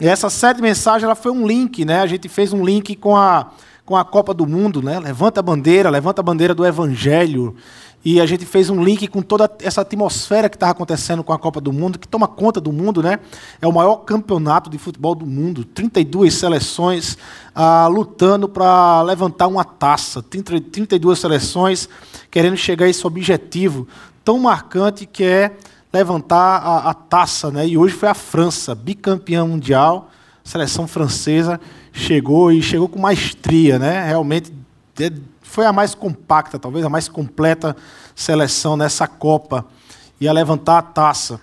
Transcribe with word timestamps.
E 0.00 0.08
essa 0.08 0.30
série 0.30 0.56
de 0.56 0.62
mensagens 0.62 1.04
ela 1.04 1.14
foi 1.14 1.30
um 1.30 1.46
link, 1.46 1.84
né? 1.84 2.00
A 2.00 2.06
gente 2.06 2.26
fez 2.26 2.54
um 2.54 2.64
link 2.64 2.96
com 2.96 3.14
a, 3.14 3.50
com 3.84 3.94
a 3.94 4.02
Copa 4.02 4.32
do 4.32 4.46
Mundo, 4.46 4.80
né? 4.80 4.98
Levanta 4.98 5.40
a 5.40 5.42
bandeira, 5.42 5.90
levanta 5.90 6.22
a 6.22 6.24
bandeira 6.24 6.54
do 6.54 6.64
Evangelho. 6.64 7.54
E 8.02 8.18
a 8.18 8.24
gente 8.24 8.46
fez 8.46 8.70
um 8.70 8.82
link 8.82 9.06
com 9.08 9.20
toda 9.20 9.50
essa 9.62 9.82
atmosfera 9.82 10.48
que 10.48 10.56
estava 10.56 10.72
acontecendo 10.72 11.22
com 11.22 11.34
a 11.34 11.38
Copa 11.38 11.60
do 11.60 11.70
Mundo, 11.70 11.98
que 11.98 12.08
toma 12.08 12.26
conta 12.26 12.58
do 12.58 12.72
mundo, 12.72 13.02
né? 13.02 13.18
É 13.60 13.66
o 13.66 13.72
maior 13.72 13.96
campeonato 13.96 14.70
de 14.70 14.78
futebol 14.78 15.14
do 15.14 15.26
mundo. 15.26 15.66
32 15.66 16.32
seleções 16.32 17.18
ah, 17.54 17.86
lutando 17.86 18.48
para 18.48 19.02
levantar 19.02 19.48
uma 19.48 19.64
taça. 19.66 20.22
30, 20.22 20.62
32 20.62 21.18
seleções 21.18 21.90
querendo 22.30 22.56
chegar 22.56 22.86
a 22.86 22.88
esse 22.88 23.06
objetivo 23.06 23.86
tão 24.24 24.38
marcante 24.38 25.04
que 25.04 25.24
é 25.24 25.56
levantar 25.92 26.58
a, 26.58 26.90
a 26.90 26.94
taça. 26.94 27.50
Né? 27.50 27.68
E 27.68 27.78
hoje 27.78 27.94
foi 27.94 28.08
a 28.08 28.14
França, 28.14 28.74
bicampeã 28.74 29.44
mundial. 29.44 30.10
A 30.44 30.48
seleção 30.48 30.86
francesa 30.86 31.60
chegou 31.92 32.50
e 32.52 32.62
chegou 32.62 32.88
com 32.88 32.98
maestria. 32.98 33.78
Né? 33.78 34.06
Realmente 34.06 34.52
foi 35.42 35.66
a 35.66 35.72
mais 35.72 35.94
compacta, 35.94 36.58
talvez 36.58 36.84
a 36.84 36.88
mais 36.88 37.08
completa 37.08 37.76
seleção 38.14 38.76
nessa 38.76 39.06
Copa. 39.06 39.66
Ia 40.20 40.32
levantar 40.32 40.78
a 40.78 40.82
taça. 40.82 41.40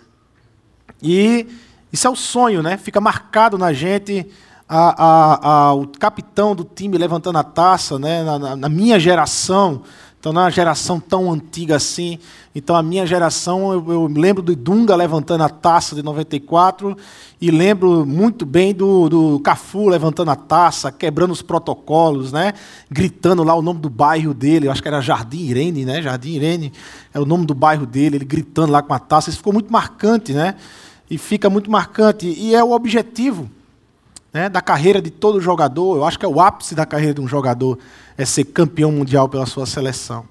E 1.02 1.48
isso 1.92 2.08
é 2.08 2.10
o 2.10 2.16
sonho, 2.16 2.62
né? 2.62 2.78
Fica 2.78 3.02
marcado 3.02 3.58
na 3.58 3.74
gente 3.74 4.28
a, 4.68 5.04
a, 5.04 5.50
a, 5.50 5.74
o 5.74 5.88
capitão 5.88 6.56
do 6.56 6.64
time 6.64 6.98
levantando 6.98 7.38
a 7.38 7.44
taça, 7.44 7.98
né? 7.98 8.24
na, 8.24 8.38
na, 8.38 8.56
na 8.56 8.70
minha 8.70 9.00
geração. 9.00 9.84
Então, 10.28 10.34
não 10.34 10.42
é 10.42 10.44
uma 10.44 10.52
geração 10.52 11.00
tão 11.00 11.32
antiga 11.32 11.78
assim. 11.78 12.20
Então, 12.54 12.76
a 12.76 12.84
minha 12.84 13.08
geração, 13.08 13.72
eu, 13.72 13.94
eu 13.94 14.08
lembro 14.08 14.44
do 14.44 14.54
Dunga 14.58 14.94
levantando 14.94 15.42
a 15.42 15.48
taça 15.48 15.96
de 15.96 16.04
94 16.04 16.98
e 17.40 17.50
lembro 17.50 18.06
muito 18.06 18.46
bem 18.46 18.74
do, 18.74 19.08
do 19.08 19.40
Cafu 19.40 19.88
levantando 19.88 20.30
a 20.32 20.36
taça, 20.36 20.92
quebrando 20.92 21.32
os 21.32 21.42
protocolos, 21.42 22.34
né? 22.34 22.52
gritando 22.92 23.42
lá 23.42 23.56
o 23.56 23.62
nome 23.62 23.80
do 23.80 23.90
bairro 23.90 24.34
dele. 24.34 24.68
Eu 24.68 24.72
acho 24.74 24.82
que 24.82 24.90
era 24.90 25.00
Jardim 25.00 25.46
Irene, 25.46 25.86
né? 25.86 26.02
Jardim 26.02 26.32
Irene 26.32 26.74
é 27.14 27.20
o 27.22 27.26
nome 27.26 27.46
do 27.46 27.54
bairro 27.54 27.86
dele, 27.86 28.18
ele 28.18 28.26
gritando 28.26 28.74
lá 28.74 28.82
com 28.82 28.94
a 28.94 29.00
taça. 29.00 29.30
Isso 29.30 29.38
ficou 29.38 29.54
muito 29.54 29.72
marcante, 29.72 30.34
né? 30.34 30.56
E 31.10 31.18
fica 31.18 31.50
muito 31.50 31.72
marcante. 31.72 32.28
E 32.28 32.54
é 32.54 32.62
o 32.62 32.72
objetivo 32.72 33.50
né, 34.34 34.50
da 34.50 34.60
carreira 34.60 35.02
de 35.02 35.10
todo 35.10 35.40
jogador. 35.40 35.96
Eu 35.96 36.06
acho 36.06 36.20
que 36.20 36.26
é 36.26 36.28
o 36.28 36.42
ápice 36.42 36.76
da 36.76 36.86
carreira 36.86 37.14
de 37.14 37.22
um 37.22 37.28
jogador 37.30 37.80
é 38.18 38.26
ser 38.26 38.46
campeão 38.46 38.92
mundial 38.92 39.30
pela 39.30 39.46
sua 39.46 39.66
seleção. 39.66 40.26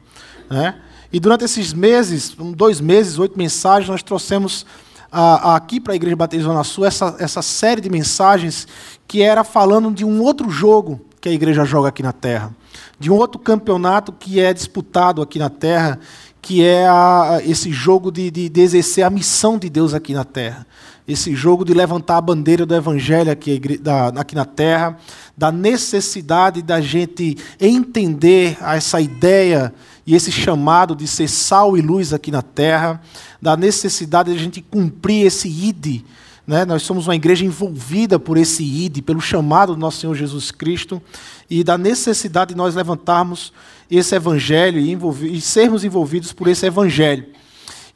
Né? 0.51 0.75
E 1.13 1.21
durante 1.21 1.45
esses 1.45 1.73
meses, 1.73 2.35
dois 2.55 2.81
meses, 2.81 3.19
oito 3.19 3.39
mensagens, 3.39 3.89
nós 3.89 4.03
trouxemos 4.03 4.67
aqui 5.11 5.81
para 5.81 5.93
a 5.93 5.97
Igreja 5.97 6.17
Batista 6.17 6.45
Zona 6.45 6.65
Sul 6.65 6.85
essa, 6.85 7.17
essa 7.19 7.41
série 7.41 7.81
de 7.81 7.89
mensagens 7.89 8.67
que 9.07 9.23
era 9.23 9.45
falando 9.45 9.91
de 9.93 10.05
um 10.05 10.21
outro 10.21 10.51
jogo 10.51 11.01
que 11.21 11.29
a 11.29 11.33
igreja 11.33 11.65
joga 11.65 11.89
aqui 11.89 12.03
na 12.03 12.13
Terra, 12.13 12.55
de 13.01 13.11
um 13.11 13.15
outro 13.15 13.41
campeonato 13.41 14.13
que 14.13 14.41
é 14.41 14.53
disputado 14.53 15.23
aqui 15.23 15.39
na 15.39 15.49
Terra, 15.49 15.99
que 16.43 16.65
é 16.65 16.87
a, 16.87 17.41
esse 17.45 17.73
jogo 17.73 18.13
de, 18.13 18.31
de, 18.31 18.49
de 18.49 18.61
exercer 18.61 19.05
a 19.05 19.11
missão 19.11 19.59
de 19.59 19.71
Deus 19.71 19.95
aqui 19.95 20.13
na 20.13 20.25
Terra 20.25 20.67
esse 21.07 21.35
jogo 21.35 21.65
de 21.65 21.73
levantar 21.73 22.17
a 22.17 22.21
bandeira 22.21 22.67
do 22.67 22.75
Evangelho 22.75 23.31
aqui, 23.31 23.79
da, 23.79 24.09
aqui 24.09 24.35
na 24.35 24.45
terra, 24.45 24.99
da 25.37 25.53
necessidade 25.53 26.63
da 26.63 26.81
gente 26.81 27.37
entender 27.61 28.57
essa 28.61 29.01
ideia 29.01 29.73
e 30.07 30.15
esse 30.15 30.33
chamado 30.33 30.97
de 30.97 31.07
ser 31.07 31.29
sal 31.29 31.77
e 31.77 31.81
luz 31.81 32.13
aqui 32.13 32.31
na 32.31 32.43
terra, 32.43 33.01
da 33.41 33.57
necessidade 33.57 34.33
de 34.33 34.39
a 34.39 34.43
gente 34.43 34.61
cumprir 34.61 35.27
esse 35.27 35.49
ID. 35.49 36.03
Né? 36.47 36.65
Nós 36.65 36.83
somos 36.83 37.07
uma 37.07 37.17
igreja 37.17 37.45
envolvida 37.45 38.19
por 38.19 38.37
esse 38.37 38.63
ID, 38.63 39.03
pelo 39.03 39.21
chamado 39.21 39.75
do 39.75 39.81
nosso 39.81 40.01
Senhor 40.01 40.15
Jesus 40.15 40.51
Cristo, 40.51 41.03
e 41.51 41.65
da 41.65 41.77
necessidade 41.77 42.51
de 42.51 42.57
nós 42.57 42.75
levantarmos 42.75 43.53
esse 43.91 44.15
Evangelho 44.15 44.79
e, 44.81 45.37
e 45.37 45.41
sermos 45.41 45.85
envolvidos 45.85 46.33
por 46.33 46.49
esse 46.49 46.67
Evangelho. 46.67 47.27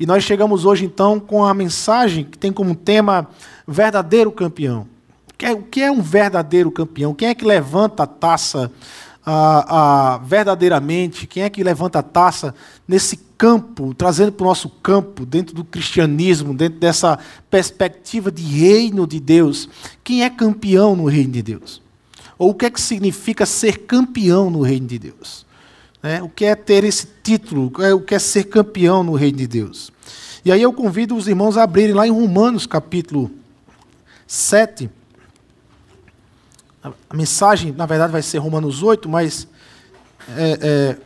E 0.00 0.06
nós 0.06 0.24
chegamos 0.24 0.64
hoje, 0.64 0.86
então, 0.86 1.20
com 1.20 1.44
a 1.44 1.52
mensagem 1.52 2.24
que 2.24 2.38
tem 2.38 2.50
como 2.50 2.74
tema 2.74 3.28
verdadeiro 3.68 4.32
campeão. 4.32 4.88
O 5.52 5.62
que 5.62 5.82
é 5.82 5.90
um 5.90 6.00
verdadeiro 6.00 6.70
campeão? 6.70 7.12
Quem 7.12 7.28
é 7.28 7.34
que 7.34 7.44
levanta 7.44 8.04
a 8.04 8.06
taça 8.06 8.72
ah, 9.26 9.66
ah, 9.68 10.18
verdadeiramente? 10.24 11.26
Quem 11.26 11.42
é 11.42 11.50
que 11.50 11.62
levanta 11.62 11.98
a 11.98 12.02
taça 12.02 12.54
nesse 12.88 13.18
campo, 13.36 13.92
trazendo 13.92 14.32
para 14.32 14.44
o 14.44 14.48
nosso 14.48 14.70
campo, 14.70 15.26
dentro 15.26 15.54
do 15.54 15.64
cristianismo, 15.64 16.54
dentro 16.54 16.80
dessa 16.80 17.18
perspectiva 17.50 18.32
de 18.32 18.42
reino 18.42 19.06
de 19.06 19.20
Deus? 19.20 19.68
Quem 20.02 20.24
é 20.24 20.30
campeão 20.30 20.96
no 20.96 21.04
reino 21.04 21.32
de 21.32 21.42
Deus? 21.42 21.82
Ou 22.38 22.50
o 22.50 22.54
que 22.54 22.64
é 22.64 22.70
que 22.70 22.80
significa 22.80 23.44
ser 23.44 23.80
campeão 23.80 24.48
no 24.48 24.62
reino 24.62 24.86
de 24.86 24.98
Deus? 24.98 25.44
Né? 26.02 26.22
O 26.22 26.28
que 26.28 26.44
é 26.44 26.54
ter 26.54 26.84
esse 26.84 27.06
título? 27.22 27.70
O 27.94 28.00
que 28.00 28.14
é 28.14 28.18
ser 28.18 28.44
campeão 28.44 29.02
no 29.02 29.14
reino 29.14 29.38
de 29.38 29.46
Deus? 29.46 29.92
E 30.44 30.50
aí 30.50 30.62
eu 30.62 30.72
convido 30.72 31.14
os 31.14 31.28
irmãos 31.28 31.56
a 31.56 31.62
abrirem 31.62 31.94
lá 31.94 32.06
em 32.06 32.10
Romanos 32.10 32.66
capítulo 32.66 33.30
7. 34.26 34.90
A 36.82 37.14
mensagem, 37.14 37.72
na 37.72 37.84
verdade, 37.84 38.12
vai 38.12 38.22
ser 38.22 38.38
Romanos 38.38 38.82
8, 38.82 39.06
mas 39.08 39.46
é, 40.36 40.58
é, 40.62 40.96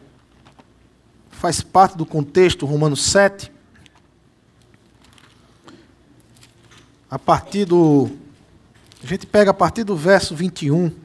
faz 1.30 1.60
parte 1.60 1.96
do 1.96 2.06
contexto 2.06 2.64
Romanos 2.64 3.02
7. 3.02 3.50
A 7.10 7.18
partir 7.18 7.64
do. 7.64 8.08
A 9.02 9.06
gente 9.06 9.26
pega 9.26 9.50
a 9.50 9.54
partir 9.54 9.82
do 9.82 9.96
verso 9.96 10.34
21. 10.34 11.03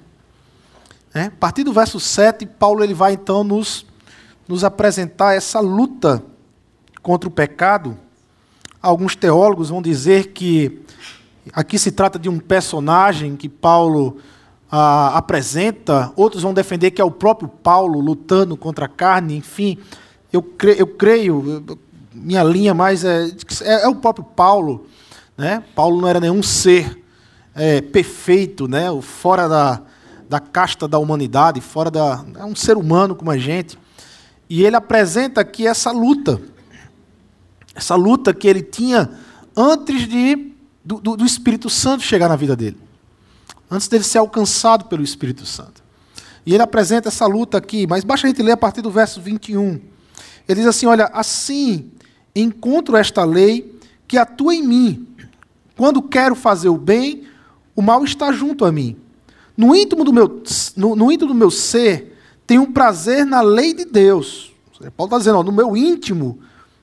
É, 1.14 1.24
a 1.24 1.31
partir 1.31 1.64
do 1.64 1.74
verso 1.74 2.00
7, 2.00 2.46
Paulo 2.46 2.84
ele 2.84 2.94
vai 2.94 3.14
então 3.14 3.44
nos, 3.44 3.86
nos 4.47 4.64
apresentar 4.64 5.34
essa 5.34 5.59
luta 5.59 6.24
contra 7.02 7.28
o 7.28 7.31
pecado. 7.31 7.97
Alguns 8.81 9.16
teólogos 9.16 9.69
vão 9.69 9.81
dizer 9.81 10.28
que 10.28 10.81
aqui 11.52 11.80
se 11.80 11.92
trata 11.92 12.19
de 12.19 12.30
um 12.30 12.38
personagem 12.38 13.36
que 13.36 13.50
Paulo 13.50 14.18
ah, 14.72 15.18
apresenta, 15.18 16.14
outros 16.16 16.44
vão 16.44 16.53
defender 16.53 16.92
que 16.92 17.02
é 17.02 17.06
o 17.06 17.09
próprio 17.09 17.50
Paulo 17.50 18.00
lutando 18.00 18.56
contra 18.56 18.86
a 18.86 18.90
carne, 18.90 19.36
enfim. 19.36 19.80
Eu, 20.31 20.44
cre 20.44 20.75
eu 20.78 20.86
creio, 20.86 21.64
minha 22.14 22.44
linha 22.44 22.74
mais 22.75 23.03
é, 23.03 23.31
é, 23.64 23.84
é, 23.84 23.88
o 23.88 23.96
próprio 23.96 24.24
Paulo. 24.24 24.86
Né? 25.36 25.64
Paulo 25.74 26.00
não 26.00 26.08
era 26.08 26.19
nenhum 26.19 26.44
ser 26.44 27.03
é, 27.56 27.81
perfeito, 27.81 28.68
né? 28.68 28.86
fora 29.02 29.48
da, 29.50 29.81
da 30.29 30.40
casta 30.40 30.88
da 30.88 31.00
humanidade, 31.00 31.59
fora 31.59 31.90
da. 31.90 32.23
É 32.38 32.45
um 32.45 32.56
ser 32.56 32.78
humano 32.78 33.16
como 33.16 33.31
a 33.31 33.38
gente. 33.38 33.78
E 34.47 34.63
ele 34.63 34.75
apresenta 34.75 35.41
aqui 35.41 35.66
essa 35.66 35.91
luta. 35.91 36.40
Essa 37.73 37.95
luta 37.95 38.31
que 38.34 38.47
ele 38.47 38.62
tinha 38.62 39.09
antes 39.57 40.07
de, 40.07 40.53
do, 40.85 41.01
do, 41.01 41.18
do 41.18 41.25
Espírito 41.25 41.69
Santo 41.69 42.03
chegar 42.03 42.29
na 42.29 42.35
vida 42.35 42.56
dele. 42.56 42.78
Antes 43.72 43.88
dele 43.88 44.03
ser 44.03 44.19
alcançado 44.19 44.85
pelo 44.85 45.03
Espírito 45.03 45.45
Santo. 45.45 45.84
E 46.45 46.53
ele 46.53 46.63
apresenta 46.63 47.09
essa 47.09 47.25
luta 47.25 47.57
aqui, 47.57 47.88
mas 47.88 48.03
basta 48.03 48.28
a 48.28 48.29
gente 48.29 48.41
ler 48.41 48.51
a 48.51 48.57
partir 48.57 48.81
do 48.81 48.91
verso 48.91 49.19
21. 49.19 49.79
Ele 50.47 50.59
diz 50.59 50.68
assim: 50.68 50.85
Olha, 50.85 51.06
assim 51.13 51.91
encontro 52.35 52.95
esta 52.95 53.23
lei 53.23 53.79
que 54.07 54.18
atua 54.18 54.53
em 54.53 54.63
mim. 54.63 55.07
Quando 55.75 56.01
quero 56.01 56.35
fazer 56.35 56.69
o 56.69 56.78
bem, 56.78 57.28
o 57.75 57.81
mal 57.81 58.03
está 58.03 58.31
junto 58.31 58.66
a 58.66 58.72
mim. 58.72 58.95
No 59.59 59.75
íntimo 59.75 60.06
do 60.06 60.14
meu, 60.14 60.42
no, 60.78 60.96
no 60.96 61.12
íntimo 61.12 61.34
do 61.34 61.36
meu 61.36 61.52
ser, 61.52 62.18
tenho 62.47 62.62
um 62.62 62.72
prazer 62.72 63.25
na 63.25 63.42
lei 63.42 63.74
de 63.74 63.84
Deus. 63.84 64.53
Paulo 64.96 65.09
está 65.09 65.18
dizendo, 65.18 65.40
ó, 65.40 65.44
no 65.44 65.52
meu 65.52 65.75
íntimo, 65.75 66.40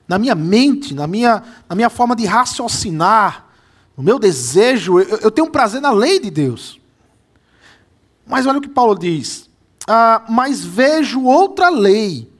na 0.07 0.19
minha 0.19 0.35
mente, 0.35 0.93
na 0.93 1.07
minha, 1.07 1.41
na 1.67 1.75
minha 1.75 1.89
forma 1.89 2.15
de 2.15 2.27
raciocinar, 2.27 3.47
no 3.97 4.03
meu 4.03 4.19
desejo, 4.19 4.99
eu, 4.99 5.17
eu 5.23 5.31
tenho 5.31 5.47
um 5.47 5.49
prazer 5.49 5.81
na 5.81 5.89
lei 5.89 6.19
de 6.19 6.29
Deus. 6.29 6.79
Mas 8.27 8.45
olha 8.45 8.59
o 8.59 8.61
que 8.61 8.69
Paulo 8.69 8.93
diz. 8.93 9.49
Ah, 9.87 10.23
mas 10.29 10.63
vejo 10.63 11.23
outra 11.23 11.69
lei 11.69 12.31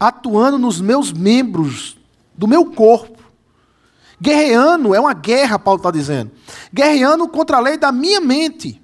atuando 0.00 0.58
nos 0.58 0.80
meus 0.80 1.12
membros 1.12 1.96
do 2.36 2.48
meu 2.48 2.66
corpo. 2.72 3.22
Guerreando, 4.20 4.92
é 4.92 4.98
uma 4.98 5.14
guerra, 5.14 5.56
Paulo 5.56 5.78
está 5.78 5.92
dizendo. 5.92 6.32
Guerreando 6.74 7.28
contra 7.28 7.58
a 7.58 7.60
lei 7.60 7.76
da 7.76 7.92
minha 7.92 8.20
mente. 8.20 8.82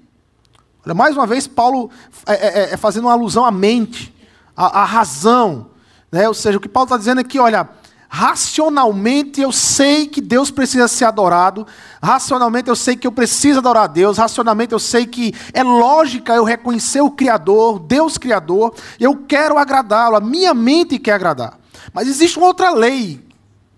Olha, 0.85 0.93
mais 0.93 1.17
uma 1.17 1.25
vez, 1.25 1.47
Paulo 1.47 1.89
é, 2.27 2.33
é, 2.33 2.59
é, 2.59 2.73
é 2.73 2.77
fazendo 2.77 3.05
uma 3.05 3.13
alusão 3.13 3.43
à 3.43 3.51
mente, 3.51 4.13
à, 4.55 4.81
à 4.81 4.85
razão. 4.85 5.71
Né? 6.11 6.27
Ou 6.27 6.33
seja, 6.33 6.57
o 6.57 6.61
que 6.61 6.69
Paulo 6.69 6.85
está 6.85 6.97
dizendo 6.97 7.21
é 7.21 7.23
que, 7.23 7.39
olha, 7.39 7.67
racionalmente 8.07 9.41
eu 9.41 9.51
sei 9.51 10.07
que 10.07 10.21
Deus 10.21 10.51
precisa 10.51 10.87
ser 10.87 11.05
adorado, 11.05 11.65
racionalmente 12.01 12.69
eu 12.69 12.75
sei 12.75 12.95
que 12.95 13.07
eu 13.07 13.11
preciso 13.11 13.59
adorar 13.59 13.83
a 13.83 13.87
Deus, 13.87 14.17
racionalmente 14.17 14.73
eu 14.73 14.79
sei 14.79 15.05
que 15.05 15.33
é 15.53 15.63
lógica 15.63 16.33
eu 16.33 16.43
reconhecer 16.43 17.01
o 17.01 17.11
Criador, 17.11 17.79
Deus 17.79 18.17
Criador, 18.17 18.73
eu 18.99 19.17
quero 19.27 19.57
agradá-lo, 19.57 20.15
a 20.15 20.21
minha 20.21 20.53
mente 20.53 20.99
quer 20.99 21.13
agradar. 21.13 21.59
Mas 21.93 22.07
existe 22.07 22.37
uma 22.37 22.47
outra 22.47 22.69
lei 22.69 23.25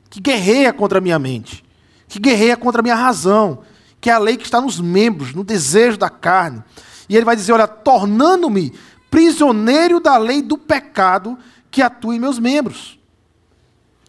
que 0.10 0.20
guerreia 0.20 0.74
contra 0.74 1.00
a 1.00 1.02
minha 1.02 1.18
mente, 1.18 1.64
que 2.08 2.20
guerreia 2.20 2.58
contra 2.58 2.82
a 2.82 2.84
minha 2.84 2.96
razão, 2.96 3.60
que 4.00 4.10
é 4.10 4.14
a 4.14 4.20
lei 4.20 4.38
que 4.38 4.46
está 4.46 4.62
nos 4.62 4.80
membros, 4.80 5.34
no 5.34 5.44
desejo 5.44 5.98
da 5.98 6.10
carne. 6.10 6.64
E 7.10 7.16
ele 7.16 7.26
vai 7.26 7.36
dizer: 7.36 7.54
Olha, 7.54 7.68
tornando-me 7.68 8.74
prisioneiro 9.10 10.00
da 10.00 10.18
lei 10.18 10.42
do 10.42 10.58
pecado 10.58 11.38
que 11.72 11.82
atua 11.82 12.16
em 12.16 12.20
meus 12.20 12.40
membros. 12.40 12.98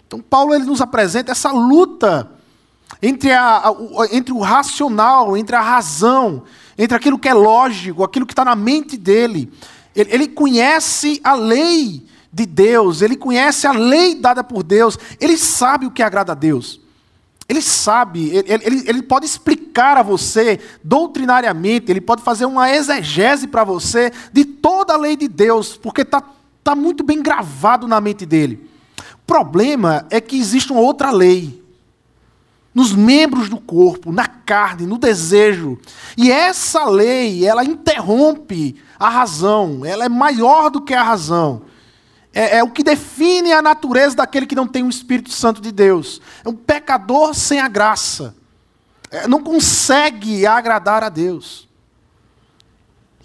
Então, 0.07 0.21
Paulo 0.21 0.55
ele 0.55 0.65
nos 0.65 0.81
apresenta 0.81 1.33
essa 1.33 1.53
luta 1.53 2.31
entre, 3.03 3.31
a, 3.31 3.69
a, 3.69 3.75
entre 4.11 4.33
o 4.33 4.41
racional, 4.41 5.37
entre 5.37 5.55
a 5.55 5.61
razão, 5.61 6.45
entre 6.77 6.97
aquilo 6.97 7.19
que 7.19 7.29
é 7.29 7.35
lógico, 7.35 8.03
aquilo 8.03 8.27
que 8.27 8.33
está 8.33 8.45
na 8.45 8.57
mente 8.57 8.97
dele. 8.97 9.53
Ele, 9.95 10.13
ele 10.13 10.29
conhece 10.29 11.21
a 11.23 11.35
lei 11.35 12.07
de 12.33 12.47
Deus, 12.47 13.03
ele 13.03 13.17
conhece 13.17 13.67
a 13.67 13.73
lei 13.73 14.15
dada 14.15 14.43
por 14.43 14.63
Deus, 14.63 14.99
ele 15.21 15.37
sabe 15.37 15.87
o 15.87 15.91
que 15.91 16.03
agrada 16.03 16.33
a 16.33 16.35
Deus. 16.35 16.81
Ele 17.49 17.63
sabe, 17.63 18.29
ele, 18.29 18.45
ele, 18.47 18.85
ele, 18.87 19.03
pode 19.03 19.25
explicar 19.25 19.97
a 19.97 20.03
você 20.03 20.61
doutrinariamente, 20.85 21.91
ele 21.91 22.01
pode 22.01 22.21
fazer 22.21 22.45
uma 22.45 22.71
exegese 22.71 23.47
para 23.47 23.65
você 23.65 24.13
de 24.31 24.45
toda 24.45 24.93
a 24.93 24.99
lei 24.99 25.17
de 25.17 25.27
Deus, 25.27 25.75
porque 25.75 26.03
está 26.03 26.23
tá 26.63 26.75
muito 26.75 27.03
bem 27.03 27.23
gravado 27.23 27.89
na 27.89 28.03
mente 28.03 28.27
dele. 28.27 28.69
O 29.15 29.27
problema 29.27 30.07
é 30.11 30.21
que 30.21 30.39
existe 30.39 30.73
uma 30.73 30.83
outra 30.83 31.11
lei 31.11 31.63
nos 32.75 32.93
membros 32.93 33.49
do 33.49 33.59
corpo, 33.59 34.13
na 34.13 34.27
carne, 34.27 34.87
no 34.87 34.99
desejo. 34.99 35.79
E 36.19 36.31
essa 36.31 36.85
lei, 36.85 37.47
ela 37.47 37.65
interrompe 37.65 38.77
a 38.99 39.09
razão, 39.09 39.87
ela 39.87 40.05
é 40.05 40.09
maior 40.09 40.71
do 40.71 40.83
que 40.83 40.93
a 40.93 41.03
razão. 41.03 41.63
É, 42.33 42.59
é, 42.59 42.63
o 42.63 42.71
que 42.71 42.83
define 42.83 43.53
a 43.53 43.63
natureza 43.63 44.17
daquele 44.17 44.47
que 44.47 44.55
não 44.55 44.67
tem 44.67 44.83
o 44.83 44.89
Espírito 44.89 45.31
Santo 45.31 45.61
de 45.61 45.73
Deus. 45.73 46.21
É 46.45 46.49
um 46.49 46.55
pecador 46.55 47.35
sem 47.35 47.61
a 47.61 47.69
graça. 47.69 48.35
É, 49.11 49.27
não 49.27 49.43
consegue 49.43 50.47
agradar 50.47 51.03
a 51.03 51.09
Deus. 51.09 51.69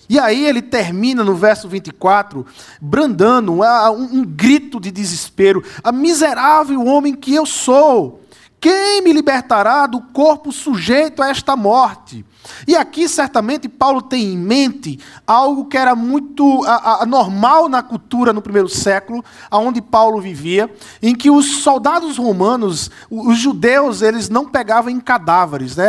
E 0.10 0.20
aí 0.20 0.46
ele 0.46 0.62
termina 0.62 1.24
no 1.24 1.36
verso 1.36 1.68
24, 1.68 2.46
brandando 2.82 3.54
um, 3.54 4.20
um, 4.20 4.26
grito 4.26 4.80
de 4.80 4.92
desespero: 4.92 5.64
A 5.84 5.92
miserável 5.92 6.86
homem 6.86 7.16
que 7.16 7.34
eu 7.34 7.46
sou, 7.46 8.22
quem 8.60 9.02
me 9.02 9.14
libertará 9.14 9.88
do 9.88 10.02
corpo 10.02 10.52
sujeito 10.52 11.22
a 11.22 11.30
esta 11.30 11.56
morte? 11.56 12.26
E 12.68 12.76
aqui, 12.76 13.08
certamente, 13.08 13.68
Paulo 13.68 14.02
tem 14.02 14.34
em 14.34 14.38
mente 14.38 15.00
algo 15.26 15.66
que 15.66 15.78
era 15.78 15.96
muito 15.96 16.64
anormal 16.66 17.70
na 17.70 17.82
cultura 17.82 18.34
no 18.34 18.42
primeiro 18.42 18.70
século, 18.70 19.24
onde 19.52 19.82
Paulo 19.82 20.20
vivia, 20.22 20.74
em 21.02 21.16
que 21.16 21.30
os 21.30 21.58
soldados 21.58 22.18
romanos, 22.18 22.90
os 23.10 23.38
judeus, 23.38 24.02
eles 24.02 24.30
não 24.30 24.46
pegavam 24.46 24.90
em 24.90 25.00
cadáveres. 25.00 25.76
Né? 25.76 25.88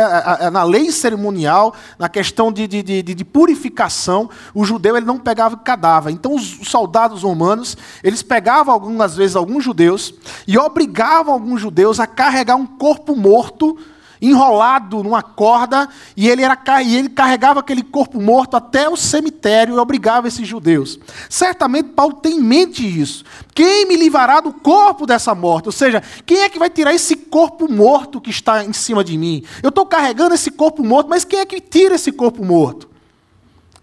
Na 0.51 0.63
lei 0.63 0.91
cerimonial, 0.91 1.73
na 1.97 2.09
questão 2.09 2.51
de, 2.51 2.67
de, 2.67 2.83
de, 2.83 3.01
de 3.01 3.25
purificação, 3.25 4.29
o 4.53 4.65
judeu 4.65 4.97
ele 4.97 5.05
não 5.05 5.17
pegava 5.17 5.57
cadáver. 5.57 6.11
Então, 6.11 6.35
os 6.35 6.59
soldados 6.63 7.23
romanos, 7.23 7.77
eles 8.03 8.21
pegavam 8.21 8.73
algumas 8.73 9.15
vezes 9.15 9.35
alguns 9.35 9.63
judeus 9.63 10.13
e 10.47 10.57
obrigavam 10.57 11.33
alguns 11.33 11.61
judeus 11.61 11.99
a 11.99 12.07
carregar 12.07 12.55
um 12.55 12.65
corpo 12.65 13.15
morto 13.15 13.77
enrolado 14.21 15.03
numa 15.03 15.21
corda, 15.21 15.89
e 16.15 16.29
ele, 16.29 16.43
era, 16.43 16.57
e 16.81 16.95
ele 16.95 17.09
carregava 17.09 17.59
aquele 17.59 17.83
corpo 17.83 18.21
morto 18.21 18.55
até 18.55 18.89
o 18.89 18.95
cemitério 18.95 19.75
e 19.75 19.79
obrigava 19.79 20.27
esses 20.27 20.47
judeus. 20.47 20.99
Certamente 21.29 21.89
Paulo 21.89 22.15
tem 22.15 22.37
em 22.37 22.41
mente 22.41 22.85
isso. 22.85 23.23
Quem 23.53 23.87
me 23.87 23.95
livrará 23.95 24.39
do 24.39 24.53
corpo 24.53 25.05
dessa 25.05 25.35
morte? 25.35 25.67
Ou 25.67 25.71
seja, 25.71 26.01
quem 26.25 26.41
é 26.41 26.49
que 26.49 26.59
vai 26.59 26.69
tirar 26.69 26.93
esse 26.93 27.15
corpo 27.15 27.71
morto 27.71 28.21
que 28.21 28.29
está 28.29 28.63
em 28.63 28.73
cima 28.73 29.03
de 29.03 29.17
mim? 29.17 29.43
Eu 29.61 29.69
estou 29.69 29.85
carregando 29.85 30.35
esse 30.35 30.51
corpo 30.51 30.83
morto, 30.83 31.09
mas 31.09 31.25
quem 31.25 31.39
é 31.39 31.45
que 31.45 31.59
tira 31.59 31.95
esse 31.95 32.11
corpo 32.11 32.43
morto? 32.43 32.89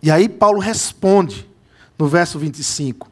E 0.03 0.11
aí 0.11 0.29
Paulo 0.29 0.59
responde 0.59 1.49
no 1.99 2.07
verso 2.07 2.39
25: 2.39 3.09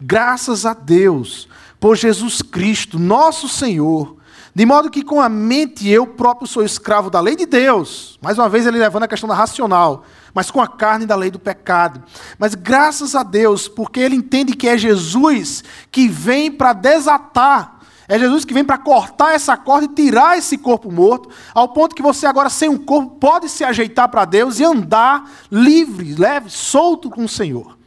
Graças 0.00 0.66
a 0.66 0.74
Deus 0.74 1.48
por 1.80 1.96
Jesus 1.96 2.42
Cristo, 2.42 2.98
nosso 2.98 3.48
Senhor 3.48 4.16
de 4.54 4.64
modo 4.64 4.90
que 4.90 5.02
com 5.02 5.20
a 5.20 5.28
mente 5.28 5.88
eu 5.88 6.06
próprio 6.06 6.46
sou 6.46 6.62
escravo 6.62 7.10
da 7.10 7.18
lei 7.18 7.34
de 7.34 7.44
Deus. 7.44 8.18
Mais 8.22 8.38
uma 8.38 8.48
vez 8.48 8.64
ele 8.66 8.78
levando 8.78 9.02
a 9.02 9.08
questão 9.08 9.28
da 9.28 9.34
racional, 9.34 10.04
mas 10.32 10.48
com 10.48 10.60
a 10.60 10.68
carne 10.68 11.06
da 11.06 11.16
lei 11.16 11.28
do 11.28 11.40
pecado. 11.40 12.00
Mas 12.38 12.54
graças 12.54 13.16
a 13.16 13.24
Deus, 13.24 13.66
porque 13.66 13.98
ele 13.98 14.14
entende 14.14 14.54
que 14.54 14.68
é 14.68 14.78
Jesus 14.78 15.64
que 15.90 16.06
vem 16.06 16.52
para 16.52 16.72
desatar 16.72 17.74
é 18.06 18.18
Jesus 18.18 18.44
que 18.44 18.52
vem 18.52 18.62
para 18.62 18.76
cortar 18.76 19.34
essa 19.34 19.56
corda 19.56 19.86
e 19.86 19.94
tirar 19.94 20.36
esse 20.36 20.58
corpo 20.58 20.92
morto, 20.92 21.30
ao 21.54 21.68
ponto 21.68 21.94
que 21.94 22.02
você 22.02 22.26
agora, 22.26 22.50
sem 22.50 22.68
um 22.68 22.76
corpo, 22.76 23.16
pode 23.16 23.48
se 23.48 23.64
ajeitar 23.64 24.10
para 24.10 24.26
Deus 24.26 24.60
e 24.60 24.64
andar 24.64 25.24
livre, 25.50 26.14
leve, 26.14 26.50
solto 26.50 27.08
com 27.08 27.24
o 27.24 27.28
Senhor. 27.28 27.78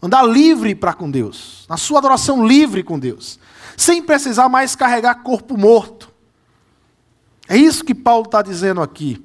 Andar 0.00 0.22
livre 0.22 0.72
para 0.72 0.92
com 0.92 1.10
Deus, 1.10 1.66
na 1.68 1.76
sua 1.76 1.98
adoração 1.98 2.46
livre 2.46 2.84
com 2.84 2.96
Deus 2.96 3.40
sem 3.80 4.02
precisar 4.02 4.46
mais 4.46 4.76
carregar 4.76 5.22
corpo 5.22 5.56
morto. 5.56 6.12
É 7.48 7.56
isso 7.56 7.82
que 7.82 7.94
Paulo 7.94 8.26
está 8.26 8.42
dizendo 8.42 8.82
aqui. 8.82 9.24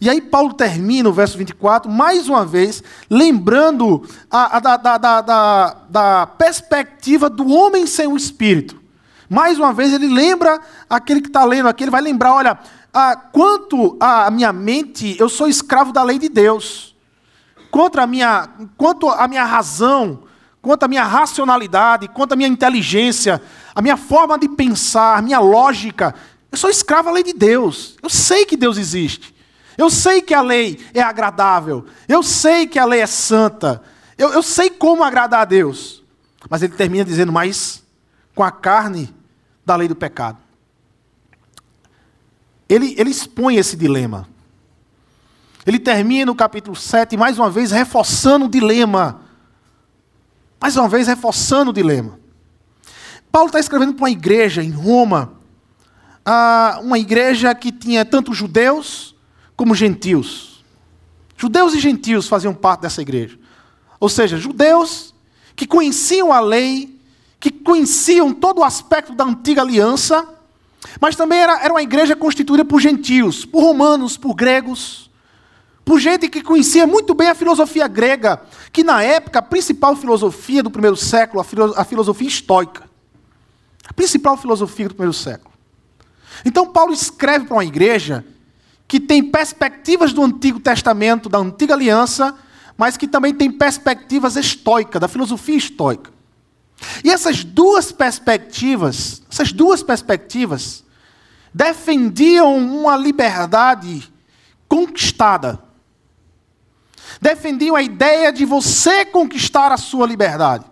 E 0.00 0.10
aí 0.10 0.20
Paulo 0.20 0.54
termina 0.54 1.08
o 1.08 1.12
verso 1.12 1.38
24, 1.38 1.88
mais 1.88 2.28
uma 2.28 2.44
vez, 2.44 2.82
lembrando 3.08 4.04
a, 4.28 4.56
a, 4.56 4.60
da, 4.60 4.76
da, 4.76 5.20
da, 5.20 5.76
da, 5.88 6.26
perspectiva 6.26 7.30
do 7.30 7.46
homem 7.48 7.86
sem 7.86 8.08
o 8.08 8.16
Espírito. 8.16 8.82
Mais 9.28 9.56
uma 9.56 9.72
vez 9.72 9.92
ele 9.92 10.08
lembra 10.08 10.60
aquele 10.90 11.20
que 11.20 11.28
está 11.28 11.44
lendo 11.44 11.68
aqui, 11.68 11.84
ele 11.84 11.90
vai 11.92 12.02
lembrar, 12.02 12.34
olha, 12.34 12.58
a, 12.92 13.14
quanto 13.14 13.96
à 14.00 14.28
minha 14.32 14.52
mente, 14.52 15.16
eu 15.20 15.28
sou 15.28 15.46
escravo 15.46 15.92
da 15.92 16.02
lei 16.02 16.18
de 16.18 16.28
Deus. 16.28 16.96
Quanto 17.70 18.00
à 18.00 18.06
minha, 18.06 18.48
quanto 18.76 19.08
à 19.08 19.28
minha 19.28 19.44
razão, 19.44 20.24
quanto 20.66 20.82
à 20.82 20.88
minha 20.88 21.04
racionalidade, 21.04 22.08
quanto 22.08 22.32
à 22.32 22.36
minha 22.36 22.48
inteligência, 22.48 23.40
a 23.76 23.82
minha 23.82 23.98
forma 23.98 24.38
de 24.38 24.48
pensar, 24.48 25.18
a 25.18 25.20
minha 25.20 25.38
lógica. 25.38 26.14
Eu 26.50 26.56
sou 26.56 26.70
escravo 26.70 27.10
à 27.10 27.12
lei 27.12 27.22
de 27.22 27.34
Deus. 27.34 27.98
Eu 28.02 28.08
sei 28.08 28.46
que 28.46 28.56
Deus 28.56 28.78
existe. 28.78 29.36
Eu 29.76 29.90
sei 29.90 30.22
que 30.22 30.32
a 30.32 30.40
lei 30.40 30.80
é 30.94 31.02
agradável. 31.02 31.84
Eu 32.08 32.22
sei 32.22 32.66
que 32.66 32.78
a 32.78 32.86
lei 32.86 33.02
é 33.02 33.06
santa. 33.06 33.82
Eu, 34.16 34.32
eu 34.32 34.42
sei 34.42 34.70
como 34.70 35.04
agradar 35.04 35.42
a 35.42 35.44
Deus. 35.44 36.02
Mas 36.48 36.62
ele 36.62 36.72
termina 36.72 37.04
dizendo, 37.04 37.30
mas 37.30 37.84
com 38.34 38.42
a 38.42 38.50
carne 38.50 39.14
da 39.62 39.76
lei 39.76 39.88
do 39.88 39.94
pecado. 39.94 40.38
Ele, 42.66 42.94
ele 42.96 43.10
expõe 43.10 43.56
esse 43.56 43.76
dilema. 43.76 44.26
Ele 45.66 45.78
termina 45.78 46.32
o 46.32 46.34
capítulo 46.34 46.74
7, 46.74 47.14
mais 47.14 47.38
uma 47.38 47.50
vez, 47.50 47.72
reforçando 47.72 48.46
o 48.46 48.48
dilema. 48.48 49.20
Mais 50.58 50.78
uma 50.78 50.88
vez, 50.88 51.08
reforçando 51.08 51.72
o 51.72 51.74
dilema. 51.74 52.18
Paulo 53.36 53.48
está 53.48 53.60
escrevendo 53.60 53.92
para 53.92 54.04
uma 54.04 54.10
igreja 54.10 54.62
em 54.62 54.70
Roma, 54.70 55.34
uma 56.82 56.98
igreja 56.98 57.54
que 57.54 57.70
tinha 57.70 58.02
tanto 58.02 58.32
judeus 58.32 59.14
como 59.54 59.74
gentios. 59.74 60.64
Judeus 61.36 61.74
e 61.74 61.78
gentios 61.78 62.28
faziam 62.28 62.54
parte 62.54 62.80
dessa 62.80 63.02
igreja. 63.02 63.38
Ou 64.00 64.08
seja, 64.08 64.38
judeus 64.38 65.14
que 65.54 65.66
conheciam 65.66 66.32
a 66.32 66.40
lei, 66.40 66.98
que 67.38 67.50
conheciam 67.50 68.32
todo 68.32 68.60
o 68.60 68.64
aspecto 68.64 69.14
da 69.14 69.24
antiga 69.24 69.60
aliança, 69.60 70.26
mas 70.98 71.14
também 71.14 71.38
era, 71.38 71.62
era 71.62 71.74
uma 71.74 71.82
igreja 71.82 72.16
constituída 72.16 72.64
por 72.64 72.80
gentios, 72.80 73.44
por 73.44 73.62
romanos, 73.62 74.16
por 74.16 74.32
gregos, 74.32 75.10
por 75.84 76.00
gente 76.00 76.30
que 76.30 76.40
conhecia 76.40 76.86
muito 76.86 77.12
bem 77.12 77.28
a 77.28 77.34
filosofia 77.34 77.86
grega, 77.86 78.40
que 78.72 78.82
na 78.82 79.02
época 79.02 79.40
a 79.40 79.42
principal 79.42 79.94
filosofia 79.94 80.62
do 80.62 80.70
primeiro 80.70 80.96
século, 80.96 81.44
a 81.76 81.84
filosofia 81.84 82.28
estoica. 82.28 82.95
A 83.88 83.92
principal 83.92 84.36
filosofia 84.36 84.88
do 84.88 84.94
primeiro 84.94 85.12
século. 85.12 85.54
Então, 86.44 86.72
Paulo 86.72 86.92
escreve 86.92 87.46
para 87.46 87.56
uma 87.56 87.64
igreja 87.64 88.24
que 88.88 89.00
tem 89.00 89.22
perspectivas 89.22 90.12
do 90.12 90.22
Antigo 90.22 90.60
Testamento, 90.60 91.28
da 91.28 91.38
Antiga 91.38 91.74
Aliança, 91.74 92.36
mas 92.76 92.96
que 92.96 93.08
também 93.08 93.34
tem 93.34 93.50
perspectivas 93.50 94.36
estoicas, 94.36 95.00
da 95.00 95.08
filosofia 95.08 95.56
estoica. 95.56 96.10
E 97.02 97.10
essas 97.10 97.42
duas 97.42 97.90
perspectivas, 97.90 99.22
essas 99.30 99.50
duas 99.50 99.82
perspectivas, 99.82 100.84
defendiam 101.52 102.56
uma 102.56 102.96
liberdade 102.96 104.12
conquistada. 104.68 105.58
Defendiam 107.20 107.74
a 107.74 107.82
ideia 107.82 108.30
de 108.30 108.44
você 108.44 109.04
conquistar 109.06 109.72
a 109.72 109.78
sua 109.78 110.06
liberdade. 110.06 110.64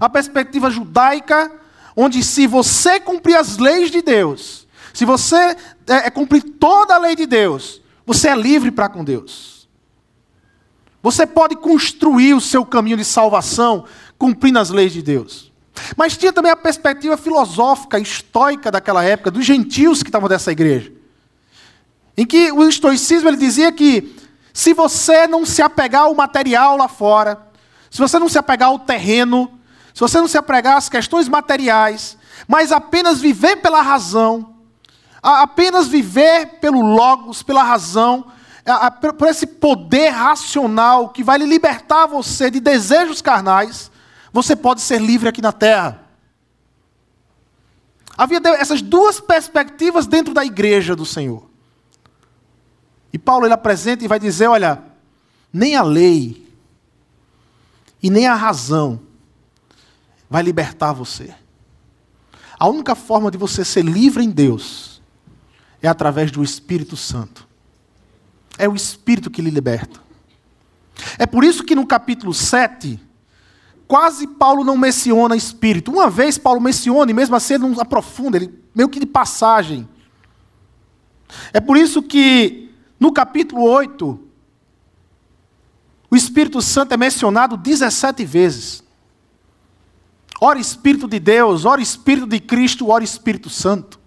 A 0.00 0.08
perspectiva 0.08 0.68
judaica 0.68 1.52
onde 1.96 2.22
se 2.22 2.46
você 2.46 3.00
cumprir 3.00 3.36
as 3.36 3.58
leis 3.58 3.90
de 3.90 4.02
Deus, 4.02 4.66
se 4.92 5.04
você 5.04 5.36
é, 5.36 5.56
é, 6.06 6.10
cumprir 6.10 6.42
toda 6.42 6.94
a 6.94 6.98
lei 6.98 7.14
de 7.14 7.26
Deus, 7.26 7.80
você 8.04 8.28
é 8.28 8.36
livre 8.36 8.70
para 8.70 8.88
com 8.88 9.04
Deus. 9.04 9.68
Você 11.02 11.26
pode 11.26 11.56
construir 11.56 12.34
o 12.34 12.40
seu 12.40 12.64
caminho 12.64 12.96
de 12.96 13.04
salvação 13.04 13.84
cumprindo 14.18 14.58
as 14.58 14.70
leis 14.70 14.92
de 14.92 15.00
Deus. 15.00 15.50
Mas 15.96 16.16
tinha 16.16 16.32
também 16.32 16.52
a 16.52 16.56
perspectiva 16.56 17.16
filosófica, 17.16 17.98
estoica 17.98 18.70
daquela 18.70 19.02
época, 19.02 19.30
dos 19.30 19.46
gentios 19.46 20.02
que 20.02 20.08
estavam 20.08 20.28
dessa 20.28 20.52
igreja. 20.52 20.92
em 22.16 22.26
que 22.26 22.52
o 22.52 22.68
estoicismo 22.68 23.30
ele 23.30 23.36
dizia 23.38 23.72
que 23.72 24.14
se 24.52 24.74
você 24.74 25.26
não 25.26 25.46
se 25.46 25.62
apegar 25.62 26.02
ao 26.02 26.14
material 26.14 26.76
lá 26.76 26.86
fora, 26.86 27.40
se 27.90 27.98
você 27.98 28.18
não 28.18 28.28
se 28.28 28.36
apegar 28.36 28.68
ao 28.68 28.78
terreno, 28.78 29.59
se 29.94 30.00
você 30.00 30.18
não 30.18 30.28
se 30.28 30.38
apegar 30.38 30.76
às 30.76 30.88
questões 30.88 31.28
materiais, 31.28 32.16
mas 32.46 32.72
apenas 32.72 33.20
viver 33.20 33.56
pela 33.56 33.82
razão, 33.82 34.54
apenas 35.22 35.88
viver 35.88 36.58
pelo 36.60 36.80
logos, 36.80 37.42
pela 37.42 37.62
razão, 37.62 38.32
por 39.18 39.28
esse 39.28 39.46
poder 39.46 40.10
racional 40.10 41.08
que 41.08 41.24
vai 41.24 41.38
lhe 41.38 41.46
libertar 41.46 42.06
você 42.06 42.50
de 42.50 42.60
desejos 42.60 43.20
carnais, 43.20 43.90
você 44.32 44.54
pode 44.54 44.80
ser 44.80 45.00
livre 45.00 45.28
aqui 45.28 45.42
na 45.42 45.52
terra. 45.52 46.04
Havia 48.16 48.40
essas 48.58 48.82
duas 48.82 49.18
perspectivas 49.18 50.06
dentro 50.06 50.34
da 50.34 50.44
igreja 50.44 50.94
do 50.94 51.06
Senhor. 51.06 51.48
E 53.12 53.18
Paulo 53.18 53.46
ele 53.46 53.54
apresenta 53.54 54.04
e 54.04 54.08
vai 54.08 54.20
dizer: 54.20 54.46
olha, 54.46 54.82
nem 55.52 55.74
a 55.74 55.82
lei 55.82 56.46
e 58.02 58.10
nem 58.10 58.26
a 58.26 58.34
razão 58.34 59.00
vai 60.30 60.44
libertar 60.44 60.92
você. 60.92 61.34
A 62.56 62.68
única 62.68 62.94
forma 62.94 63.30
de 63.30 63.36
você 63.36 63.64
ser 63.64 63.84
livre 63.84 64.22
em 64.22 64.30
Deus 64.30 65.02
é 65.82 65.88
através 65.88 66.30
do 66.30 66.44
Espírito 66.44 66.96
Santo. 66.96 67.48
É 68.56 68.68
o 68.68 68.76
Espírito 68.76 69.30
que 69.30 69.42
lhe 69.42 69.50
liberta. 69.50 69.98
É 71.18 71.26
por 71.26 71.42
isso 71.42 71.64
que 71.64 71.74
no 71.74 71.86
capítulo 71.86 72.32
7, 72.32 73.00
quase 73.88 74.26
Paulo 74.26 74.62
não 74.62 74.76
menciona 74.76 75.34
Espírito. 75.34 75.90
Uma 75.90 76.08
vez 76.08 76.38
Paulo 76.38 76.60
menciona, 76.60 77.10
e 77.10 77.14
mesmo 77.14 77.34
assim 77.34 77.54
ele 77.54 77.66
não 77.66 77.80
aprofunda, 77.80 78.36
ele 78.36 78.54
meio 78.74 78.88
que 78.88 79.00
de 79.00 79.06
passagem. 79.06 79.88
É 81.52 81.60
por 81.60 81.76
isso 81.76 82.02
que 82.02 82.70
no 83.00 83.12
capítulo 83.12 83.62
8, 83.62 84.20
o 86.10 86.16
Espírito 86.16 86.60
Santo 86.60 86.92
é 86.92 86.96
mencionado 86.96 87.56
17 87.56 88.24
vezes. 88.24 88.84
Ora 90.40 90.58
Espírito 90.58 91.06
de 91.06 91.20
Deus, 91.20 91.66
ora 91.66 91.82
Espírito 91.82 92.26
de 92.26 92.40
Cristo, 92.40 92.88
ora 92.88 93.04
Espírito 93.04 93.50
Santo. 93.50 94.00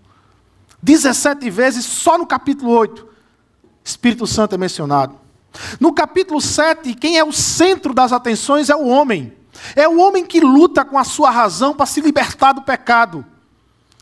17 0.81 1.49
vezes 1.49 1.85
só 1.85 2.17
no 2.17 2.25
capítulo 2.25 2.71
8. 2.71 3.07
Espírito 3.83 4.25
Santo 4.25 4.55
é 4.55 4.57
mencionado. 4.57 5.15
No 5.79 5.93
capítulo 5.93 6.41
7, 6.41 6.95
quem 6.95 7.17
é 7.17 7.23
o 7.23 7.31
centro 7.31 7.93
das 7.93 8.11
atenções 8.11 8.69
é 8.69 8.75
o 8.75 8.87
homem. 8.87 9.33
É 9.75 9.87
o 9.87 9.99
homem 9.99 10.25
que 10.25 10.39
luta 10.39 10.83
com 10.83 10.97
a 10.97 11.03
sua 11.03 11.29
razão 11.29 11.75
para 11.75 11.85
se 11.85 12.01
libertar 12.01 12.53
do 12.53 12.63
pecado. 12.63 13.23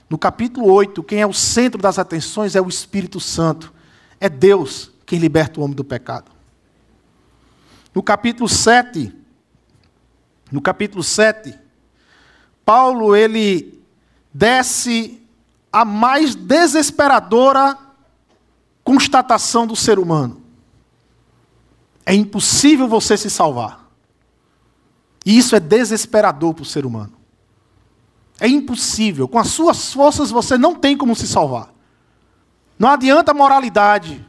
No 0.10 0.18
capítulo 0.18 0.72
8, 0.72 1.04
quem 1.04 1.22
é 1.22 1.28
o 1.28 1.34
centro 1.34 1.82
das 1.82 2.00
atenções 2.00 2.56
é 2.56 2.62
o 2.62 2.70
Espírito 2.70 3.20
Santo. 3.20 3.74
É 4.20 4.30
Deus 4.30 4.92
quem 5.06 5.20
liberta 5.20 5.60
o 5.60 5.64
homem 5.64 5.76
do 5.76 5.84
pecado. 5.84 6.32
No 7.94 8.02
capítulo 8.02 8.48
7, 8.48 9.14
no 10.50 10.62
capítulo 10.62 11.04
7, 11.04 11.61
Paulo 12.66 13.16
ele 13.16 13.82
desce 14.34 15.22
a 15.72 15.86
mais 15.86 16.36
desesperadora 16.36 17.78
constatação 18.84 19.66
do 19.66 19.76
ser 19.76 20.00
humano. 20.00 20.42
É 22.06 22.14
impossível 22.14 22.88
você 22.88 23.16
se 23.16 23.30
salvar. 23.30 23.90
E 25.26 25.38
isso 25.38 25.56
é 25.56 25.60
desesperador 25.60 26.54
para 26.54 26.64
o 26.64 26.66
ser 26.66 26.86
humano. 26.86 27.14
É 28.40 28.48
impossível. 28.48 29.28
Com 29.28 29.38
as 29.38 29.50
suas 29.50 29.94
forças 29.94 30.32
você 30.32 30.58
não 30.58 30.74
tem 30.76 30.98
como 30.98 31.16
se 31.16 31.28
salvar. 31.28 31.72
Não 32.78 32.90
adianta 32.90 33.34
moralidade. 33.34 34.26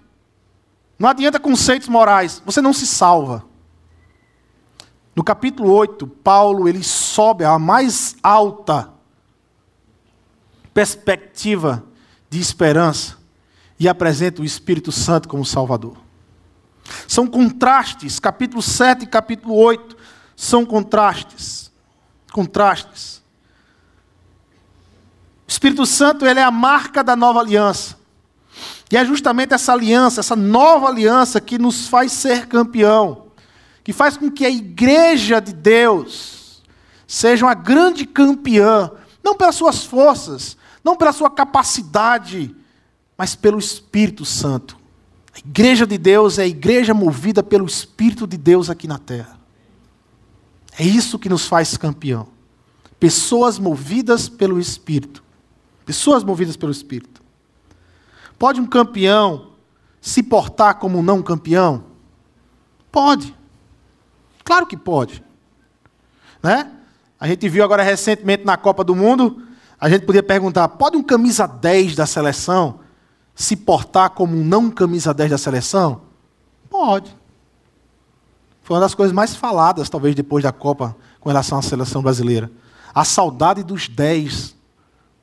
Não 0.99 1.09
adianta 1.09 1.41
conceitos 1.41 1.89
morais. 1.89 2.43
Você 2.45 2.61
não 2.61 2.73
se 2.73 2.87
salva. 2.87 3.45
No 5.15 5.23
capítulo 5.23 5.71
8, 5.71 6.07
Paulo 6.07 6.67
ele 6.67 6.83
sobe 6.83 7.45
à 7.45 7.59
mais 7.59 8.17
alta 8.23 8.91
perspectiva 10.73 11.85
de 12.31 12.41
esperança 12.41 13.19
e 13.79 13.87
apresenta 13.89 14.41
o 14.41 14.45
Espírito 14.45 14.91
Santo 14.91 15.29
como 15.29 15.45
Salvador. 15.45 15.99
São 17.07 17.27
contrastes, 17.27 18.19
capítulo 18.19 18.63
7 18.63 19.03
e 19.03 19.07
capítulo 19.07 19.55
8 19.55 19.97
são 20.35 20.65
contrastes. 20.65 21.71
Contrastes. 22.33 23.23
O 25.47 25.51
Espírito 25.51 25.85
Santo 25.85 26.25
ele 26.25 26.41
é 26.41 26.43
a 26.43 26.51
marca 26.51 27.05
da 27.05 27.15
nova 27.15 27.41
aliança. 27.41 27.99
E 28.91 28.97
é 28.97 29.05
justamente 29.05 29.53
essa 29.53 29.75
aliança, 29.75 30.21
essa 30.21 30.37
nova 30.37 30.89
aliança 30.89 31.39
que 31.39 31.59
nos 31.59 31.87
faz 31.87 32.13
ser 32.13 32.47
campeão 32.47 33.22
que 33.85 33.93
faz 33.93 34.17
com 34.17 34.31
que 34.31 34.45
a 34.45 34.51
igreja 34.51 35.41
de 35.41 35.53
Deus 35.53 36.63
seja 37.07 37.45
uma 37.45 37.55
grande 37.55 38.07
campeã, 38.07 38.91
não 39.23 39.37
pelas 39.37 39.55
suas 39.55 39.85
forças, 39.85 40.57
não 40.83 40.97
pela 40.97 41.13
sua 41.13 41.31
capacidade, 41.31 42.55
mas 43.17 43.35
pelo 43.35 43.59
Espírito 43.59 44.25
Santo. 44.25 44.79
A 45.35 45.39
igreja 45.39 45.87
de 45.87 45.97
Deus 45.97 46.39
é 46.39 46.43
a 46.43 46.47
igreja 46.47 46.93
movida 46.93 47.43
pelo 47.43 47.67
Espírito 47.67 48.27
de 48.27 48.37
Deus 48.37 48.69
aqui 48.69 48.87
na 48.87 48.99
terra. 48.99 49.39
É 50.79 50.85
isso 50.85 51.19
que 51.19 51.29
nos 51.29 51.47
faz 51.47 51.77
campeão. 51.77 52.29
Pessoas 52.99 53.59
movidas 53.59 54.29
pelo 54.29 54.59
Espírito. 54.59 55.23
Pessoas 55.85 56.23
movidas 56.25 56.57
pelo 56.57 56.73
Espírito. 56.73 57.23
Pode 58.39 58.61
um 58.61 58.67
campeão 58.67 59.53
se 60.01 60.23
portar 60.23 60.79
como 60.79 60.99
um 60.99 61.03
não 61.03 61.23
campeão? 61.23 61.85
Pode. 62.91 63.35
Claro 64.45 64.67
que 64.67 64.77
pode. 64.77 65.23
Né? 66.43 66.71
A 67.19 67.29
gente 67.29 67.49
viu 67.49 67.63
agora 67.65 67.83
recentemente 67.83 68.45
na 68.45 68.57
Copa 68.57 68.83
do 68.83 68.95
Mundo, 68.95 69.43
a 69.81 69.89
gente 69.89 70.05
podia 70.05 70.23
perguntar: 70.23 70.69
pode 70.69 70.97
um 70.97 71.03
camisa 71.03 71.47
10 71.47 71.97
da 71.97 72.07
seleção 72.07 72.81
se 73.35 73.57
portar 73.57 74.11
como 74.11 74.37
um 74.37 74.45
não 74.45 74.71
camisa 74.71 75.15
10 75.15 75.31
da 75.31 75.39
seleção? 75.39 76.03
Pode. 76.69 77.17
Foi 78.63 78.77
uma 78.77 78.83
das 78.83 78.95
coisas 78.95 79.13
mais 79.13 79.35
faladas, 79.35 79.89
talvez, 79.89 80.15
depois 80.15 80.45
da 80.45 80.53
Copa, 80.53 80.97
com 81.21 81.29
relação 81.29 81.59
à 81.59 81.63
seleção 81.63 82.03
brasileira. 82.03 82.51
A 82.95 83.05
saudade 83.05 83.63
dos 83.63 83.89
10 83.89 84.55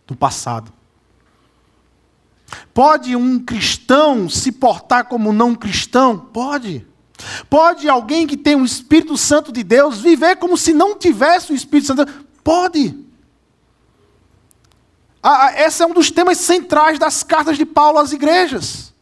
do 0.06 0.16
passado. 0.16 0.74
Pode 2.74 3.16
um 3.16 3.40
cristão 3.40 4.28
se 4.28 4.52
portar 4.52 5.06
como 5.06 5.32
não 5.32 5.56
cristão? 5.56 6.18
Pode. 6.18 6.86
Pode 7.50 7.90
alguém 7.90 8.26
que 8.26 8.38
tem 8.38 8.56
o 8.56 8.66
Espírito 8.66 9.18
Santo 9.18 9.52
de 9.52 9.64
Deus 9.64 10.00
viver 10.00 10.38
como 10.38 10.58
se 10.58 10.74
não 10.74 10.98
tivesse 10.98 11.52
o 11.52 11.56
Espírito 11.56 11.88
Santo? 11.88 12.26
Pode. 12.44 12.98
Ah, 15.22 15.52
esse 15.62 15.84
é 15.84 15.86
um 15.86 15.94
dos 15.94 16.10
temas 16.10 16.38
centrais 16.38 16.98
das 16.98 17.24
cartas 17.24 17.58
de 17.58 17.66
Paulo 17.66 18.00
às 18.00 18.12
igrejas. 18.14 18.94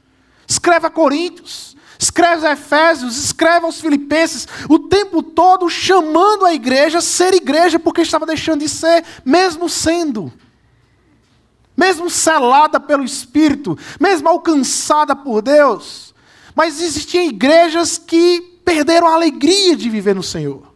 Escreve 0.47 0.87
a 0.87 0.89
Coríntios, 0.89 1.75
escreve 1.99 2.47
a 2.47 2.53
Efésios, 2.53 3.17
escreve 3.17 3.65
aos 3.65 3.79
Filipenses, 3.79 4.47
o 4.67 4.79
tempo 4.79 5.21
todo 5.21 5.69
chamando 5.69 6.45
a 6.45 6.53
igreja 6.53 6.99
a 6.99 7.01
ser 7.01 7.33
igreja 7.33 7.77
porque 7.77 8.01
estava 8.01 8.25
deixando 8.25 8.61
de 8.61 8.69
ser, 8.69 9.05
mesmo 9.23 9.69
sendo. 9.69 10.33
Mesmo 11.75 12.09
selada 12.09 12.79
pelo 12.79 13.03
Espírito, 13.03 13.77
mesmo 13.99 14.27
alcançada 14.27 15.15
por 15.15 15.43
Deus. 15.43 16.06
Mas 16.57 16.81
existiam 16.81 17.23
igrejas 17.23 17.99
que 17.99 18.41
perderam 18.65 19.05
a 19.07 19.13
alegria 19.13 19.75
de 19.75 19.91
viver 19.91 20.15
no 20.15 20.23
Senhor. 20.23 20.73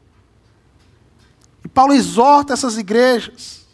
E 1.65 1.67
Paulo 1.67 1.91
exorta 1.91 2.53
essas 2.53 2.77
igrejas. 2.77 3.65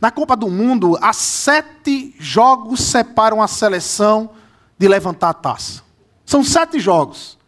Na 0.00 0.10
Copa 0.10 0.36
do 0.36 0.48
Mundo, 0.50 0.98
há 1.00 1.12
sete 1.12 2.12
jogos 2.18 2.80
separam 2.80 3.40
a 3.40 3.46
seleção 3.46 4.30
de 4.76 4.88
levantar 4.88 5.28
a 5.28 5.34
taça. 5.34 5.84
São 6.24 6.42
sete 6.42 6.80
jogos. 6.80 7.38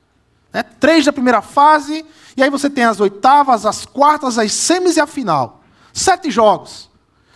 Né? 0.52 0.62
Três 0.62 1.04
da 1.04 1.12
primeira 1.12 1.42
fase, 1.42 2.06
e 2.36 2.42
aí 2.44 2.50
você 2.50 2.70
tem 2.70 2.84
as 2.84 3.00
oitavas, 3.00 3.66
as 3.66 3.84
quartas, 3.84 4.38
as 4.38 4.52
semis 4.52 4.96
e 4.96 5.00
a 5.00 5.06
final. 5.06 5.64
Sete 5.92 6.30
jogos. 6.30 6.88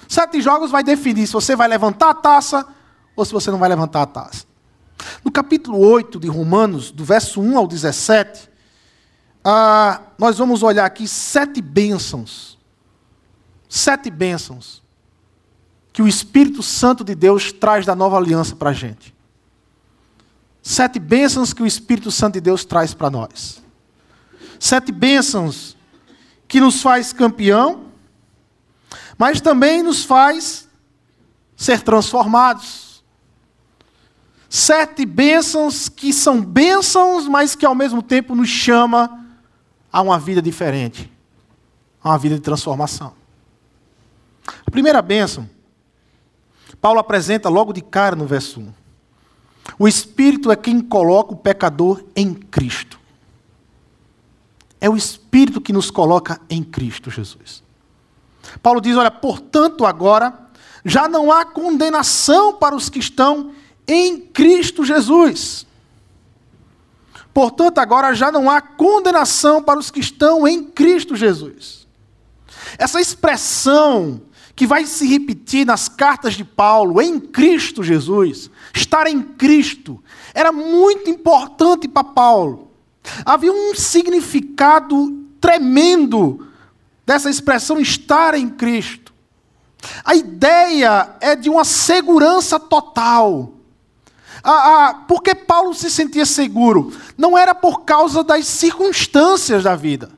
Sete 0.09 0.41
jogos 0.41 0.71
vai 0.71 0.85
definir 0.85 1.27
se 1.27 1.33
você 1.33 1.57
vai 1.57 1.67
levantar 1.67 2.11
a 2.11 2.15
taça 2.15 2.65
ou 3.17 3.25
se 3.25 3.33
você 3.33 3.51
não 3.51 3.59
vai 3.59 3.69
levantar 3.69 4.03
a 4.03 4.07
taça. 4.07 4.52
No 5.25 5.31
capítulo 5.31 5.79
8 5.79 6.19
de 6.21 6.29
Romanos, 6.29 6.91
do 6.91 7.05
verso 7.05 7.41
1 7.41 7.59
ao 7.59 7.67
17, 7.67 8.51
ah, 9.45 10.01
nós 10.19 10.39
vamos 10.39 10.63
olhar 10.63 10.85
aqui 10.85 11.09
sete 11.09 11.61
bênçãos. 11.61 12.59
Sete 13.69 14.11
bênçãos 14.11 14.83
que 15.93 16.03
o 16.03 16.09
Espírito 16.09 16.63
Santo 16.63 17.05
de 17.05 17.15
Deus 17.15 17.53
traz 17.53 17.85
da 17.85 17.95
nova 17.95 18.17
aliança 18.17 18.57
para 18.57 18.71
a 18.71 18.73
gente. 18.73 19.15
Sete 20.63 20.99
bênçãos 20.99 21.53
que 21.53 21.63
o 21.63 21.67
Espírito 21.67 22.11
Santo 22.11 22.35
de 22.35 22.41
Deus 22.41 22.65
traz 22.65 22.95
para 22.95 23.11
nós. 23.11 23.63
Sete 24.61 24.93
bênçãos 24.93 25.77
que 26.47 26.61
nos 26.61 26.81
faz 26.81 27.13
campeão, 27.13 27.87
mas 29.19 29.41
também 29.41 29.83
nos 29.83 30.05
faz 30.05 30.69
ser 31.57 31.81
transformados. 31.83 32.92
Sete 34.55 35.07
bênçãos 35.07 35.89
que 35.89 36.13
são 36.13 36.43
bênçãos, 36.43 37.27
mas 37.27 37.55
que 37.55 37.65
ao 37.65 37.75
mesmo 37.75 38.03
tempo 38.03 38.35
nos 38.35 38.51
chama 38.51 39.25
a 39.91 40.03
uma 40.03 40.19
vida 40.19 40.43
diferente, 40.43 41.11
a 42.05 42.11
uma 42.11 42.19
vida 42.19 42.35
de 42.35 42.43
transformação. 42.43 43.15
A 44.67 44.71
primeira 44.71 45.01
bênção, 45.01 45.49
Paulo 46.83 46.99
apresenta 46.99 47.49
logo 47.49 47.73
de 47.73 47.81
cara 47.81 48.15
no 48.15 48.27
verso 48.27 48.61
1. 48.61 48.75
O 49.79 49.89
Espírito 49.89 50.53
é 50.53 50.57
quem 50.57 50.83
coloca 50.83 51.33
o 51.33 51.37
pecador 51.37 52.05
em 52.15 52.35
Cristo. 52.35 53.01
É 54.79 54.91
o 54.91 54.99
Espírito 54.99 55.63
que 55.63 55.73
nos 55.73 55.91
coloca 55.91 56.39
em 56.51 56.63
Cristo 56.63 57.11
Jesus. 57.11 57.63
Paulo 58.63 58.83
diz: 58.83 58.99
olha, 58.99 59.11
portanto, 59.11 59.87
agora 59.87 60.39
já 60.85 61.09
não 61.09 61.33
há 61.33 61.43
condenação 61.43 62.53
para 62.53 62.77
os 62.77 62.91
que 62.91 62.99
estão 62.99 63.55
em 63.87 64.19
Cristo 64.19 64.85
Jesus. 64.85 65.67
Portanto, 67.33 67.79
agora 67.79 68.15
já 68.15 68.31
não 68.31 68.51
há 68.51 68.61
condenação 68.61 69.63
para 69.63 69.79
os 69.79 69.91
que 69.91 70.01
estão 70.01 70.47
em 70.47 70.63
Cristo 70.63 71.17
Jesus. 71.17 71.87
Essa 72.79 73.01
expressão 73.01 74.23
que 74.55 74.67
vai 74.67 74.85
se 74.85 75.07
repetir 75.07 75.67
nas 75.67 75.89
cartas 75.89 76.35
de 76.35 76.45
Paulo, 76.45 77.01
em 77.01 77.19
Cristo 77.19 77.83
Jesus, 77.83 78.51
estar 78.75 79.07
em 79.07 79.23
Cristo, 79.23 80.03
era 80.35 80.53
muito 80.53 81.09
importante 81.09 81.89
para 81.89 82.05
Paulo. 82.05 82.71
Havia 83.25 83.53
um 83.53 83.75
significado 83.75 85.27
tremendo 85.41 86.47
dessa 87.05 87.31
expressão 87.31 87.81
estar 87.81 88.35
em 88.35 88.49
Cristo. 88.49 89.13
A 90.05 90.15
ideia 90.15 91.17
é 91.21 91.35
de 91.35 91.51
uma 91.51 91.65
segurança 91.65 92.61
total. 92.61 93.53
Ah, 94.43 94.89
ah, 94.89 94.95
por 95.07 95.23
que 95.23 95.35
Paulo 95.35 95.73
se 95.73 95.91
sentia 95.91 96.27
seguro? 96.27 96.93
Não 97.17 97.39
era 97.39 97.55
por 97.55 97.85
causa 97.85 98.25
das 98.25 98.47
circunstâncias 98.47 99.63
da 99.63 99.77
vida, 99.77 100.11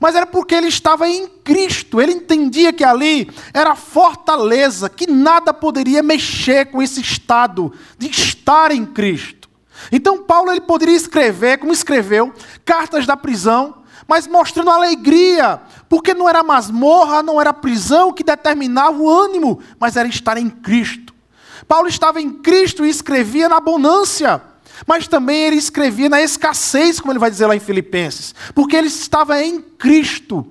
mas 0.00 0.16
era 0.16 0.26
porque 0.26 0.54
ele 0.54 0.66
estava 0.66 1.08
em 1.08 1.28
Cristo. 1.28 2.00
Ele 2.00 2.12
entendia 2.12 2.72
que 2.72 2.82
ali 2.82 3.30
era 3.54 3.76
fortaleza, 3.76 4.88
que 4.88 5.06
nada 5.06 5.54
poderia 5.54 6.02
mexer 6.02 6.66
com 6.66 6.82
esse 6.82 7.00
estado 7.00 7.72
de 7.96 8.08
estar 8.08 8.72
em 8.72 8.84
Cristo. 8.84 9.48
Então 9.90 10.24
Paulo 10.24 10.50
ele 10.50 10.60
poderia 10.60 10.96
escrever, 10.96 11.58
como 11.58 11.72
escreveu, 11.72 12.32
cartas 12.64 13.06
da 13.06 13.16
prisão, 13.16 13.82
mas 14.06 14.26
mostrando 14.26 14.70
alegria, 14.70 15.60
porque 15.88 16.14
não 16.14 16.28
era 16.28 16.42
masmorra, 16.42 17.22
não 17.22 17.40
era 17.40 17.52
prisão 17.52 18.12
que 18.12 18.24
determinava 18.24 18.96
o 18.98 19.08
ânimo, 19.08 19.60
mas 19.78 19.96
era 19.96 20.08
estar 20.08 20.36
em 20.36 20.50
Cristo. 20.50 21.11
Paulo 21.66 21.88
estava 21.88 22.20
em 22.20 22.30
Cristo 22.30 22.84
e 22.84 22.88
escrevia 22.88 23.48
na 23.48 23.56
abundância, 23.56 24.42
mas 24.86 25.06
também 25.06 25.42
ele 25.44 25.56
escrevia 25.56 26.08
na 26.08 26.20
escassez, 26.20 27.00
como 27.00 27.12
ele 27.12 27.18
vai 27.18 27.30
dizer 27.30 27.46
lá 27.46 27.56
em 27.56 27.60
Filipenses, 27.60 28.34
porque 28.54 28.76
ele 28.76 28.88
estava 28.88 29.42
em 29.42 29.60
Cristo. 29.60 30.46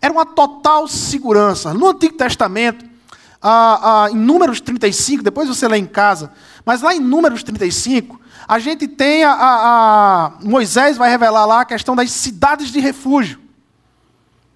Era 0.00 0.12
uma 0.12 0.26
total 0.26 0.86
segurança. 0.86 1.74
No 1.74 1.88
Antigo 1.88 2.16
Testamento, 2.16 2.84
ah, 3.42 4.04
ah, 4.04 4.10
em 4.10 4.16
Números 4.16 4.60
35, 4.60 5.22
depois 5.22 5.48
você 5.48 5.66
lê 5.66 5.78
em 5.78 5.86
casa, 5.86 6.32
mas 6.64 6.82
lá 6.82 6.94
em 6.94 7.00
Números 7.00 7.42
35, 7.42 8.20
a 8.46 8.58
gente 8.58 8.86
tem 8.86 9.24
a, 9.24 9.32
a, 9.32 10.26
a, 10.26 10.32
Moisés 10.42 10.96
vai 10.96 11.08
revelar 11.08 11.46
lá 11.46 11.60
a 11.62 11.64
questão 11.64 11.96
das 11.96 12.10
cidades 12.10 12.70
de 12.70 12.80
refúgio. 12.80 13.39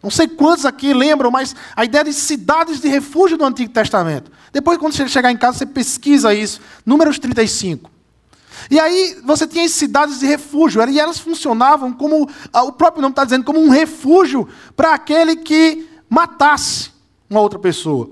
Não 0.04 0.10
sei 0.10 0.28
quantos 0.28 0.66
aqui 0.66 0.92
lembram, 0.92 1.30
mas 1.30 1.56
a 1.74 1.82
ideia 1.82 2.04
de 2.04 2.12
cidades 2.12 2.78
de 2.78 2.88
refúgio 2.88 3.38
do 3.38 3.44
Antigo 3.46 3.72
Testamento. 3.72 4.30
Depois, 4.52 4.76
quando 4.76 4.92
você 4.92 5.08
chegar 5.08 5.32
em 5.32 5.36
casa, 5.36 5.56
você 5.56 5.66
pesquisa 5.66 6.34
isso. 6.34 6.60
Números 6.84 7.18
35. 7.18 7.90
E 8.70 8.78
aí 8.78 9.18
você 9.24 9.46
tinha 9.46 9.64
as 9.64 9.70
cidades 9.70 10.20
de 10.20 10.26
refúgio, 10.26 10.86
e 10.90 11.00
elas 11.00 11.18
funcionavam 11.18 11.90
como, 11.90 12.28
o 12.52 12.72
próprio 12.72 13.00
nome 13.00 13.12
está 13.12 13.24
dizendo, 13.24 13.44
como 13.44 13.58
um 13.58 13.70
refúgio 13.70 14.46
para 14.76 14.92
aquele 14.92 15.36
que 15.36 15.88
matasse 16.06 16.90
uma 17.28 17.40
outra 17.40 17.58
pessoa. 17.58 18.10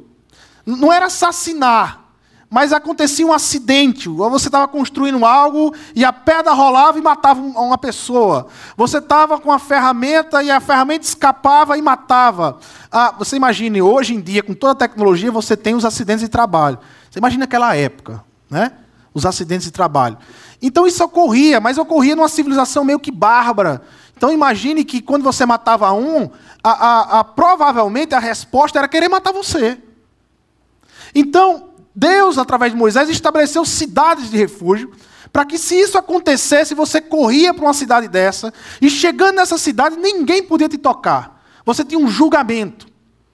Não 0.64 0.90
era 0.90 1.06
assassinar, 1.06 2.01
mas 2.52 2.70
acontecia 2.70 3.26
um 3.26 3.32
acidente, 3.32 4.10
ou 4.10 4.28
você 4.28 4.48
estava 4.48 4.68
construindo 4.68 5.24
algo 5.24 5.74
e 5.96 6.04
a 6.04 6.12
pedra 6.12 6.52
rolava 6.52 6.98
e 6.98 7.00
matava 7.00 7.40
uma 7.40 7.78
pessoa. 7.78 8.46
Você 8.76 8.98
estava 8.98 9.40
com 9.40 9.50
a 9.50 9.58
ferramenta 9.58 10.42
e 10.42 10.50
a 10.50 10.60
ferramenta 10.60 11.06
escapava 11.06 11.78
e 11.78 11.80
matava. 11.80 12.58
Ah, 12.90 13.14
você 13.18 13.36
imagine, 13.36 13.80
hoje 13.80 14.14
em 14.14 14.20
dia, 14.20 14.42
com 14.42 14.52
toda 14.52 14.72
a 14.72 14.74
tecnologia, 14.74 15.32
você 15.32 15.56
tem 15.56 15.74
os 15.74 15.82
acidentes 15.82 16.20
de 16.20 16.28
trabalho. 16.28 16.78
Você 17.10 17.18
imagina 17.18 17.44
aquela 17.44 17.74
época, 17.74 18.22
né? 18.50 18.72
Os 19.14 19.24
acidentes 19.24 19.64
de 19.64 19.72
trabalho. 19.72 20.18
Então 20.60 20.86
isso 20.86 21.02
ocorria, 21.02 21.58
mas 21.58 21.78
ocorria 21.78 22.14
numa 22.14 22.28
civilização 22.28 22.84
meio 22.84 23.00
que 23.00 23.10
bárbara. 23.10 23.80
Então 24.14 24.30
imagine 24.30 24.84
que 24.84 25.00
quando 25.00 25.22
você 25.22 25.46
matava 25.46 25.90
um, 25.94 26.28
a, 26.62 26.70
a, 26.70 27.20
a, 27.20 27.24
provavelmente 27.24 28.14
a 28.14 28.18
resposta 28.18 28.78
era 28.78 28.88
querer 28.88 29.08
matar 29.08 29.32
você. 29.32 29.80
Então, 31.14 31.71
Deus, 31.94 32.38
através 32.38 32.72
de 32.72 32.78
Moisés, 32.78 33.08
estabeleceu 33.08 33.64
cidades 33.64 34.30
de 34.30 34.36
refúgio, 34.36 34.92
para 35.32 35.44
que 35.44 35.58
se 35.58 35.74
isso 35.74 35.96
acontecesse, 35.96 36.74
você 36.74 37.00
corria 37.00 37.54
para 37.54 37.64
uma 37.64 37.74
cidade 37.74 38.08
dessa, 38.08 38.52
e 38.80 38.90
chegando 38.90 39.36
nessa 39.36 39.56
cidade, 39.58 39.96
ninguém 39.96 40.42
podia 40.42 40.68
te 40.68 40.78
tocar. 40.78 41.42
Você 41.64 41.84
tinha 41.84 41.98
um 41.98 42.08
julgamento. 42.08 42.86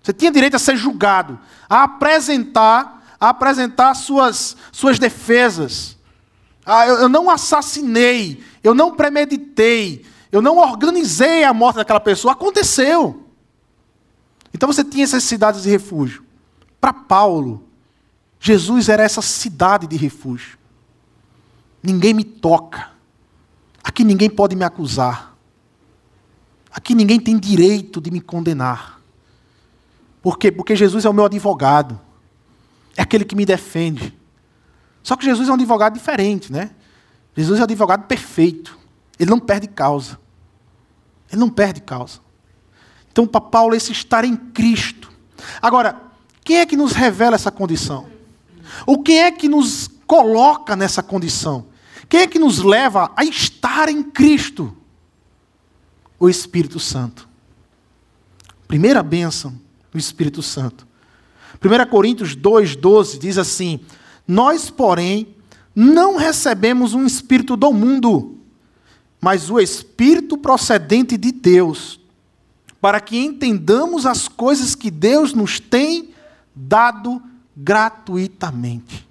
Você 0.02 0.12
tinha 0.12 0.30
direito 0.30 0.54
a 0.54 0.58
ser 0.58 0.76
julgado, 0.76 1.38
a 1.68 1.82
apresentar, 1.84 3.16
a 3.20 3.30
apresentar 3.30 3.94
suas, 3.94 4.56
suas 4.72 4.98
defesas. 4.98 5.96
Ah, 6.64 6.86
eu, 6.86 6.96
eu 6.96 7.08
não 7.08 7.28
assassinei, 7.28 8.42
eu 8.62 8.74
não 8.74 8.94
premeditei, 8.94 10.04
eu 10.30 10.40
não 10.40 10.56
organizei 10.56 11.44
a 11.44 11.52
morte 11.52 11.76
daquela 11.76 12.00
pessoa. 12.00 12.32
Aconteceu. 12.32 13.24
Então 14.54 14.66
você 14.70 14.84
tinha 14.84 15.04
essas 15.04 15.24
cidades 15.24 15.62
de 15.62 15.70
refúgio. 15.70 16.24
Para 16.80 16.92
Paulo, 16.92 17.67
Jesus 18.40 18.88
era 18.88 19.02
essa 19.02 19.20
cidade 19.20 19.86
de 19.86 19.96
refúgio. 19.96 20.58
Ninguém 21.82 22.14
me 22.14 22.24
toca. 22.24 22.90
Aqui 23.82 24.04
ninguém 24.04 24.30
pode 24.30 24.54
me 24.54 24.64
acusar. 24.64 25.36
Aqui 26.70 26.94
ninguém 26.94 27.18
tem 27.18 27.38
direito 27.38 28.00
de 28.00 28.10
me 28.10 28.20
condenar. 28.20 29.00
Por 30.22 30.38
quê? 30.38 30.52
Porque 30.52 30.76
Jesus 30.76 31.04
é 31.04 31.10
o 31.10 31.12
meu 31.12 31.24
advogado. 31.24 31.98
É 32.96 33.02
aquele 33.02 33.24
que 33.24 33.36
me 33.36 33.46
defende. 33.46 34.16
Só 35.02 35.16
que 35.16 35.24
Jesus 35.24 35.48
é 35.48 35.50
um 35.50 35.54
advogado 35.54 35.94
diferente, 35.94 36.52
né? 36.52 36.70
Jesus 37.36 37.58
é 37.58 37.62
um 37.62 37.64
advogado 37.64 38.06
perfeito. 38.06 38.78
Ele 39.18 39.30
não 39.30 39.40
perde 39.40 39.66
causa. 39.68 40.18
Ele 41.30 41.40
não 41.40 41.48
perde 41.48 41.80
causa. 41.80 42.20
Então, 43.10 43.26
para 43.26 43.40
Paulo, 43.40 43.74
esse 43.74 43.92
estar 43.92 44.24
em 44.24 44.36
Cristo. 44.36 45.10
Agora, 45.62 46.00
quem 46.44 46.58
é 46.58 46.66
que 46.66 46.76
nos 46.76 46.92
revela 46.92 47.34
essa 47.34 47.50
condição? 47.50 48.17
O 48.86 49.02
que 49.02 49.12
é 49.12 49.30
que 49.30 49.48
nos 49.48 49.88
coloca 50.06 50.74
nessa 50.74 51.02
condição? 51.02 51.66
Quem 52.08 52.20
é 52.20 52.26
que 52.26 52.38
nos 52.38 52.58
leva 52.58 53.12
a 53.16 53.24
estar 53.24 53.88
em 53.88 54.02
Cristo? 54.02 54.74
O 56.18 56.28
Espírito 56.28 56.80
Santo. 56.80 57.28
Primeira 58.66 59.02
bênção 59.02 59.58
do 59.92 59.98
Espírito 59.98 60.42
Santo. 60.42 60.86
1 61.62 61.90
Coríntios 61.90 62.36
2,12 62.36 63.18
diz 63.18 63.38
assim: 63.38 63.80
Nós, 64.26 64.70
porém, 64.70 65.34
não 65.74 66.16
recebemos 66.16 66.94
um 66.94 67.06
espírito 67.06 67.56
do 67.56 67.72
mundo, 67.72 68.38
mas 69.20 69.50
o 69.50 69.60
espírito 69.60 70.36
procedente 70.36 71.16
de 71.16 71.32
Deus, 71.32 72.00
para 72.80 73.00
que 73.00 73.18
entendamos 73.18 74.06
as 74.06 74.28
coisas 74.28 74.74
que 74.74 74.90
Deus 74.90 75.34
nos 75.34 75.60
tem 75.60 76.10
dado 76.54 77.22
gratuitamente. 77.60 79.08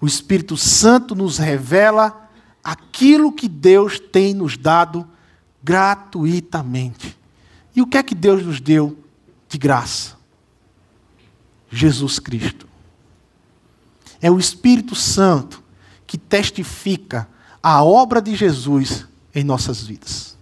O 0.00 0.06
Espírito 0.06 0.56
Santo 0.56 1.14
nos 1.14 1.36
revela 1.36 2.28
aquilo 2.64 3.32
que 3.32 3.48
Deus 3.48 4.00
tem 4.00 4.32
nos 4.32 4.56
dado 4.56 5.06
gratuitamente. 5.62 7.16
E 7.74 7.82
o 7.82 7.86
que 7.86 7.98
é 7.98 8.02
que 8.02 8.14
Deus 8.14 8.44
nos 8.44 8.60
deu 8.60 8.98
de 9.48 9.58
graça? 9.58 10.16
Jesus 11.70 12.18
Cristo. 12.18 12.66
É 14.20 14.30
o 14.30 14.38
Espírito 14.38 14.94
Santo 14.94 15.62
que 16.06 16.16
testifica 16.16 17.28
a 17.62 17.84
obra 17.84 18.22
de 18.22 18.34
Jesus 18.34 19.06
em 19.34 19.44
nossas 19.44 19.82
vidas. 19.82 20.36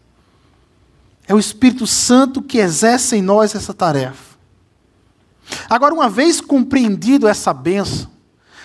É 1.26 1.34
o 1.34 1.38
Espírito 1.38 1.86
Santo 1.86 2.40
que 2.40 2.58
exerce 2.58 3.16
em 3.16 3.22
nós 3.22 3.54
essa 3.54 3.74
tarefa. 3.74 4.33
Agora, 5.68 5.94
uma 5.94 6.08
vez 6.08 6.40
compreendido 6.40 7.28
essa 7.28 7.52
benção, 7.52 8.10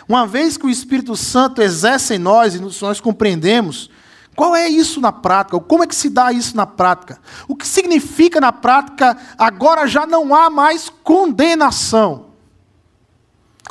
uma 0.07 0.25
vez 0.25 0.57
que 0.57 0.65
o 0.65 0.69
Espírito 0.69 1.15
Santo 1.15 1.61
exerce 1.61 2.15
em 2.15 2.17
nós 2.17 2.55
e 2.55 2.59
nós 2.59 2.99
compreendemos, 2.99 3.89
qual 4.35 4.55
é 4.55 4.67
isso 4.67 5.01
na 5.01 5.11
prática? 5.11 5.59
Como 5.59 5.83
é 5.83 5.87
que 5.87 5.93
se 5.93 6.09
dá 6.09 6.31
isso 6.31 6.55
na 6.55 6.65
prática? 6.65 7.19
O 7.47 7.55
que 7.55 7.67
significa 7.67 8.39
na 8.39 8.51
prática 8.51 9.17
agora 9.37 9.85
já 9.85 10.05
não 10.05 10.33
há 10.33 10.49
mais 10.49 10.89
condenação? 11.03 12.27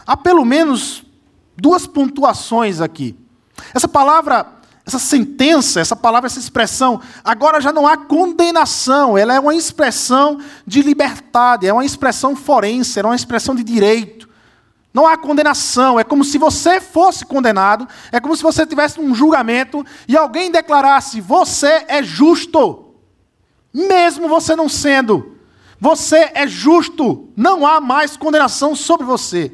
Há 0.06 0.16
pelo 0.16 0.44
menos 0.44 1.04
duas 1.56 1.86
pontuações 1.86 2.80
aqui. 2.80 3.18
Essa 3.74 3.88
palavra, 3.88 4.46
essa 4.88 4.98
sentença, 4.98 5.80
essa 5.80 5.94
palavra, 5.94 6.28
essa 6.28 6.38
expressão, 6.38 6.98
agora 7.22 7.60
já 7.60 7.70
não 7.70 7.86
há 7.86 7.94
condenação, 7.94 9.18
ela 9.18 9.34
é 9.34 9.38
uma 9.38 9.54
expressão 9.54 10.40
de 10.66 10.80
liberdade, 10.80 11.66
é 11.66 11.72
uma 11.72 11.84
expressão 11.84 12.34
forense, 12.34 12.98
é 12.98 13.02
uma 13.02 13.14
expressão 13.14 13.54
de 13.54 13.62
direito. 13.62 14.26
Não 14.92 15.06
há 15.06 15.14
condenação, 15.18 16.00
é 16.00 16.04
como 16.04 16.24
se 16.24 16.38
você 16.38 16.80
fosse 16.80 17.26
condenado, 17.26 17.86
é 18.10 18.18
como 18.18 18.34
se 18.34 18.42
você 18.42 18.64
tivesse 18.64 18.98
um 18.98 19.14
julgamento 19.14 19.84
e 20.08 20.16
alguém 20.16 20.50
declarasse: 20.50 21.20
você 21.20 21.84
é 21.86 22.02
justo, 22.02 22.94
mesmo 23.74 24.26
você 24.26 24.56
não 24.56 24.70
sendo. 24.70 25.36
Você 25.78 26.30
é 26.34 26.46
justo, 26.46 27.28
não 27.36 27.66
há 27.66 27.78
mais 27.78 28.16
condenação 28.16 28.74
sobre 28.74 29.04
você. 29.04 29.52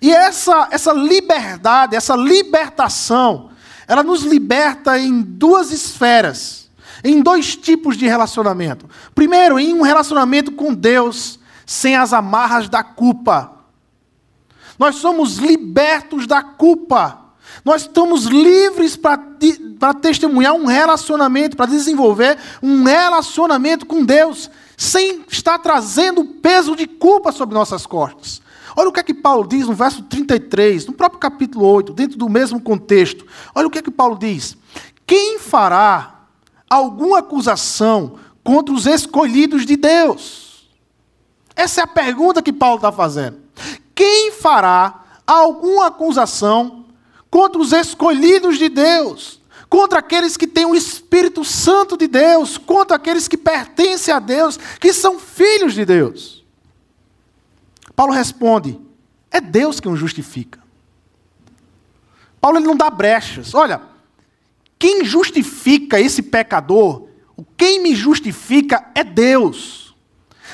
E 0.00 0.12
essa, 0.12 0.68
essa 0.70 0.92
liberdade, 0.92 1.96
essa 1.96 2.14
libertação, 2.14 3.50
ela 3.88 4.02
nos 4.02 4.22
liberta 4.22 4.98
em 4.98 5.22
duas 5.22 5.70
esferas, 5.70 6.68
em 7.04 7.20
dois 7.22 7.54
tipos 7.54 7.96
de 7.96 8.06
relacionamento. 8.06 8.88
Primeiro, 9.14 9.58
em 9.58 9.72
um 9.74 9.82
relacionamento 9.82 10.52
com 10.52 10.74
Deus, 10.74 11.38
sem 11.64 11.96
as 11.96 12.12
amarras 12.12 12.68
da 12.68 12.82
culpa. 12.82 13.52
Nós 14.78 14.96
somos 14.96 15.36
libertos 15.36 16.26
da 16.26 16.42
culpa. 16.42 17.22
Nós 17.64 17.82
estamos 17.82 18.24
livres 18.24 18.96
para 18.96 19.94
testemunhar 20.00 20.54
um 20.54 20.66
relacionamento, 20.66 21.56
para 21.56 21.66
desenvolver 21.66 22.36
um 22.62 22.84
relacionamento 22.84 23.86
com 23.86 24.04
Deus, 24.04 24.50
sem 24.76 25.24
estar 25.28 25.58
trazendo 25.58 26.24
peso 26.24 26.76
de 26.76 26.86
culpa 26.86 27.32
sobre 27.32 27.54
nossas 27.54 27.86
costas. 27.86 28.42
Olha 28.78 28.90
o 28.90 28.92
que 28.92 29.00
é 29.00 29.02
que 29.02 29.14
Paulo 29.14 29.48
diz 29.48 29.66
no 29.66 29.72
verso 29.72 30.02
33, 30.02 30.84
no 30.84 30.92
próprio 30.92 31.18
capítulo 31.18 31.64
8, 31.64 31.94
dentro 31.94 32.18
do 32.18 32.28
mesmo 32.28 32.60
contexto. 32.60 33.26
Olha 33.54 33.66
o 33.66 33.70
que 33.70 33.78
é 33.78 33.82
que 33.82 33.90
Paulo 33.90 34.18
diz: 34.18 34.54
Quem 35.06 35.38
fará 35.38 36.26
alguma 36.68 37.20
acusação 37.20 38.18
contra 38.44 38.74
os 38.74 38.84
escolhidos 38.84 39.64
de 39.64 39.76
Deus? 39.76 40.68
Essa 41.56 41.80
é 41.80 41.84
a 41.84 41.86
pergunta 41.86 42.42
que 42.42 42.52
Paulo 42.52 42.76
está 42.76 42.92
fazendo. 42.92 43.38
Quem 43.94 44.30
fará 44.30 45.02
alguma 45.26 45.86
acusação 45.86 46.84
contra 47.30 47.58
os 47.58 47.72
escolhidos 47.72 48.58
de 48.58 48.68
Deus? 48.68 49.40
Contra 49.70 50.00
aqueles 50.00 50.36
que 50.36 50.46
têm 50.46 50.66
o 50.66 50.74
Espírito 50.74 51.42
Santo 51.44 51.96
de 51.96 52.06
Deus, 52.06 52.58
contra 52.58 52.96
aqueles 52.96 53.26
que 53.26 53.38
pertencem 53.38 54.12
a 54.12 54.18
Deus, 54.18 54.58
que 54.78 54.92
são 54.92 55.18
filhos 55.18 55.72
de 55.72 55.86
Deus. 55.86 56.35
Paulo 57.96 58.12
responde: 58.12 58.78
é 59.30 59.40
Deus 59.40 59.80
que 59.80 59.88
o 59.88 59.96
justifica. 59.96 60.60
Paulo 62.40 62.58
ele 62.58 62.66
não 62.66 62.76
dá 62.76 62.90
brechas. 62.90 63.54
Olha, 63.54 63.80
quem 64.78 65.04
justifica 65.04 65.98
esse 65.98 66.22
pecador, 66.22 67.08
quem 67.56 67.82
me 67.82 67.96
justifica 67.96 68.86
é 68.94 69.02
Deus. 69.02 69.96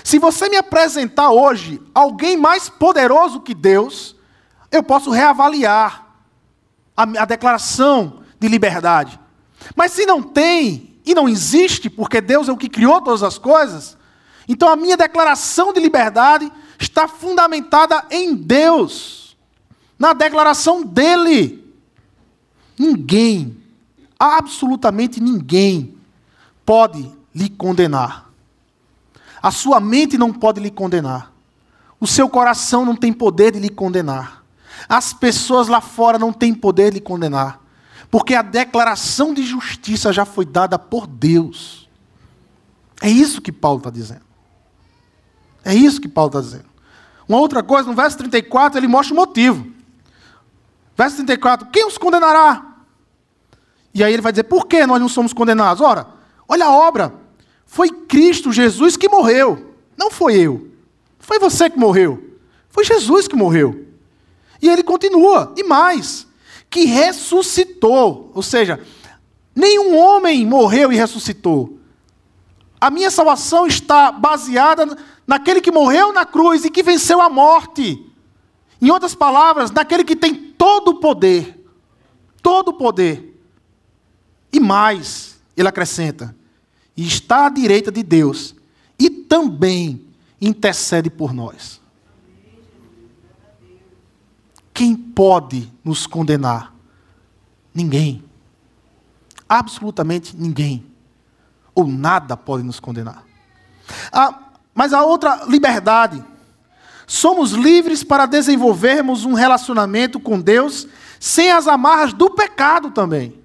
Se 0.05 0.19
você 0.19 0.49
me 0.49 0.57
apresentar 0.57 1.31
hoje 1.31 1.83
alguém 1.95 2.37
mais 2.37 2.69
poderoso 2.69 3.41
que 3.41 3.55
Deus, 3.55 4.17
eu 4.71 4.83
posso 4.83 5.11
reavaliar 5.11 6.17
a, 6.97 7.03
a 7.03 7.25
declaração 7.25 8.23
de 8.39 8.49
liberdade. 8.49 9.21
Mas 9.77 9.93
se 9.93 10.07
não 10.07 10.23
tem 10.23 10.97
e 11.05 11.15
não 11.15 11.29
existe, 11.29 11.91
porque 11.91 12.21
Deus 12.21 12.49
é 12.49 12.53
o 12.53 12.57
que 12.57 12.69
criou 12.69 13.01
todas 13.01 13.23
as 13.23 13.39
coisas, 13.39 13.97
então 14.49 14.69
a 14.69 14.77
minha 14.77 14.97
declaração 14.97 15.73
de 15.73 15.81
liberdade 15.81 16.51
está 16.79 17.07
fundamentada 17.09 18.05
em 18.11 18.35
Deus, 18.35 19.37
na 19.99 20.13
declaração 20.13 20.83
dele. 20.83 21.63
Ninguém, 22.79 23.57
absolutamente 24.19 25.21
ninguém, 25.21 25.97
pode 26.65 27.11
lhe 27.35 27.49
condenar. 27.49 28.31
A 29.43 29.51
sua 29.51 29.81
mente 29.81 30.17
não 30.17 30.33
pode 30.33 30.61
lhe 30.61 30.71
condenar. 30.71 31.33
O 31.99 32.07
seu 32.07 32.29
coração 32.29 32.85
não 32.85 32.97
tem 32.97 33.13
poder 33.13 33.53
de 33.53 33.59
lhe 33.59 33.69
condenar. 33.69 34.45
As 34.89 35.13
pessoas 35.13 35.69
lá 35.69 35.81
fora 35.81 36.19
não 36.19 36.33
têm 36.33 36.53
poder 36.55 36.91
de 36.91 36.99
lhe 36.99 37.01
condenar. 37.01 37.61
Porque 38.11 38.35
a 38.35 38.43
declaração 38.43 39.33
de 39.33 39.43
justiça 39.43 40.13
já 40.13 40.25
foi 40.25 40.45
dada 40.45 40.79
por 40.79 41.07
Deus. 41.07 41.89
É 43.01 43.09
isso 43.09 43.41
que 43.41 43.51
Paulo 43.51 43.79
está 43.79 43.91
dizendo. 43.91 44.23
É 45.65 45.75
isso 45.75 46.01
que 46.01 46.09
Paulo 46.09 46.29
está 46.29 46.41
dizendo. 46.41 46.67
Uma 47.29 47.39
outra 47.39 47.63
coisa, 47.63 47.89
no 47.89 47.95
verso 47.95 48.19
34, 48.19 48.79
ele 48.79 48.89
mostra 48.89 49.15
o 49.15 49.17
motivo. 49.17 49.67
Verso 50.97 51.17
34, 51.17 51.69
quem 51.69 51.87
os 51.87 51.97
condenará? 51.97 52.67
E 53.95 54.03
aí 54.03 54.13
ele 54.13 54.23
vai 54.23 54.33
dizer, 54.33 54.45
por 54.45 54.67
que 54.67 54.87
nós 54.87 55.01
não 55.01 55.09
somos 55.09 55.33
condenados? 55.33 55.81
Ora, 55.81 56.07
olha 56.49 56.67
a 56.67 56.71
obra. 56.71 57.15
Foi 57.67 57.91
Cristo 57.91 58.53
Jesus 58.53 58.97
que 58.97 59.09
morreu. 59.09 59.75
Não 59.97 60.11
foi 60.11 60.37
eu. 60.37 60.69
Foi 61.19 61.39
você 61.39 61.71
que 61.71 61.79
morreu. 61.79 62.39
Foi 62.69 62.85
Jesus 62.85 63.29
que 63.29 63.37
morreu. 63.37 63.87
E 64.61 64.69
ele 64.69 64.83
continua, 64.83 65.53
e 65.57 65.65
mais, 65.65 66.27
que 66.71 66.85
ressuscitou. 66.85 68.31
Ou 68.35 68.43
seja, 68.43 68.81
nenhum 69.55 69.97
homem 69.97 70.47
morreu 70.47 70.93
e 70.93 70.97
ressuscitou. 70.97 71.79
A 72.81 72.91
minha 72.91 73.11
salvação 73.11 73.67
está 73.67 74.11
baseada 74.11 74.97
naquele 75.27 75.61
que 75.61 75.71
morreu 75.71 76.13
na 76.13 76.25
cruz 76.25 76.65
e 76.65 76.71
que 76.71 76.83
venceu 76.83 77.21
a 77.21 77.29
morte. 77.29 78.05
Em 78.81 78.91
outras 78.91 79.15
palavras, 79.15 79.71
naquele 79.71 80.05
que 80.05 80.17
tem 80.17 80.35
todo 80.35 80.89
o 80.93 81.01
poder. 81.01 81.65
Todo 82.43 82.69
o 82.69 82.75
poder. 82.75 83.41
E 84.53 84.61
mais, 84.61 85.41
ele 85.57 85.69
acrescenta, 85.69 86.37
e 86.97 87.07
está 87.07 87.47
à 87.47 87.49
direita 87.49 87.91
de 87.91 88.03
Deus 88.03 88.55
e 88.99 89.09
também 89.09 90.05
intercede 90.41 91.09
por 91.09 91.33
nós. 91.33 91.81
Quem 94.75 94.95
pode 94.95 95.73
nos 95.85 96.07
condenar? 96.07 96.75
Ninguém. 97.75 98.25
Absolutamente 99.49 100.37
ninguém. 100.37 100.85
Ou 101.75 101.87
nada 101.87 102.37
pode 102.37 102.63
nos 102.63 102.79
condenar. 102.81 103.25
Ah, 104.13 104.52
mas 104.75 104.93
a 104.93 105.03
outra 105.03 105.45
liberdade. 105.47 106.25
Somos 107.07 107.51
livres 107.53 108.03
para 108.03 108.27
desenvolvermos 108.27 109.25
um 109.25 109.35
relacionamento 109.35 110.19
com 110.19 110.41
Deus 110.41 110.87
sem 111.21 111.53
as 111.53 111.69
amarras 111.69 112.13
do 112.13 112.31
pecado 112.31 112.91
também. 112.91 113.41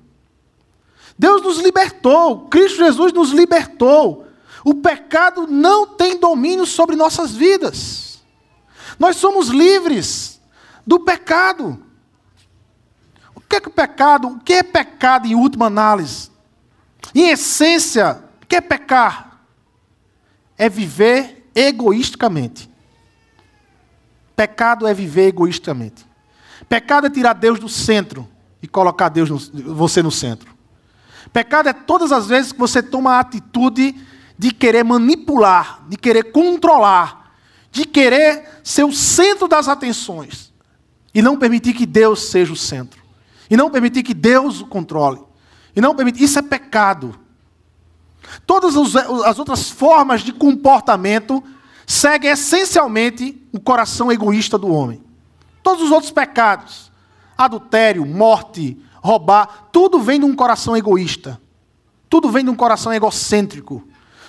Deus 1.17 1.41
nos 1.41 1.59
libertou, 1.59 2.47
Cristo 2.47 2.77
Jesus 2.77 3.11
nos 3.11 3.31
libertou. 3.31 4.27
O 4.63 4.75
pecado 4.75 5.47
não 5.47 5.87
tem 5.87 6.19
domínio 6.19 6.65
sobre 6.65 6.95
nossas 6.95 7.31
vidas. 7.31 8.19
Nós 8.99 9.17
somos 9.17 9.49
livres 9.49 10.39
do 10.85 10.99
pecado. 10.99 11.79
O 13.35 13.41
que 13.41 13.55
é 13.55 13.59
que 13.61 13.67
o 13.67 13.71
pecado? 13.71 14.27
O 14.27 14.39
que 14.39 14.53
é 14.53 14.63
pecado 14.63 15.27
em 15.27 15.35
última 15.35 15.67
análise? 15.67 16.29
Em 17.13 17.29
essência, 17.29 18.23
o 18.41 18.45
que 18.45 18.55
é 18.55 18.61
pecar? 18.61 19.26
É 20.57 20.69
viver 20.69 21.49
egoisticamente. 21.53 22.69
Pecado 24.35 24.87
é 24.87 24.93
viver 24.93 25.27
egoisticamente. 25.27 26.05
Pecado 26.67 27.07
é 27.07 27.09
tirar 27.09 27.33
Deus 27.33 27.59
do 27.59 27.69
centro 27.69 28.27
e 28.61 28.67
colocar 28.67 29.09
Deus 29.09 29.29
no, 29.29 29.73
você 29.73 30.01
no 30.01 30.11
centro. 30.11 30.55
Pecado 31.31 31.69
é 31.69 31.73
todas 31.73 32.11
as 32.11 32.27
vezes 32.27 32.51
que 32.51 32.59
você 32.59 32.81
toma 32.81 33.13
a 33.13 33.19
atitude 33.19 33.95
de 34.37 34.51
querer 34.51 34.83
manipular, 34.83 35.83
de 35.87 35.97
querer 35.97 36.31
controlar, 36.31 37.33
de 37.71 37.85
querer 37.85 38.61
ser 38.63 38.83
o 38.83 38.93
centro 38.93 39.47
das 39.47 39.67
atenções 39.67 40.53
e 41.13 41.21
não 41.21 41.37
permitir 41.37 41.73
que 41.73 41.85
Deus 41.85 42.29
seja 42.29 42.53
o 42.53 42.55
centro. 42.55 43.01
E 43.49 43.57
não 43.57 43.71
permitir 43.71 44.03
que 44.03 44.13
Deus 44.13 44.61
o 44.61 44.67
controle. 44.67 45.21
E 45.75 45.81
não 45.81 45.95
permitir, 45.95 46.23
isso 46.23 46.37
é 46.37 46.41
pecado. 46.41 47.17
Todas 48.45 48.75
as 48.75 49.39
outras 49.39 49.69
formas 49.69 50.21
de 50.21 50.31
comportamento 50.31 51.43
seguem 51.85 52.31
essencialmente 52.31 53.41
o 53.51 53.59
coração 53.59 54.11
egoísta 54.11 54.57
do 54.57 54.67
homem. 54.67 55.01
Todos 55.63 55.83
os 55.83 55.91
outros 55.91 56.11
pecados, 56.11 56.91
adultério, 57.37 58.05
morte, 58.05 58.77
roubar, 58.95 59.69
tudo 59.71 59.99
vem 59.99 60.19
de 60.19 60.25
um 60.25 60.35
coração 60.35 60.75
egoísta. 60.75 61.39
Tudo 62.09 62.29
vem 62.29 62.43
de 62.43 62.49
um 62.49 62.55
coração 62.55 62.93
egocêntrico. 62.93 63.87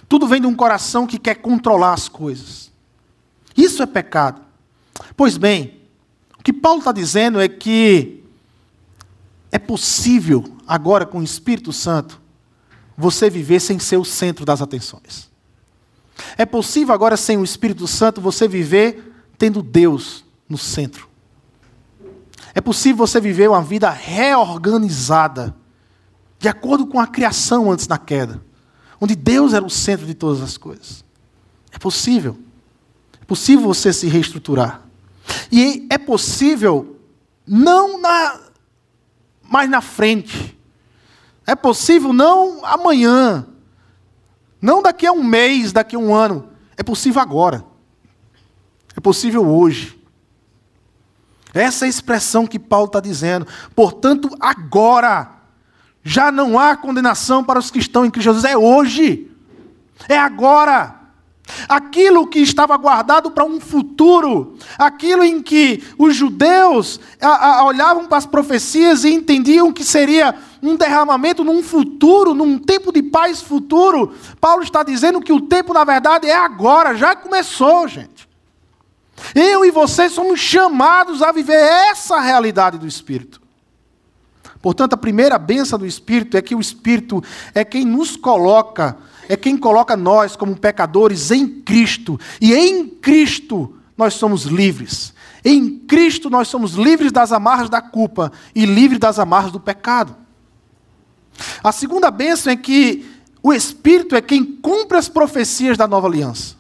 Tudo 0.09 0.27
vem 0.27 0.41
de 0.41 0.47
um 0.47 0.55
coração 0.55 1.07
que 1.07 1.19
quer 1.19 1.37
controlar 1.37 1.93
as 1.93 2.09
coisas. 2.09 2.71
Isso 3.57 3.83
é 3.83 3.87
pecado. 3.87 4.41
Pois 5.17 5.37
bem, 5.37 5.81
o 6.39 6.43
que 6.43 6.53
Paulo 6.53 6.79
está 6.79 6.93
dizendo 6.93 7.41
é 7.41 7.49
que 7.49 8.25
é 9.51 9.59
possível, 9.59 10.45
agora 10.67 11.07
com 11.07 11.19
o 11.19 11.25
Espírito 11.25 11.73
Santo, 11.73 12.21
você 12.99 13.31
viver 13.31 13.61
sem 13.61 13.79
ser 13.79 13.97
o 13.97 14.05
centro 14.05 14.45
das 14.45 14.61
atenções. 14.61 15.31
É 16.37 16.45
possível 16.45 16.93
agora, 16.93 17.17
sem 17.17 17.39
o 17.39 17.45
Espírito 17.45 17.87
Santo, 17.87 18.21
você 18.21 18.49
viver 18.49 19.15
tendo 19.39 19.63
Deus 19.63 20.25
no 20.49 20.59
centro. 20.59 21.09
É 22.53 22.61
possível 22.61 23.07
você 23.07 23.21
viver 23.21 23.49
uma 23.49 23.63
vida 23.63 23.89
reorganizada, 23.89 25.55
de 26.41 26.49
acordo 26.49 26.89
com 26.89 26.99
a 26.99 27.07
criação 27.07 27.71
antes 27.71 27.87
da 27.87 27.97
queda, 27.97 28.43
onde 29.01 29.15
Deus 29.15 29.53
era 29.53 29.65
o 29.65 29.71
centro 29.71 30.05
de 30.05 30.15
todas 30.15 30.43
as 30.43 30.57
coisas. 30.57 31.05
É 31.71 31.79
possível. 31.79 32.37
É 33.21 33.25
possível 33.25 33.65
você 33.65 33.93
se 33.93 34.09
reestruturar. 34.09 34.83
E 35.53 35.87
é 35.89 35.99
possível 35.99 36.97
não 37.47 38.01
na 38.01 38.41
mais 39.49 39.71
na 39.71 39.81
frente. 39.81 40.58
É 41.49 41.57
possível 41.57 42.13
não 42.13 42.63
amanhã. 42.63 43.47
Não 44.61 44.83
daqui 44.83 45.07
a 45.07 45.13
um 45.13 45.25
mês, 45.25 45.73
daqui 45.73 45.97
a 45.97 45.99
um 45.99 46.15
ano. 46.15 46.51
É 46.77 46.83
possível 46.83 47.23
agora. 47.23 47.65
É 48.95 49.01
possível 49.01 49.49
hoje. 49.49 49.99
Essa 51.55 51.87
é 51.87 51.87
a 51.87 51.89
expressão 51.89 52.47
que 52.47 52.59
Paulo 52.59 52.85
está 52.89 53.01
dizendo. 53.01 53.47
Portanto, 53.75 54.29
agora, 54.39 55.31
já 56.03 56.31
não 56.31 56.59
há 56.59 56.77
condenação 56.77 57.43
para 57.43 57.59
os 57.59 57.71
que 57.71 57.79
estão 57.79 58.05
em 58.05 58.11
Cristo 58.11 58.27
Jesus. 58.27 58.45
É 58.45 58.55
hoje. 58.55 59.33
É 60.07 60.19
agora. 60.19 60.97
Aquilo 61.67 62.27
que 62.27 62.41
estava 62.41 62.77
guardado 62.77 63.31
para 63.31 63.47
um 63.47 63.59
futuro, 63.59 64.59
aquilo 64.79 65.25
em 65.25 65.41
que 65.41 65.83
os 65.97 66.15
judeus 66.15 67.01
olhavam 67.65 68.05
para 68.05 68.19
as 68.19 68.27
profecias 68.27 69.03
e 69.03 69.15
entendiam 69.15 69.73
que 69.73 69.83
seria 69.83 70.37
um 70.63 70.77
derramamento 70.77 71.45
num 71.45 71.63
futuro, 71.63 72.35
num 72.35 72.59
tempo 72.59 72.93
de 72.93 73.03
paz 73.03 73.41
futuro. 73.41 74.15
Paulo 74.41 74.63
está 74.63 74.83
dizendo 74.83 75.21
que 75.21 75.33
o 75.33 75.41
tempo, 75.41 75.73
na 75.73 75.85
verdade, 75.85 76.27
é 76.27 76.37
agora, 76.37 76.95
já 76.95 77.15
começou, 77.15 77.87
gente. 77.87 78.29
Eu 79.35 79.65
e 79.65 79.71
você 79.71 80.09
somos 80.09 80.41
chamados 80.41 81.23
a 81.23 81.33
viver 81.33 81.61
essa 81.61 82.21
realidade 82.21 82.79
do 82.79 82.87
Espírito. 82.87 83.41
Portanto, 84.61 84.95
a 84.95 84.99
primeira 84.99 85.39
benção 85.39 85.79
do 85.79 85.87
Espírito 85.87 86.37
é 86.37 86.43
que 86.43 86.55
o 86.55 86.61
Espírito 86.61 87.23
é 87.55 87.65
quem 87.65 87.85
nos 87.85 88.17
coloca, 88.17 88.97
é 89.29 89.37
quem 89.37 89.57
coloca 89.57 89.97
nós 89.97 90.35
como 90.35 90.57
pecadores 90.57 91.31
em 91.31 91.47
Cristo. 91.47 92.19
E 92.41 92.55
em 92.55 92.89
Cristo 92.89 93.77
nós 93.97 94.15
somos 94.15 94.45
livres. 94.45 95.15
Em 95.45 95.79
Cristo 95.79 96.29
nós 96.29 96.49
somos 96.49 96.73
livres 96.73 97.13
das 97.13 97.33
amarras 97.33 97.71
da 97.71 97.81
culpa 97.81 98.33
e 98.55 98.65
livres 98.65 98.99
das 98.99 99.19
amarras 99.19 99.53
do 99.53 99.61
pecado. 99.61 100.17
A 101.63 101.73
segunda 101.73 102.11
bênção 102.11 102.53
é 102.53 102.57
que 102.57 103.05
o 103.43 103.53
Espírito 103.53 104.17
é 104.17 104.21
quem 104.21 104.45
cumpre 104.45 104.99
as 104.99 105.09
profecias 105.09 105.77
da 105.77 105.87
nova 105.87 106.07
aliança. 106.07 106.57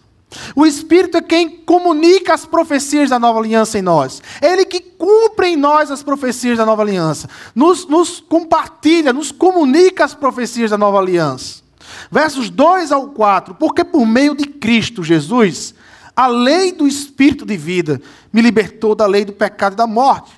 O 0.55 0.67
Espírito 0.67 1.17
é 1.17 1.23
quem 1.23 1.49
comunica 1.49 2.35
as 2.35 2.45
profecias 2.45 3.09
da 3.09 3.19
nova 3.19 3.39
aliança 3.39 3.79
em 3.79 3.83
nós. 3.83 4.23
É 4.41 4.53
Ele 4.53 4.65
que 4.65 4.81
cumpre 4.81 5.49
em 5.49 5.57
nós 5.57 5.91
as 5.91 6.03
profecias 6.03 6.59
da 6.59 6.67
nova 6.67 6.83
aliança. 6.83 7.29
Nos, 7.55 7.87
nos 7.87 8.21
compartilha, 8.21 9.13
nos 9.13 9.33
comunica 9.33 10.05
as 10.05 10.15
profecias 10.15 10.71
da 10.71 10.79
nova 10.79 10.99
aliança. 10.99 11.63
Versos 12.11 12.51
2 12.51 12.93
ao 12.93 13.09
4. 13.09 13.55
Porque 13.55 13.83
por 13.83 14.07
meio 14.07 14.35
de 14.35 14.45
Cristo 14.45 15.03
Jesus, 15.03 15.75
a 16.15 16.27
lei 16.27 16.73
do 16.73 16.87
Espírito 16.87 17.47
de 17.47 17.57
vida 17.57 18.01
me 18.31 18.43
libertou 18.43 18.95
da 18.95 19.07
lei 19.07 19.25
do 19.25 19.33
pecado 19.33 19.73
e 19.73 19.77
da 19.77 19.87
morte. 19.87 20.38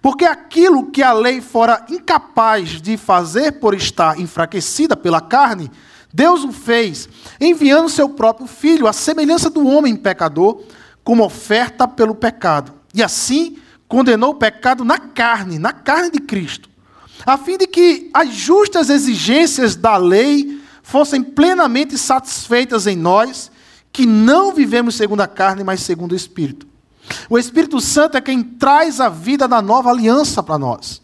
Porque 0.00 0.24
aquilo 0.24 0.90
que 0.90 1.02
a 1.02 1.12
lei 1.12 1.40
fora 1.40 1.84
incapaz 1.88 2.80
de 2.80 2.96
fazer 2.96 3.52
por 3.52 3.74
estar 3.74 4.18
enfraquecida 4.20 4.96
pela 4.96 5.20
carne, 5.20 5.70
Deus 6.12 6.44
o 6.44 6.52
fez, 6.52 7.08
enviando 7.40 7.88
seu 7.88 8.08
próprio 8.08 8.46
filho, 8.46 8.86
à 8.86 8.92
semelhança 8.92 9.50
do 9.50 9.66
homem 9.66 9.96
pecador, 9.96 10.62
como 11.04 11.24
oferta 11.24 11.86
pelo 11.86 12.14
pecado. 12.14 12.72
E 12.94 13.02
assim 13.02 13.58
condenou 13.86 14.30
o 14.30 14.34
pecado 14.34 14.84
na 14.84 14.98
carne, 14.98 15.58
na 15.58 15.72
carne 15.72 16.10
de 16.10 16.20
Cristo, 16.20 16.68
a 17.24 17.36
fim 17.36 17.56
de 17.56 17.66
que 17.66 18.10
as 18.12 18.32
justas 18.34 18.90
exigências 18.90 19.76
da 19.76 19.96
lei 19.96 20.60
fossem 20.82 21.22
plenamente 21.22 21.98
satisfeitas 21.98 22.86
em 22.86 22.96
nós, 22.96 23.50
que 23.92 24.06
não 24.06 24.52
vivemos 24.52 24.94
segundo 24.94 25.20
a 25.20 25.26
carne, 25.26 25.64
mas 25.64 25.80
segundo 25.80 26.12
o 26.12 26.16
Espírito. 26.16 26.66
O 27.28 27.38
Espírito 27.38 27.80
Santo 27.80 28.16
é 28.16 28.20
quem 28.20 28.42
traz 28.42 29.00
a 29.00 29.08
vida 29.08 29.46
da 29.46 29.60
nova 29.62 29.90
aliança 29.90 30.42
para 30.42 30.58
nós. 30.58 31.02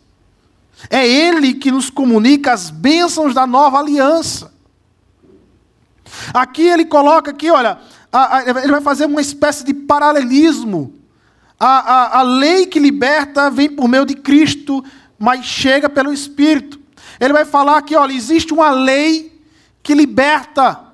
É 0.91 1.07
Ele 1.07 1.55
que 1.55 1.71
nos 1.71 1.91
comunica 1.91 2.53
as 2.53 2.71
bênçãos 2.71 3.35
da 3.35 3.47
nova 3.47 3.79
aliança. 3.79 4.53
Aqui 6.33 6.63
ele 6.63 6.85
coloca 6.85 7.31
aqui, 7.31 7.51
olha, 7.51 7.79
a, 8.13 8.37
a, 8.37 8.43
ele 8.43 8.71
vai 8.71 8.81
fazer 8.81 9.07
uma 9.07 9.21
espécie 9.21 9.65
de 9.65 9.73
paralelismo. 9.73 10.95
A, 11.59 12.19
a 12.19 12.23
lei 12.23 12.67
que 12.67 12.79
liberta 12.79 13.51
vem 13.51 13.71
por 13.71 13.89
meio 13.89 14.05
de 14.05 14.15
Cristo, 14.15 14.85
mas 15.19 15.45
chega 15.45 15.89
pelo 15.89 16.13
Espírito. 16.13 16.81
Ele 17.21 17.33
vai 17.33 17.45
falar 17.45 17.79
aqui, 17.79 17.95
olha, 17.95 18.13
existe 18.13 18.53
uma 18.53 18.71
lei 18.71 19.41
que 19.83 19.95
liberta. 19.95 20.92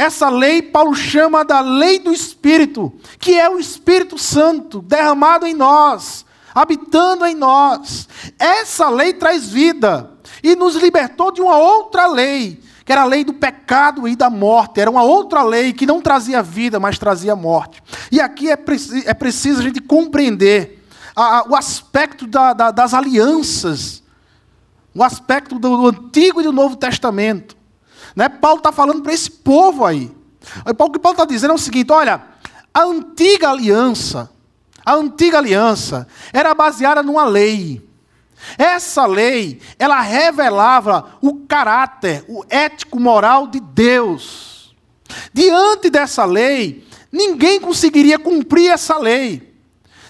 Essa 0.00 0.30
lei 0.30 0.62
Paulo 0.62 0.94
chama 0.94 1.44
da 1.44 1.60
lei 1.60 1.98
do 1.98 2.10
Espírito, 2.10 2.90
que 3.18 3.38
é 3.38 3.50
o 3.50 3.58
Espírito 3.58 4.16
Santo 4.16 4.80
derramado 4.80 5.46
em 5.46 5.52
nós, 5.52 6.24
habitando 6.54 7.26
em 7.26 7.34
nós. 7.34 8.08
Essa 8.38 8.88
lei 8.88 9.12
traz 9.12 9.50
vida 9.50 10.10
e 10.42 10.56
nos 10.56 10.74
libertou 10.74 11.30
de 11.30 11.42
uma 11.42 11.58
outra 11.58 12.06
lei, 12.06 12.62
que 12.82 12.90
era 12.90 13.02
a 13.02 13.04
lei 13.04 13.24
do 13.24 13.34
pecado 13.34 14.08
e 14.08 14.16
da 14.16 14.30
morte. 14.30 14.80
Era 14.80 14.90
uma 14.90 15.02
outra 15.02 15.42
lei 15.42 15.74
que 15.74 15.84
não 15.84 16.00
trazia 16.00 16.42
vida, 16.42 16.80
mas 16.80 16.98
trazia 16.98 17.36
morte. 17.36 17.82
E 18.10 18.22
aqui 18.22 18.48
é, 18.48 18.56
preci 18.56 19.06
é 19.06 19.12
preciso 19.12 19.60
a 19.60 19.64
gente 19.64 19.82
compreender 19.82 20.82
a, 21.14 21.40
a, 21.40 21.44
o 21.46 21.54
aspecto 21.54 22.26
da, 22.26 22.54
da, 22.54 22.70
das 22.70 22.94
alianças, 22.94 24.02
o 24.94 25.04
aspecto 25.04 25.58
do, 25.58 25.76
do, 25.76 25.88
Antigo 25.88 26.40
e 26.40 26.44
do 26.44 26.54
Novo 26.54 26.74
Testamento. 26.74 27.59
Né? 28.14 28.28
Paulo 28.28 28.58
está 28.58 28.72
falando 28.72 29.02
para 29.02 29.12
esse 29.12 29.30
povo 29.30 29.84
aí. 29.84 30.10
O 30.66 30.90
que 30.90 30.98
Paulo 30.98 31.16
está 31.16 31.24
dizendo 31.24 31.52
é 31.52 31.54
o 31.54 31.58
seguinte: 31.58 31.92
olha, 31.92 32.22
a 32.72 32.82
antiga 32.84 33.50
aliança, 33.50 34.30
a 34.84 34.94
antiga 34.94 35.38
aliança 35.38 36.06
era 36.32 36.54
baseada 36.54 37.02
numa 37.02 37.24
lei. 37.24 37.88
Essa 38.56 39.04
lei, 39.04 39.60
ela 39.78 40.00
revelava 40.00 41.18
o 41.20 41.40
caráter, 41.46 42.24
o 42.26 42.44
ético-moral 42.48 43.46
de 43.46 43.60
Deus. 43.60 44.74
Diante 45.32 45.90
dessa 45.90 46.24
lei, 46.24 46.86
ninguém 47.12 47.60
conseguiria 47.60 48.18
cumprir 48.18 48.70
essa 48.70 48.96
lei. 48.98 49.50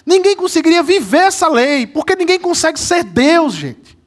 Ninguém 0.05 0.35
conseguiria 0.35 0.81
viver 0.81 1.23
essa 1.23 1.47
lei, 1.47 1.85
porque 1.85 2.15
ninguém 2.15 2.39
consegue 2.39 2.79
ser 2.79 3.03
Deus, 3.03 3.53
gente. 3.53 3.97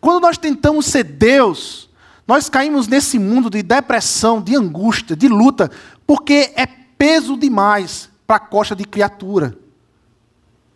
Quando 0.00 0.22
nós 0.22 0.38
tentamos 0.38 0.86
ser 0.86 1.04
Deus, 1.04 1.85
nós 2.26 2.48
caímos 2.48 2.88
nesse 2.88 3.18
mundo 3.18 3.48
de 3.48 3.62
depressão, 3.62 4.42
de 4.42 4.56
angústia, 4.56 5.14
de 5.14 5.28
luta, 5.28 5.70
porque 6.06 6.52
é 6.56 6.66
peso 6.66 7.36
demais 7.36 8.10
para 8.26 8.36
a 8.36 8.40
costa 8.40 8.74
de 8.74 8.84
criatura. 8.84 9.56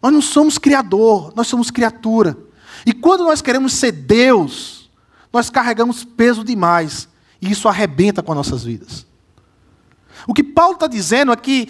Nós 0.01 0.13
não 0.13 0.23
somos 0.23 0.59
criador, 0.59 1.33
nós 1.35 1.49
somos 1.49 1.71
criatura. 1.71 2.37
E 2.87 2.93
quando 2.93 3.25
nós 3.25 3.43
queremos 3.43 3.75
ser 3.75 3.93
Deus, 3.93 4.89
nós 5.33 5.51
carregamos 5.51 6.05
peso 6.05 6.45
demais. 6.45 7.09
E 7.43 7.51
isso 7.51 7.69
arrebenta 7.69 8.23
com 8.23 8.33
as 8.33 8.37
nossas 8.37 8.65
vidas. 8.65 9.07
O 10.27 10.35
que 10.35 10.45
Paulo 10.45 10.75
está 10.75 10.87
dizendo 10.87 11.33
é 11.33 11.37
que 11.37 11.69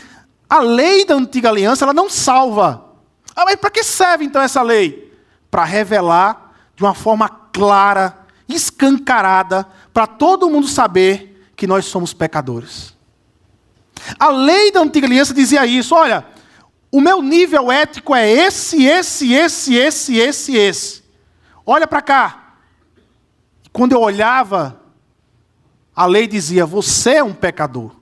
a 0.48 0.60
lei 0.60 1.04
da 1.04 1.14
antiga 1.14 1.48
aliança 1.48 1.84
ela 1.84 1.94
não 1.94 2.10
salva. 2.10 2.84
Ah, 3.34 3.44
mas 3.44 3.56
para 3.56 3.70
que 3.70 3.82
serve 3.82 4.24
então 4.24 4.42
essa 4.42 4.62
lei? 4.62 5.12
Para 5.50 5.64
revelar 5.64 6.52
de 6.76 6.82
uma 6.82 6.94
forma 6.94 7.28
clara, 7.28 8.19
escancarada, 8.56 9.66
para 9.92 10.06
todo 10.06 10.48
mundo 10.50 10.68
saber 10.68 11.50
que 11.56 11.66
nós 11.66 11.84
somos 11.84 12.12
pecadores. 12.12 12.94
A 14.18 14.28
lei 14.30 14.72
da 14.72 14.80
antiga 14.80 15.06
aliança 15.06 15.34
dizia 15.34 15.66
isso: 15.66 15.94
olha, 15.94 16.26
o 16.90 17.00
meu 17.00 17.22
nível 17.22 17.70
ético 17.70 18.14
é 18.14 18.28
esse, 18.28 18.84
esse, 18.84 19.32
esse, 19.32 19.74
esse, 19.74 20.16
esse, 20.16 20.56
esse. 20.56 21.02
Olha 21.64 21.86
para 21.86 22.02
cá. 22.02 22.54
Quando 23.72 23.92
eu 23.92 24.00
olhava, 24.00 24.80
a 25.94 26.06
lei 26.06 26.26
dizia: 26.26 26.64
você 26.64 27.16
é 27.16 27.24
um 27.24 27.34
pecador. 27.34 27.92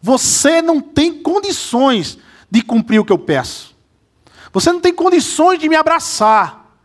Você 0.00 0.60
não 0.60 0.80
tem 0.80 1.22
condições 1.22 2.18
de 2.50 2.60
cumprir 2.62 2.98
o 2.98 3.04
que 3.04 3.12
eu 3.12 3.18
peço. 3.18 3.74
Você 4.52 4.70
não 4.70 4.80
tem 4.80 4.94
condições 4.94 5.58
de 5.58 5.68
me 5.68 5.74
abraçar. 5.74 6.76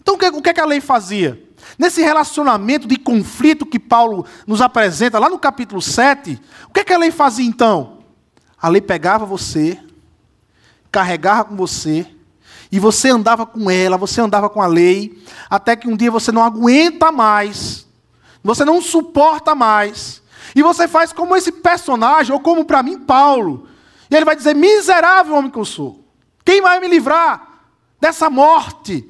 Então 0.00 0.14
o 0.14 0.42
que, 0.42 0.48
é 0.48 0.54
que 0.54 0.60
a 0.60 0.64
lei 0.66 0.80
fazia? 0.80 1.43
Nesse 1.78 2.02
relacionamento 2.02 2.86
de 2.86 2.96
conflito 2.96 3.66
que 3.66 3.78
Paulo 3.78 4.24
nos 4.46 4.60
apresenta 4.60 5.18
lá 5.18 5.28
no 5.28 5.38
capítulo 5.38 5.82
7, 5.82 6.40
o 6.68 6.72
que, 6.72 6.80
é 6.80 6.84
que 6.84 6.92
a 6.92 6.98
lei 6.98 7.10
fazia 7.10 7.46
então? 7.46 7.98
A 8.60 8.68
lei 8.68 8.80
pegava 8.80 9.26
você, 9.26 9.78
carregava 10.90 11.44
com 11.44 11.56
você, 11.56 12.06
e 12.70 12.78
você 12.78 13.10
andava 13.10 13.46
com 13.46 13.70
ela, 13.70 13.96
você 13.96 14.20
andava 14.20 14.48
com 14.48 14.60
a 14.60 14.66
lei, 14.66 15.22
até 15.50 15.76
que 15.76 15.88
um 15.88 15.96
dia 15.96 16.10
você 16.10 16.32
não 16.32 16.42
aguenta 16.42 17.12
mais, 17.12 17.86
você 18.42 18.64
não 18.64 18.80
suporta 18.80 19.54
mais, 19.54 20.22
e 20.56 20.62
você 20.62 20.88
faz 20.88 21.12
como 21.12 21.36
esse 21.36 21.52
personagem, 21.52 22.32
ou 22.32 22.40
como 22.40 22.64
para 22.64 22.82
mim, 22.82 22.98
Paulo. 22.98 23.68
E 24.10 24.14
ele 24.14 24.24
vai 24.24 24.36
dizer: 24.36 24.54
Miserável 24.54 25.34
homem 25.34 25.50
que 25.50 25.58
eu 25.58 25.64
sou, 25.64 26.04
quem 26.44 26.60
vai 26.60 26.80
me 26.80 26.88
livrar 26.88 27.60
dessa 28.00 28.28
morte, 28.28 29.08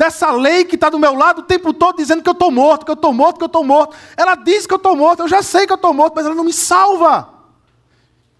dessa 0.00 0.32
lei 0.32 0.64
que 0.64 0.76
está 0.76 0.88
do 0.88 0.98
meu 0.98 1.14
lado 1.14 1.40
o 1.40 1.42
tempo 1.42 1.74
todo 1.74 1.98
dizendo 1.98 2.22
que 2.22 2.28
eu 2.30 2.32
estou 2.32 2.50
morto, 2.50 2.86
que 2.86 2.90
eu 2.90 2.94
estou 2.94 3.12
morto, 3.12 3.36
que 3.36 3.44
eu 3.44 3.48
estou 3.48 3.62
morto. 3.62 3.94
Ela 4.16 4.34
diz 4.34 4.66
que 4.66 4.72
eu 4.72 4.78
estou 4.78 4.96
morto, 4.96 5.20
eu 5.20 5.28
já 5.28 5.42
sei 5.42 5.66
que 5.66 5.72
eu 5.72 5.76
estou 5.76 5.92
morto, 5.92 6.14
mas 6.16 6.24
ela 6.24 6.34
não 6.34 6.44
me 6.44 6.54
salva. 6.54 7.28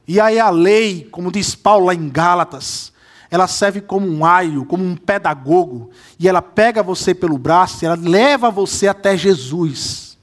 E 0.09 0.18
aí 0.18 0.40
a 0.40 0.49
lei, 0.49 1.07
como 1.11 1.31
diz 1.31 1.55
Paulo 1.55 1.85
lá 1.85 1.94
em 1.94 2.09
Gálatas, 2.09 2.94
ela 3.31 3.46
serve 3.46 3.83
como 3.83 4.09
um 4.09 4.25
aio, 4.25 4.64
como 4.64 4.83
um 4.83 4.96
pedagogo, 4.96 5.90
e 6.18 6.27
ela 6.27 6.40
pega 6.40 6.83
você 6.83 7.14
pelo 7.14 7.37
braço 7.37 7.85
e 7.85 7.87
ela 7.87 7.94
leva 7.94 8.51
você 8.51 8.88
até 8.88 9.14
Jesus. 9.14 10.16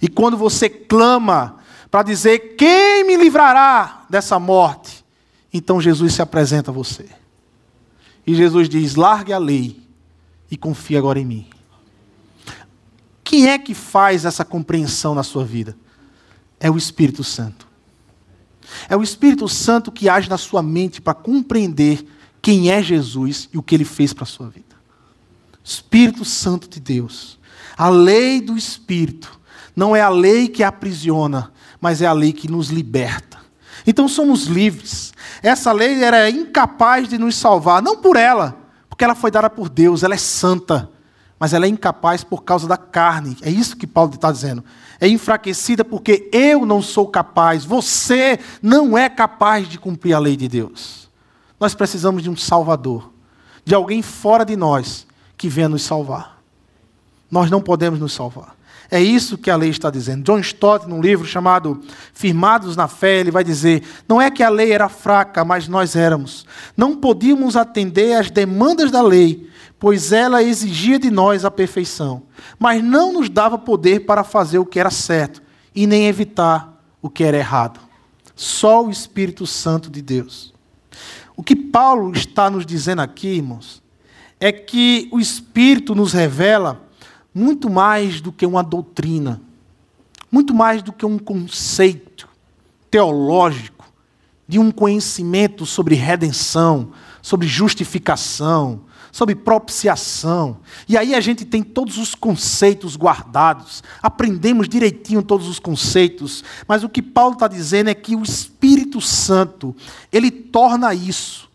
E 0.00 0.06
quando 0.06 0.36
você 0.36 0.68
clama 0.68 1.56
para 1.90 2.04
dizer: 2.04 2.54
Quem 2.56 3.02
me 3.02 3.16
livrará 3.16 4.04
dessa 4.08 4.38
morte? 4.38 5.04
Então 5.52 5.80
Jesus 5.80 6.14
se 6.14 6.22
apresenta 6.22 6.70
a 6.70 6.74
você. 6.74 7.06
E 8.24 8.36
Jesus 8.36 8.68
diz: 8.68 8.94
Largue 8.94 9.32
a 9.32 9.38
lei 9.38 9.85
e 10.50 10.56
confie 10.56 10.96
agora 10.96 11.18
em 11.18 11.24
mim. 11.24 11.46
Quem 13.22 13.48
é 13.48 13.58
que 13.58 13.74
faz 13.74 14.24
essa 14.24 14.44
compreensão 14.44 15.14
na 15.14 15.22
sua 15.22 15.44
vida? 15.44 15.76
É 16.60 16.70
o 16.70 16.76
Espírito 16.76 17.24
Santo. 17.24 17.66
É 18.88 18.96
o 18.96 19.02
Espírito 19.02 19.48
Santo 19.48 19.90
que 19.90 20.08
age 20.08 20.28
na 20.28 20.38
sua 20.38 20.62
mente 20.62 21.00
para 21.00 21.14
compreender 21.14 22.06
quem 22.40 22.70
é 22.70 22.82
Jesus 22.82 23.48
e 23.52 23.58
o 23.58 23.62
que 23.62 23.74
ele 23.74 23.84
fez 23.84 24.12
para 24.12 24.24
a 24.24 24.26
sua 24.26 24.48
vida. 24.48 24.76
Espírito 25.62 26.24
Santo 26.24 26.68
de 26.68 26.78
Deus. 26.78 27.38
A 27.76 27.88
lei 27.88 28.40
do 28.40 28.56
Espírito 28.56 29.40
não 29.74 29.94
é 29.94 30.00
a 30.00 30.08
lei 30.08 30.48
que 30.48 30.62
aprisiona, 30.62 31.52
mas 31.80 32.00
é 32.00 32.06
a 32.06 32.12
lei 32.12 32.32
que 32.32 32.48
nos 32.48 32.68
liberta. 32.68 33.38
Então 33.86 34.08
somos 34.08 34.44
livres. 34.44 35.12
Essa 35.42 35.72
lei 35.72 36.02
era 36.02 36.30
incapaz 36.30 37.08
de 37.08 37.18
nos 37.18 37.34
salvar, 37.36 37.82
não 37.82 37.96
por 37.96 38.16
ela, 38.16 38.65
porque 38.96 39.04
ela 39.04 39.14
foi 39.14 39.30
dada 39.30 39.50
por 39.50 39.68
Deus, 39.68 40.02
ela 40.02 40.14
é 40.14 40.16
santa, 40.18 40.90
mas 41.38 41.52
ela 41.52 41.66
é 41.66 41.68
incapaz 41.68 42.24
por 42.24 42.44
causa 42.44 42.66
da 42.66 42.78
carne. 42.78 43.36
É 43.42 43.50
isso 43.50 43.76
que 43.76 43.86
Paulo 43.86 44.14
está 44.14 44.32
dizendo. 44.32 44.64
É 44.98 45.06
enfraquecida 45.06 45.84
porque 45.84 46.30
eu 46.32 46.64
não 46.64 46.80
sou 46.80 47.06
capaz, 47.06 47.62
você 47.62 48.40
não 48.62 48.96
é 48.96 49.10
capaz 49.10 49.68
de 49.68 49.78
cumprir 49.78 50.14
a 50.14 50.18
lei 50.18 50.34
de 50.34 50.48
Deus. 50.48 51.10
Nós 51.60 51.74
precisamos 51.74 52.22
de 52.22 52.30
um 52.30 52.36
Salvador, 52.38 53.12
de 53.66 53.74
alguém 53.74 54.00
fora 54.00 54.46
de 54.46 54.56
nós 54.56 55.06
que 55.36 55.46
venha 55.46 55.68
nos 55.68 55.82
salvar. 55.82 56.40
Nós 57.30 57.50
não 57.50 57.60
podemos 57.60 58.00
nos 58.00 58.14
salvar. 58.14 58.55
É 58.90 59.00
isso 59.00 59.36
que 59.36 59.50
a 59.50 59.56
lei 59.56 59.70
está 59.70 59.90
dizendo. 59.90 60.22
John 60.22 60.38
Stott, 60.38 60.88
num 60.88 61.00
livro 61.00 61.26
chamado 61.26 61.80
Firmados 62.12 62.76
na 62.76 62.86
Fé, 62.86 63.20
ele 63.20 63.30
vai 63.30 63.42
dizer: 63.42 63.82
não 64.08 64.20
é 64.20 64.30
que 64.30 64.42
a 64.42 64.48
lei 64.48 64.72
era 64.72 64.88
fraca, 64.88 65.44
mas 65.44 65.66
nós 65.66 65.96
éramos. 65.96 66.46
Não 66.76 66.96
podíamos 66.96 67.56
atender 67.56 68.14
às 68.14 68.30
demandas 68.30 68.90
da 68.90 69.02
lei, 69.02 69.48
pois 69.78 70.12
ela 70.12 70.42
exigia 70.42 70.98
de 70.98 71.10
nós 71.10 71.44
a 71.44 71.50
perfeição, 71.50 72.22
mas 72.58 72.82
não 72.82 73.12
nos 73.12 73.28
dava 73.28 73.58
poder 73.58 74.06
para 74.06 74.22
fazer 74.22 74.58
o 74.58 74.66
que 74.66 74.78
era 74.78 74.90
certo 74.90 75.42
e 75.74 75.86
nem 75.86 76.06
evitar 76.06 76.80
o 77.02 77.10
que 77.10 77.24
era 77.24 77.36
errado. 77.36 77.80
Só 78.34 78.84
o 78.84 78.90
Espírito 78.90 79.46
Santo 79.46 79.90
de 79.90 80.00
Deus. 80.00 80.54
O 81.36 81.42
que 81.42 81.56
Paulo 81.56 82.12
está 82.12 82.48
nos 82.48 82.64
dizendo 82.64 83.02
aqui, 83.02 83.28
irmãos, 83.28 83.82
é 84.38 84.52
que 84.52 85.08
o 85.12 85.18
Espírito 85.18 85.94
nos 85.94 86.12
revela 86.12 86.85
muito 87.36 87.68
mais 87.68 88.22
do 88.22 88.32
que 88.32 88.46
uma 88.46 88.62
doutrina, 88.62 89.42
muito 90.32 90.54
mais 90.54 90.82
do 90.82 90.90
que 90.90 91.04
um 91.04 91.18
conceito 91.18 92.26
teológico, 92.90 93.84
de 94.48 94.58
um 94.58 94.70
conhecimento 94.70 95.66
sobre 95.66 95.94
redenção, 95.94 96.92
sobre 97.20 97.46
justificação, 97.46 98.80
sobre 99.12 99.34
propiciação. 99.34 100.56
E 100.88 100.96
aí 100.96 101.14
a 101.14 101.20
gente 101.20 101.44
tem 101.44 101.62
todos 101.62 101.98
os 101.98 102.14
conceitos 102.14 102.96
guardados, 102.96 103.84
aprendemos 104.02 104.66
direitinho 104.66 105.22
todos 105.22 105.46
os 105.46 105.58
conceitos, 105.58 106.42
mas 106.66 106.84
o 106.84 106.88
que 106.88 107.02
Paulo 107.02 107.34
está 107.34 107.46
dizendo 107.46 107.90
é 107.90 107.94
que 107.94 108.16
o 108.16 108.22
Espírito 108.22 108.98
Santo, 108.98 109.76
ele 110.10 110.30
torna 110.30 110.94
isso, 110.94 111.50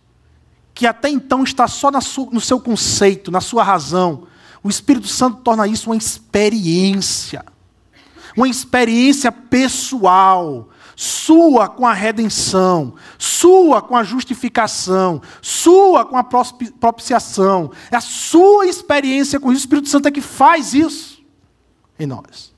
que 0.76 0.86
até 0.86 1.10
então 1.10 1.44
está 1.44 1.68
só 1.68 1.90
no 1.90 2.40
seu 2.40 2.60
conceito, 2.60 3.32
na 3.32 3.42
sua 3.42 3.64
razão, 3.64 4.28
o 4.64 4.70
Espírito 4.70 5.08
Santo 5.08 5.42
torna 5.42 5.68
isso 5.68 5.90
uma 5.90 5.98
experiência. 5.98 7.44
Uma 8.36 8.48
experiência 8.48 9.32
pessoal, 9.32 10.70
sua 10.96 11.68
com 11.68 11.86
a 11.86 11.94
redenção, 11.94 12.94
sua 13.18 13.82
com 13.82 13.96
a 13.96 14.04
justificação, 14.04 15.22
sua 15.42 16.06
com 16.06 16.16
a 16.16 16.24
propiciação. 16.24 17.72
É 17.90 17.96
a 17.98 18.02
sua 18.02 18.68
experiência 18.68 19.40
com 19.40 19.50
o 19.50 19.54
Espírito 19.54 19.90
Santo 19.90 20.08
é 20.08 20.12
que 20.12 20.22
faz 20.22 20.74
isso 20.74 21.22
em 22.00 22.06
nós. 22.06 22.54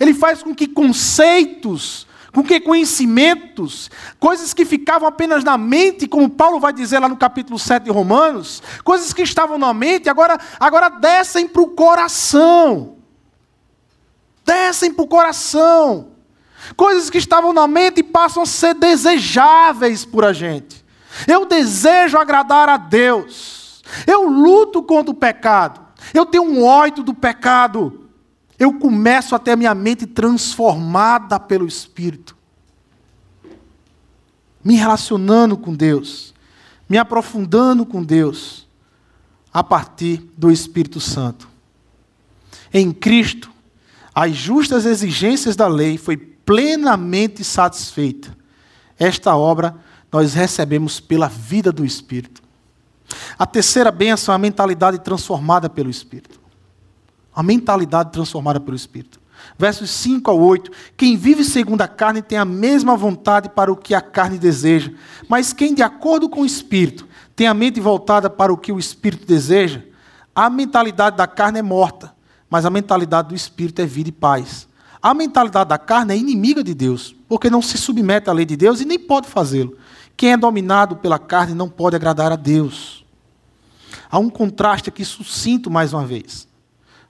Ele 0.00 0.14
faz 0.14 0.42
com 0.42 0.54
que 0.54 0.66
conceitos 0.66 2.06
com 2.32 2.42
que 2.42 2.60
conhecimentos, 2.60 3.90
coisas 4.18 4.54
que 4.54 4.64
ficavam 4.64 5.06
apenas 5.06 5.44
na 5.44 5.58
mente, 5.58 6.06
como 6.06 6.30
Paulo 6.30 6.58
vai 6.58 6.72
dizer 6.72 6.98
lá 6.98 7.08
no 7.08 7.16
capítulo 7.16 7.58
7 7.58 7.84
de 7.84 7.90
Romanos, 7.90 8.62
coisas 8.82 9.12
que 9.12 9.22
estavam 9.22 9.58
na 9.58 9.74
mente, 9.74 10.08
agora, 10.08 10.38
agora 10.58 10.88
descem 10.88 11.46
para 11.46 11.62
o 11.62 11.68
coração. 11.68 12.96
Descem 14.44 14.92
para 14.92 15.04
o 15.04 15.08
coração. 15.08 16.08
Coisas 16.74 17.10
que 17.10 17.18
estavam 17.18 17.52
na 17.52 17.66
mente 17.66 18.02
passam 18.02 18.44
a 18.44 18.46
ser 18.46 18.74
desejáveis 18.74 20.04
por 20.04 20.24
a 20.24 20.32
gente. 20.32 20.82
Eu 21.26 21.44
desejo 21.44 22.16
agradar 22.16 22.68
a 22.68 22.78
Deus. 22.78 23.82
Eu 24.06 24.22
luto 24.22 24.82
contra 24.82 25.10
o 25.10 25.14
pecado. 25.14 25.80
Eu 26.14 26.24
tenho 26.24 26.44
um 26.44 26.64
ódio 26.64 27.04
do 27.04 27.12
pecado 27.12 28.01
eu 28.62 28.72
começo 28.74 29.34
a 29.34 29.40
ter 29.40 29.52
a 29.52 29.56
minha 29.56 29.74
mente 29.74 30.06
transformada 30.06 31.40
pelo 31.40 31.66
Espírito. 31.66 32.36
Me 34.62 34.76
relacionando 34.76 35.56
com 35.56 35.74
Deus, 35.74 36.32
me 36.88 36.96
aprofundando 36.96 37.84
com 37.84 38.04
Deus, 38.04 38.68
a 39.52 39.64
partir 39.64 40.30
do 40.38 40.48
Espírito 40.48 41.00
Santo. 41.00 41.48
Em 42.72 42.92
Cristo, 42.92 43.50
as 44.14 44.32
justas 44.36 44.86
exigências 44.86 45.56
da 45.56 45.66
lei 45.66 45.98
foi 45.98 46.16
plenamente 46.16 47.42
satisfeita. 47.42 48.36
Esta 48.96 49.36
obra 49.36 49.74
nós 50.12 50.34
recebemos 50.34 51.00
pela 51.00 51.28
vida 51.28 51.72
do 51.72 51.84
Espírito. 51.84 52.40
A 53.36 53.44
terceira 53.44 53.90
bênção 53.90 54.32
é 54.32 54.36
a 54.36 54.38
mentalidade 54.38 55.00
transformada 55.00 55.68
pelo 55.68 55.90
Espírito. 55.90 56.41
A 57.34 57.42
mentalidade 57.42 58.12
transformada 58.12 58.60
pelo 58.60 58.76
Espírito. 58.76 59.20
Versos 59.58 59.90
5 59.90 60.30
a 60.30 60.34
8. 60.34 60.70
Quem 60.96 61.16
vive 61.16 61.44
segundo 61.44 61.82
a 61.82 61.88
carne 61.88 62.22
tem 62.22 62.38
a 62.38 62.44
mesma 62.44 62.96
vontade 62.96 63.48
para 63.48 63.72
o 63.72 63.76
que 63.76 63.94
a 63.94 64.00
carne 64.00 64.38
deseja, 64.38 64.92
mas 65.28 65.52
quem, 65.52 65.74
de 65.74 65.82
acordo 65.82 66.28
com 66.28 66.42
o 66.42 66.46
Espírito, 66.46 67.06
tem 67.34 67.46
a 67.46 67.54
mente 67.54 67.80
voltada 67.80 68.30
para 68.30 68.52
o 68.52 68.56
que 68.56 68.72
o 68.72 68.78
Espírito 68.78 69.26
deseja, 69.26 69.82
a 70.34 70.48
mentalidade 70.48 71.16
da 71.16 71.26
carne 71.26 71.58
é 71.58 71.62
morta, 71.62 72.14
mas 72.48 72.64
a 72.64 72.70
mentalidade 72.70 73.28
do 73.28 73.34
Espírito 73.34 73.80
é 73.80 73.86
vida 73.86 74.08
e 74.08 74.12
paz. 74.12 74.68
A 75.00 75.12
mentalidade 75.12 75.68
da 75.68 75.78
carne 75.78 76.14
é 76.14 76.16
inimiga 76.16 76.62
de 76.62 76.74
Deus, 76.74 77.14
porque 77.28 77.50
não 77.50 77.60
se 77.60 77.76
submete 77.76 78.30
à 78.30 78.32
lei 78.32 78.44
de 78.44 78.56
Deus 78.56 78.80
e 78.80 78.84
nem 78.84 78.98
pode 78.98 79.28
fazê-lo. 79.28 79.76
Quem 80.16 80.32
é 80.32 80.36
dominado 80.36 80.96
pela 80.96 81.18
carne 81.18 81.54
não 81.54 81.68
pode 81.68 81.96
agradar 81.96 82.30
a 82.30 82.36
Deus. 82.36 83.04
Há 84.10 84.18
um 84.18 84.30
contraste 84.30 84.88
aqui 84.88 85.04
sucinto 85.04 85.70
mais 85.70 85.92
uma 85.92 86.06
vez. 86.06 86.46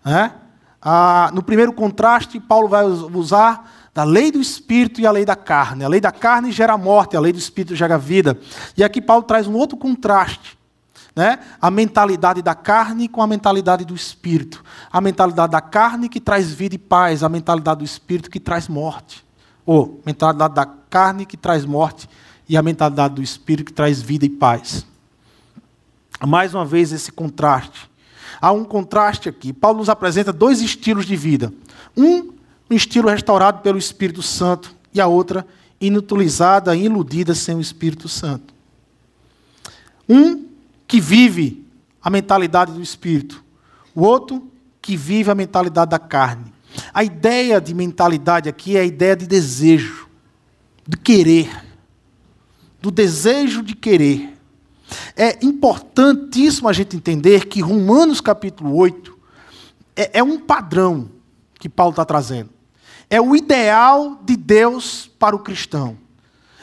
Né? 0.05 0.33
Ah, 0.81 1.31
no 1.33 1.43
primeiro 1.43 1.73
contraste, 1.73 2.41
Paulo 2.41 2.69
vai 2.69 2.85
usar 2.85 3.71
da 3.95 4.05
lei 4.05 4.33
do 4.33 4.41
espírito 4.41 5.01
e 5.01 5.07
a 5.07 5.11
lei 5.11 5.25
da 5.25 5.37
carne. 5.37 5.85
A 5.85 5.89
lei 5.89 6.01
da 6.01 6.11
carne 6.11 6.51
gera 6.51 6.77
morte, 6.79 7.17
a 7.17 7.21
lei 7.21 7.33
do 7.33 7.39
espírito 7.39 7.77
gera 7.77 7.99
vida. 7.99 8.39
E 8.77 8.83
aqui 8.83 9.01
Paulo 9.01 9.23
traz 9.23 9.47
um 9.47 9.55
outro 9.55 9.77
contraste. 9.77 10.59
Né? 11.15 11.39
A 11.61 11.71
mentalidade 11.71 12.41
da 12.41 12.55
carne 12.55 13.07
com 13.07 13.21
a 13.21 13.27
mentalidade 13.27 13.85
do 13.85 13.95
espírito. 13.95 14.65
A 14.91 15.01
mentalidade 15.01 15.53
da 15.53 15.61
carne 15.61 16.09
que 16.09 16.21
traz 16.21 16.51
vida 16.51 16.75
e 16.75 16.79
paz, 16.79 17.23
a 17.23 17.29
mentalidade 17.29 17.81
do 17.81 17.85
espírito 17.85 18.31
que 18.31 18.41
traz 18.41 18.67
morte. 18.67 19.25
Ou 19.67 20.01
mentalidade 20.07 20.55
da 20.55 20.65
carne 20.65 21.27
que 21.27 21.37
traz 21.37 21.65
morte 21.65 22.09
e 22.49 22.57
a 22.57 22.63
mentalidade 22.63 23.15
do 23.15 23.23
espírito 23.23 23.67
que 23.67 23.73
traz 23.73 24.01
vida 24.01 24.25
e 24.25 24.31
paz. 24.31 24.87
Mais 26.27 26.55
uma 26.55 26.65
vez 26.65 26.93
esse 26.93 27.13
contraste. 27.13 27.92
Há 28.43 28.51
um 28.51 28.65
contraste 28.65 29.29
aqui. 29.29 29.53
Paulo 29.53 29.79
nos 29.79 29.89
apresenta 29.89 30.33
dois 30.33 30.61
estilos 30.61 31.07
de 31.07 31.15
vida. 31.15 31.55
Um, 31.97 32.33
um 32.69 32.75
estilo 32.75 33.09
restaurado 33.09 33.61
pelo 33.61 33.79
Espírito 33.79 34.21
Santo, 34.21 34.75
e 34.93 35.01
a 35.01 35.07
outra, 35.07 35.47
inutilizada, 35.81 36.75
iludida 36.75 37.37
sem 37.37 37.55
o 37.55 37.61
Espírito 37.61 38.09
Santo. 38.09 38.53
Um 40.09 40.47
que 40.89 41.01
vive 41.01 41.65
a 42.03 42.11
mentalidade 42.11 42.73
do 42.73 42.83
Espírito, 42.83 43.45
o 43.95 44.03
outro 44.03 44.51
que 44.83 44.97
vive 44.97 45.31
a 45.31 45.37
mentalidade 45.37 45.93
da 45.93 45.99
carne. 46.01 46.53
A 46.93 47.05
ideia 47.05 47.61
de 47.61 47.73
mentalidade 47.73 48.49
aqui 48.49 48.77
é 48.77 48.81
a 48.81 48.85
ideia 48.85 49.15
de 49.15 49.27
desejo, 49.27 50.09
de 50.87 50.97
querer, 50.97 51.65
do 52.81 52.91
desejo 52.91 53.63
de 53.63 53.77
querer. 53.77 54.32
É 55.17 55.39
importantíssimo 55.45 56.69
a 56.69 56.73
gente 56.73 56.97
entender 56.97 57.47
que 57.47 57.61
Romanos 57.61 58.21
capítulo 58.21 58.75
8 58.75 59.19
é, 59.97 60.19
é 60.19 60.23
um 60.23 60.39
padrão 60.39 61.11
que 61.59 61.69
Paulo 61.69 61.93
está 61.93 62.05
trazendo. 62.05 62.51
É 63.09 63.21
o 63.21 63.37
ideal 63.37 64.21
de 64.25 64.37
Deus 64.37 65.11
para 65.19 65.37
o 65.37 65.39
cristão. 65.39 65.99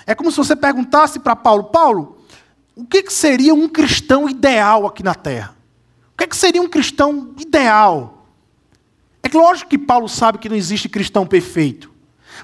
É 0.05 0.15
como 0.15 0.31
se 0.31 0.37
você 0.37 0.55
perguntasse 0.55 1.19
para 1.19 1.35
Paulo: 1.35 1.65
Paulo, 1.65 2.17
o 2.75 2.85
que, 2.85 3.03
que 3.03 3.13
seria 3.13 3.53
um 3.53 3.67
cristão 3.67 4.27
ideal 4.27 4.87
aqui 4.87 5.03
na 5.03 5.13
terra? 5.13 5.55
O 6.13 6.17
que, 6.17 6.27
que 6.27 6.35
seria 6.35 6.61
um 6.61 6.67
cristão 6.67 7.33
ideal? 7.39 8.25
É 9.21 9.37
lógico 9.37 9.69
que 9.69 9.77
Paulo 9.77 10.09
sabe 10.09 10.37
que 10.37 10.49
não 10.49 10.55
existe 10.55 10.89
cristão 10.89 11.25
perfeito. 11.27 11.91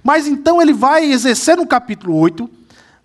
Mas 0.04 0.28
então 0.28 0.62
ele 0.62 0.74
vai 0.74 1.06
exercer 1.06 1.58
no 1.58 1.66
capítulo 1.66 2.16
8 2.18 2.50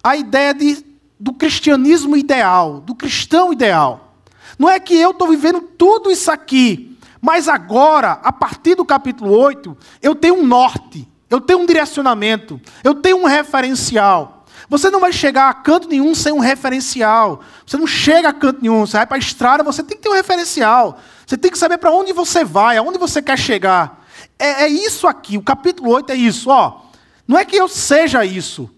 a 0.03 0.17
ideia 0.17 0.53
de, 0.53 0.85
do 1.21 1.35
cristianismo 1.35 2.17
ideal, 2.17 2.81
do 2.81 2.95
cristão 2.95 3.53
ideal. 3.53 4.15
Não 4.59 4.71
é 4.71 4.81
que 4.81 4.97
eu 4.97 5.11
estou 5.11 5.29
vivendo 5.29 5.61
tudo 5.61 6.11
isso 6.11 6.31
aqui, 6.33 6.99
mas 7.21 7.47
agora, 7.47 8.13
a 8.23 8.33
partir 8.33 8.75
do 8.75 8.85
capítulo 8.87 9.31
8, 9.31 9.77
eu 10.01 10.15
tenho 10.15 10.37
um 10.37 10.47
norte, 10.47 11.07
eu 11.29 11.39
tenho 11.39 11.59
um 11.59 11.67
direcionamento, 11.67 12.59
eu 12.83 12.95
tenho 12.95 13.19
um 13.19 13.27
referencial. 13.27 14.47
Você 14.69 14.89
não 14.89 15.01
vai 15.01 15.13
chegar 15.13 15.51
a 15.51 15.55
canto 15.55 15.89
nenhum 15.89 16.15
sem 16.15 16.33
um 16.33 16.39
referencial. 16.39 17.41
Você 17.67 17.77
não 17.77 17.87
chega 17.87 18.29
a 18.29 18.33
canto 18.33 18.61
nenhum. 18.63 18.87
Você 18.87 18.97
vai 18.97 19.07
para 19.07 19.17
a 19.17 19.19
estrada, 19.19 19.65
você 19.65 19.83
tem 19.83 19.97
que 19.97 20.03
ter 20.03 20.09
um 20.09 20.15
referencial. 20.15 20.99
Você 21.27 21.37
tem 21.37 21.51
que 21.51 21.59
saber 21.59 21.79
para 21.79 21.91
onde 21.91 22.13
você 22.13 22.45
vai, 22.45 22.77
aonde 22.77 22.97
você 22.97 23.21
quer 23.21 23.39
chegar. 23.39 24.07
É, 24.39 24.65
é, 24.65 24.69
isso 24.69 25.09
aqui, 25.09 25.37
o 25.37 25.43
capítulo 25.43 25.91
8 25.91 26.13
é 26.13 26.15
isso. 26.15 26.51
Ó, 26.51 26.83
não 27.27 27.37
é 27.37 27.45
que 27.45 27.57
eu 27.57 27.69
seja 27.69 28.25
isso, 28.25 28.71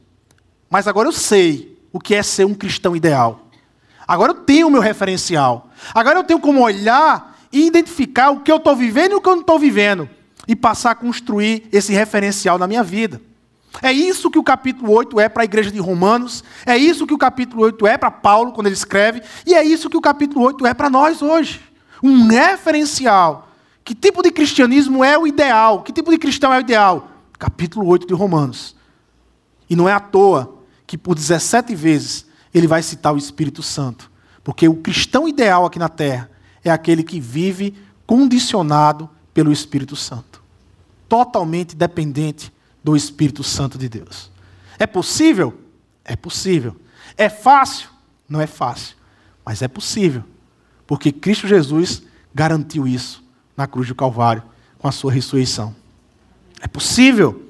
mas 0.71 0.89
agora 0.89 1.09
eu 1.09 1.13
sei 1.13 1.72
o 1.93 2.01
que 2.01 2.15
é 2.15 2.23
ser 2.23 2.45
um 2.45 2.55
cristão 2.55 2.97
ideal. 2.97 3.49
Agora 4.07 4.33
eu 4.33 4.37
tenho 4.37 4.67
o 4.67 4.71
meu 4.71 4.81
referencial. 4.81 5.71
Agora 5.95 6.19
eu 6.19 6.25
tenho 6.25 6.41
como 6.41 6.61
olhar 6.61 7.39
e 7.53 7.67
identificar 7.67 8.31
o 8.31 8.41
que 8.41 8.51
eu 8.51 8.57
estou 8.57 8.75
vivendo 8.75 9.13
e 9.13 9.15
o 9.15 9.21
que 9.21 9.29
eu 9.29 9.35
não 9.35 9.41
estou 9.43 9.59
vivendo. 9.59 10.09
E 10.49 10.57
passar 10.57 10.93
a 10.93 10.95
construir 10.95 11.69
esse 11.71 11.93
referencial 11.93 12.59
na 12.59 12.67
minha 12.67 12.83
vida. 12.83 13.21
É 13.81 13.93
isso 13.93 14.31
que 14.31 14.39
o 14.39 14.43
capítulo 14.43 14.93
8 14.93 15.19
é 15.21 15.29
para 15.29 15.43
a 15.43 15.45
igreja 15.45 15.71
de 15.71 15.79
Romanos, 15.79 16.45
é 16.67 16.77
isso 16.77 17.07
que 17.07 17.15
o 17.15 17.19
capítulo 17.19 17.63
8 17.63 17.87
é 17.87 17.97
para 17.97 18.11
Paulo 18.11 18.53
quando 18.53 18.67
ele 18.67 18.75
escreve, 18.75 19.23
e 19.47 19.55
é 19.55 19.65
isso 19.65 19.89
que 19.89 19.97
o 19.97 20.01
capítulo 20.01 20.45
8 20.45 20.67
é 20.67 20.75
para 20.75 20.91
nós 20.91 21.23
hoje. 21.23 21.61
Um 22.03 22.27
referencial. 22.27 23.49
Que 23.85 23.95
tipo 23.95 24.23
de 24.23 24.31
cristianismo 24.31 25.03
é 25.03 25.17
o 25.17 25.27
ideal? 25.27 25.83
Que 25.83 25.93
tipo 25.93 26.11
de 26.11 26.19
cristão 26.19 26.53
é 26.53 26.59
o 26.59 26.61
ideal? 26.61 27.09
Capítulo 27.39 27.87
8 27.87 28.07
de 28.07 28.15
Romanos. 28.15 28.77
E 29.71 29.75
não 29.75 29.89
é 29.89 29.93
à 29.93 30.01
toa 30.01 30.62
que 30.93 30.99
por 30.99 31.15
17 31.15 31.75
vezes 31.75 32.27
ele 32.53 32.67
vai 32.67 32.83
citar 32.83 33.15
o 33.15 33.17
Espírito 33.17 33.63
Santo. 33.63 34.11
Porque 34.45 34.69
o 34.69 34.75
cristão 34.75 35.27
ideal 35.27 35.65
aqui 35.65 35.79
na 35.79 35.89
terra 35.89 36.31
é 36.63 36.69
aquele 36.69 37.03
que 37.03 37.19
vive 37.19 37.75
condicionado 38.07 39.09
pelo 39.33 39.51
Espírito 39.51 39.97
Santo. 39.97 40.43
Totalmente 41.09 41.75
dependente 41.75 42.53
do 42.85 42.95
Espírito 42.95 43.43
Santo 43.43 43.79
de 43.79 43.89
Deus. 43.89 44.31
É 44.79 44.87
possível? 44.87 45.59
É 46.05 46.15
possível. 46.15 46.77
É 47.17 47.31
fácil? 47.31 47.89
Não 48.29 48.39
é 48.39 48.47
fácil. 48.47 48.95
Mas 49.47 49.63
é 49.63 49.69
possível. 49.69 50.23
Porque 50.87 51.11
Cristo 51.11 51.49
Jesus 51.49 52.03
garantiu 52.35 52.87
isso 52.87 53.25
na 53.57 53.67
cruz 53.67 53.89
do 53.89 53.95
Calvário, 53.95 54.43
com 54.79 54.87
a 54.87 54.93
sua 54.93 55.11
ressurreição. 55.11 55.75
É 56.61 56.69
possível. 56.69 57.49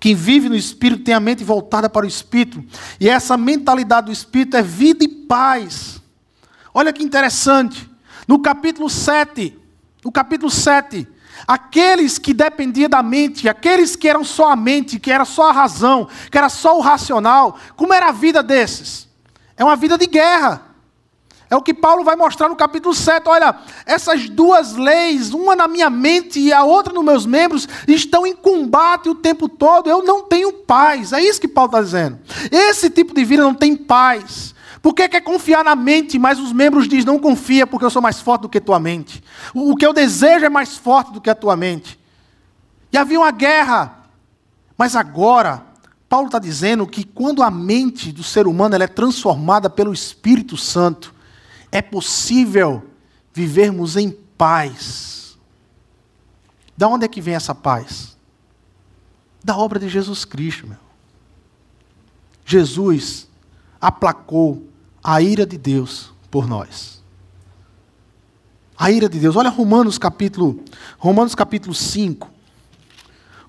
Quem 0.00 0.14
vive 0.14 0.48
no 0.48 0.54
Espírito 0.54 1.02
tem 1.04 1.14
a 1.14 1.20
mente 1.20 1.42
voltada 1.42 1.88
para 1.88 2.06
o 2.06 2.08
Espírito. 2.08 2.64
E 3.00 3.08
essa 3.08 3.36
mentalidade 3.36 4.06
do 4.06 4.12
Espírito 4.12 4.56
é 4.56 4.62
vida 4.62 5.04
e 5.04 5.08
paz. 5.08 6.00
Olha 6.72 6.92
que 6.92 7.02
interessante. 7.02 7.88
No 8.26 8.40
capítulo 8.40 8.88
7, 8.88 9.58
no 10.04 10.12
capítulo 10.12 10.50
7, 10.50 11.06
Aqueles 11.46 12.18
que 12.18 12.34
dependiam 12.34 12.88
da 12.88 13.02
mente, 13.02 13.48
aqueles 13.48 13.94
que 13.94 14.08
eram 14.08 14.24
só 14.24 14.50
a 14.50 14.56
mente, 14.56 14.98
que 14.98 15.10
era 15.10 15.24
só 15.24 15.50
a 15.50 15.52
razão, 15.52 16.08
que 16.30 16.36
era 16.36 16.48
só 16.48 16.76
o 16.76 16.80
racional, 16.80 17.58
como 17.76 17.92
era 17.94 18.08
a 18.08 18.12
vida 18.12 18.42
desses? 18.42 19.08
É 19.56 19.64
uma 19.64 19.76
vida 19.76 19.96
de 19.96 20.06
guerra. 20.06 20.67
É 21.50 21.56
o 21.56 21.62
que 21.62 21.72
Paulo 21.72 22.04
vai 22.04 22.14
mostrar 22.14 22.48
no 22.48 22.56
capítulo 22.56 22.94
7. 22.94 23.26
Olha, 23.26 23.56
essas 23.86 24.28
duas 24.28 24.74
leis, 24.74 25.32
uma 25.32 25.56
na 25.56 25.66
minha 25.66 25.88
mente 25.88 26.38
e 26.38 26.52
a 26.52 26.62
outra 26.62 26.92
nos 26.92 27.04
meus 27.04 27.24
membros, 27.24 27.66
estão 27.86 28.26
em 28.26 28.34
combate 28.34 29.08
o 29.08 29.14
tempo 29.14 29.48
todo. 29.48 29.88
Eu 29.88 30.02
não 30.02 30.22
tenho 30.22 30.52
paz. 30.52 31.12
É 31.12 31.20
isso 31.22 31.40
que 31.40 31.48
Paulo 31.48 31.70
está 31.70 31.80
dizendo. 31.80 32.18
Esse 32.50 32.90
tipo 32.90 33.14
de 33.14 33.24
vida 33.24 33.42
não 33.42 33.54
tem 33.54 33.74
paz. 33.74 34.54
Porque 34.82 35.08
quer 35.08 35.22
confiar 35.22 35.64
na 35.64 35.74
mente, 35.74 36.18
mas 36.18 36.38
os 36.38 36.52
membros 36.52 36.86
dizem: 36.86 37.06
não 37.06 37.18
confia, 37.18 37.66
porque 37.66 37.84
eu 37.84 37.90
sou 37.90 38.02
mais 38.02 38.20
forte 38.20 38.42
do 38.42 38.48
que 38.48 38.60
tua 38.60 38.78
mente. 38.78 39.22
O, 39.54 39.74
que 39.74 39.86
eu 39.86 39.92
desejo 39.92 40.44
é 40.44 40.50
mais 40.50 40.76
forte 40.76 41.12
do 41.12 41.20
que 41.20 41.30
a 41.30 41.34
tua 41.34 41.56
mente. 41.56 41.98
E 42.92 42.98
havia 42.98 43.18
uma 43.18 43.30
guerra. 43.30 43.94
Mas 44.76 44.94
agora, 44.94 45.62
Paulo 46.08 46.26
está 46.26 46.38
dizendo 46.38 46.86
que 46.86 47.04
quando 47.04 47.42
a 47.42 47.50
mente 47.50 48.12
do 48.12 48.22
ser 48.22 48.46
humano 48.46 48.76
é 48.76 48.86
transformada 48.86 49.68
pelo 49.68 49.92
Espírito 49.92 50.56
Santo, 50.56 51.12
é 51.70 51.82
possível 51.82 52.82
vivermos 53.32 53.96
em 53.96 54.10
paz. 54.10 55.38
Da 56.76 56.88
onde 56.88 57.04
é 57.04 57.08
que 57.08 57.20
vem 57.20 57.34
essa 57.34 57.54
paz? 57.54 58.16
Da 59.42 59.56
obra 59.56 59.78
de 59.78 59.88
Jesus 59.88 60.24
Cristo, 60.24 60.66
meu. 60.66 60.78
Jesus 62.44 63.28
aplacou 63.80 64.66
a 65.02 65.20
ira 65.20 65.44
de 65.44 65.58
Deus 65.58 66.12
por 66.30 66.46
nós. 66.46 67.02
A 68.76 68.90
ira 68.90 69.08
de 69.08 69.18
Deus. 69.18 69.36
Olha 69.36 69.50
Romanos 69.50 69.98
capítulo, 69.98 70.62
Romanos 70.98 71.34
capítulo 71.34 71.74
5. 71.74 72.30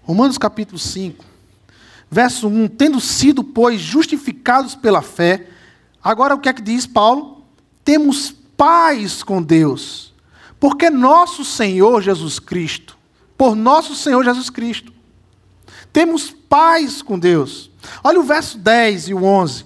Romanos 0.04 0.38
capítulo 0.38 0.80
5. 0.80 1.24
Verso 2.12 2.48
1, 2.48 2.68
tendo 2.70 3.00
sido, 3.00 3.44
pois, 3.44 3.80
justificados 3.80 4.74
pela 4.74 5.04
fé, 5.04 5.48
agora 6.04 6.34
o 6.34 6.40
que 6.40 6.50
é 6.50 6.54
que 6.54 6.62
diz 6.62 6.88
Paulo? 6.88 7.39
Temos 7.84 8.32
paz 8.58 9.24
com 9.24 9.42
Deus, 9.42 10.14
porque 10.60 10.90
nosso 10.90 11.46
Senhor 11.46 12.02
Jesus 12.02 12.40
Cristo, 12.40 12.98
por 13.38 13.56
nosso 13.56 13.96
Senhor 13.96 14.24
Jesus 14.24 14.50
Cristo, 14.50 14.94
temos 15.92 16.30
paz 16.30 17.02
com 17.02 17.18
Deus. 17.18 17.72
Olha 18.04 18.20
o 18.20 18.24
verso 18.24 18.58
10 18.58 19.10
e 19.10 19.14
o 19.14 19.24
11. 19.24 19.66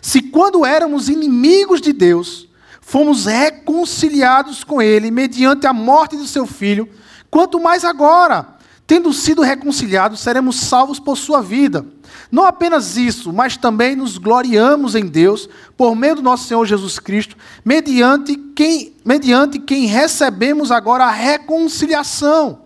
Se 0.00 0.22
quando 0.22 0.64
éramos 0.64 1.08
inimigos 1.08 1.80
de 1.80 1.92
Deus, 1.92 2.48
fomos 2.80 3.26
reconciliados 3.26 4.64
com 4.64 4.80
Ele 4.80 5.10
mediante 5.10 5.66
a 5.66 5.72
morte 5.72 6.16
do 6.16 6.26
seu 6.26 6.46
Filho, 6.46 6.88
quanto 7.30 7.60
mais 7.60 7.84
agora, 7.84 8.56
tendo 8.90 9.12
sido 9.12 9.40
reconciliados, 9.40 10.18
seremos 10.18 10.58
salvos 10.58 10.98
por 10.98 11.16
sua 11.16 11.40
vida. 11.40 11.86
Não 12.28 12.44
apenas 12.44 12.96
isso, 12.96 13.32
mas 13.32 13.56
também 13.56 13.94
nos 13.94 14.18
gloriamos 14.18 14.96
em 14.96 15.06
Deus 15.06 15.48
por 15.76 15.94
meio 15.94 16.16
do 16.16 16.22
nosso 16.22 16.48
Senhor 16.48 16.66
Jesus 16.66 16.98
Cristo, 16.98 17.36
mediante 17.64 18.34
quem, 18.34 18.96
mediante 19.04 19.60
quem 19.60 19.86
recebemos 19.86 20.72
agora 20.72 21.04
a 21.04 21.10
reconciliação. 21.12 22.62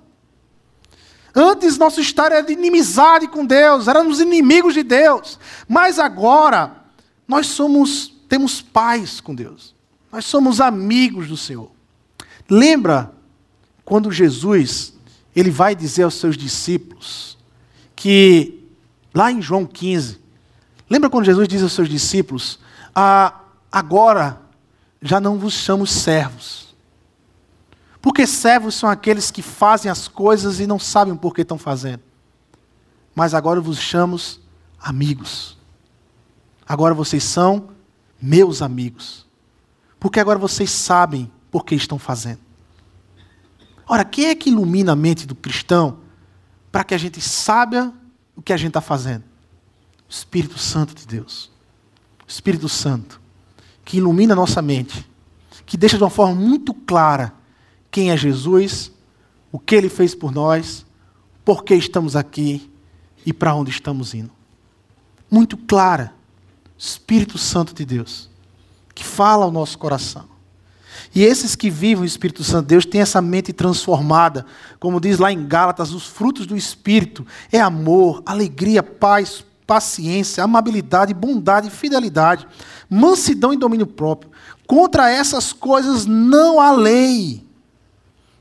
Antes 1.35 1.77
nosso 1.77 2.01
estar 2.01 2.33
era 2.33 2.43
de 2.43 2.55
inimizade 2.55 3.29
com 3.29 3.45
Deus, 3.45 3.87
éramos 3.87 4.19
inimigos 4.19 4.73
de 4.73 4.83
Deus, 4.83 5.39
mas 5.69 5.99
agora 5.99 6.85
nós 7.29 7.49
somos, 7.49 8.15
temos 8.31 8.63
paz 8.63 9.21
com 9.21 9.35
Deus. 9.35 9.75
Nós 10.11 10.25
somos 10.25 10.59
amigos 10.59 11.29
do 11.29 11.37
Senhor. 11.37 11.71
Lembra 12.49 13.13
quando 13.85 14.11
Jesus 14.11 14.94
ele 15.35 15.51
vai 15.51 15.75
dizer 15.75 16.03
aos 16.05 16.15
seus 16.15 16.37
discípulos 16.37 17.37
que 17.95 18.65
lá 19.13 19.31
em 19.31 19.41
João 19.41 19.65
15, 19.65 20.21
lembra 20.89 21.09
quando 21.09 21.25
Jesus 21.25 21.49
diz 21.49 21.63
aos 21.63 21.73
seus 21.73 21.89
discípulos: 21.89 22.59
ah, 22.95 23.41
agora 23.71 24.41
já 25.01 25.21
não 25.21 25.39
vos 25.39 25.55
chamo 25.55 25.87
servos, 25.87 26.75
porque 28.03 28.27
servos 28.27 28.75
são 28.75 28.89
aqueles 28.89 29.31
que 29.31 29.43
fazem 29.43 29.91
as 29.91 30.09
coisas 30.09 30.61
e 30.61 30.67
não 30.67 30.79
sabem 30.79 31.17
por 31.17 31.35
que 31.35 31.43
estão 31.43 31.59
fazendo, 31.59 32.03
mas 33.15 33.35
agora 33.35 33.61
vos 33.61 33.79
chamo 33.79 34.19
amigos. 34.81 35.57
Agora 36.67 36.95
vocês 36.95 37.23
são 37.23 37.69
meus 38.21 38.63
amigos. 38.63 39.27
Porque 40.01 40.21
agora 40.21 40.39
vocês 40.39 40.71
sabem 40.71 41.31
por 41.51 41.65
que 41.65 41.75
estão 41.75 41.99
fazendo. 41.99 42.41
Ora, 43.87 44.05
quem 44.05 44.27
é 44.27 44.35
que 44.35 44.51
ilumina 44.51 44.93
a 44.93 44.97
mente 44.97 45.27
do 45.27 45.35
cristão 45.35 45.99
para 46.73 46.85
que 46.85 46.95
a 46.95 46.99
gente 46.99 47.21
saiba 47.21 47.93
o 48.35 48.43
que 48.43 48.53
a 48.53 48.57
gente 48.57 48.69
está 48.69 48.81
fazendo? 48.81 49.25
O 50.09 50.13
Espírito 50.13 50.59
Santo 50.59 50.95
de 50.95 51.07
Deus. 51.07 51.51
O 52.27 52.31
Espírito 52.31 52.69
Santo, 52.69 53.21
que 53.85 53.99
ilumina 53.99 54.33
a 54.33 54.37
nossa 54.37 54.63
mente, 54.63 55.09
que 55.67 55.77
deixa 55.77 55.97
de 55.97 56.03
uma 56.03 56.11
forma 56.11 56.35
muito 56.35 56.73
clara 56.73 57.35
quem 57.91 58.11
é 58.11 58.17
Jesus, 58.17 58.91
o 59.53 59.59
que 59.59 59.75
ele 59.75 59.89
fez 59.89 60.15
por 60.15 60.33
nós, 60.33 60.85
por 61.45 61.63
que 61.63 61.75
estamos 61.75 62.17
aqui 62.17 62.71
e 63.25 63.33
para 63.33 63.55
onde 63.55 63.71
estamos 63.71 64.15
indo. 64.15 64.31
Muito 65.31 65.57
clara. 65.57 66.13
Espírito 66.77 67.39
Santo 67.39 67.73
de 67.73 67.85
Deus, 67.85 68.29
que 68.95 69.05
fala 69.05 69.45
ao 69.45 69.53
nosso 69.53 69.79
coração. 69.79 70.34
E 71.15 71.23
esses 71.23 71.55
que 71.55 71.71
vivem 71.71 72.03
o 72.03 72.07
Espírito 72.07 72.45
Santo 72.45 72.63
de 72.63 72.69
Deus 72.69 72.87
têm 72.87 73.01
essa 73.01 73.21
mente 73.21 73.53
transformada. 73.53 74.45
Como 74.79 75.01
diz 75.01 75.19
lá 75.19 75.33
em 75.33 75.47
Gálatas, 75.47 75.93
os 75.93 76.07
frutos 76.07 76.47
do 76.47 76.57
Espírito 76.57 77.27
é 77.53 77.61
amor, 77.61 78.23
alegria, 78.27 78.83
paz, 78.83 79.45
paciência, 79.67 80.45
amabilidade, 80.45 81.15
bondade, 81.15 81.71
fidelidade, 81.71 82.47
mansidão 82.89 83.53
e 83.53 83.57
domínio 83.57 83.87
próprio. 83.87 84.31
Contra 84.67 85.11
essas 85.11 85.53
coisas 85.53 86.07
não 86.07 86.61
há 86.61 86.73
lei. 86.73 87.45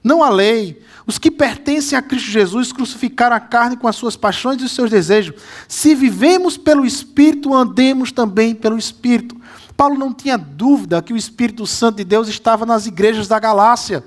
Não 0.04 0.22
há 0.22 0.30
lei. 0.30 0.82
Os 1.06 1.18
que 1.18 1.32
pertencem 1.32 1.98
a 1.98 2.02
Cristo 2.02 2.30
Jesus 2.30 2.72
crucificaram 2.72 3.36
a 3.36 3.40
carne 3.40 3.78
com 3.78 3.88
as 3.88 3.96
suas 3.96 4.16
paixões 4.16 4.62
e 4.62 4.66
os 4.66 4.72
seus 4.72 4.90
desejos. 4.90 5.36
Se 5.68 5.96
vivemos 5.96 6.58
pelo 6.58 6.86
Espírito, 6.86 7.54
andemos 7.54 8.12
também 8.12 8.56
pelo 8.56 8.78
Espírito. 8.78 9.36
Paulo 9.76 9.98
não 9.98 10.14
tinha 10.14 10.38
dúvida 10.38 11.02
que 11.02 11.14
o 11.14 11.18
Espírito 11.18 11.66
Santo 11.66 11.98
de 11.98 12.04
Deus 12.04 12.28
estava 12.28 12.66
nas 12.66 12.86
igrejas 12.86 13.28
da 13.28 13.40
Galácia. 13.40 14.04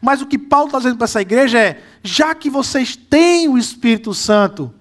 Mas 0.00 0.20
o 0.20 0.26
que 0.26 0.38
Paulo 0.38 0.66
está 0.66 0.78
dizendo 0.78 0.96
para 0.96 1.04
essa 1.04 1.20
igreja 1.20 1.58
é: 1.58 1.82
já 2.02 2.34
que 2.34 2.50
vocês 2.50 2.96
têm 2.96 3.48
o 3.48 3.56
Espírito 3.56 4.12
Santo, 4.12 4.72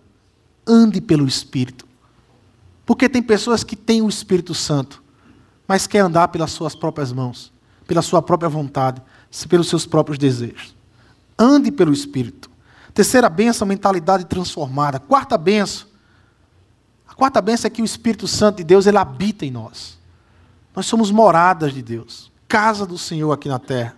ande 0.65 0.99
pelo 0.99 1.28
Espírito. 1.28 1.86
Porque 2.86 3.09
tem 3.09 3.21
pessoas 3.21 3.63
que 3.63 3.76
têm 3.76 4.01
o 4.01 4.09
Espírito 4.09 4.53
Santo, 4.53 5.03
mas 5.67 5.88
quer 5.88 5.99
andar 5.99 6.28
pelas 6.30 6.51
suas 6.51 6.76
próprias 6.76 7.11
mãos, 7.11 7.51
pela 7.88 8.01
sua 8.01 8.21
própria 8.21 8.49
vontade, 8.49 9.01
pelos 9.47 9.69
seus 9.69 9.86
próprios 9.86 10.17
desejos. 10.17 10.76
Ande 11.38 11.71
pelo 11.71 11.93
Espírito. 11.93 12.49
Terceira 12.93 13.28
benção, 13.28 13.67
mentalidade 13.67 14.26
transformada. 14.26 14.99
Quarta 14.99 15.38
benção. 15.38 15.88
A 17.07 17.13
quarta 17.13 17.41
benção 17.41 17.67
é 17.67 17.69
que 17.69 17.82
o 17.82 17.86
Espírito 17.86 18.28
Santo 18.28 18.57
de 18.57 18.63
Deus 18.63 18.86
ele 18.86 18.97
habita 18.97 19.45
em 19.45 19.51
nós. 19.51 19.97
Nós 20.76 20.86
somos 20.86 21.11
moradas 21.11 21.73
de 21.73 21.82
Deus, 21.82 22.32
casa 22.47 22.86
do 22.86 22.97
Senhor 22.97 23.32
aqui 23.32 23.47
na 23.47 23.59
terra. 23.59 23.95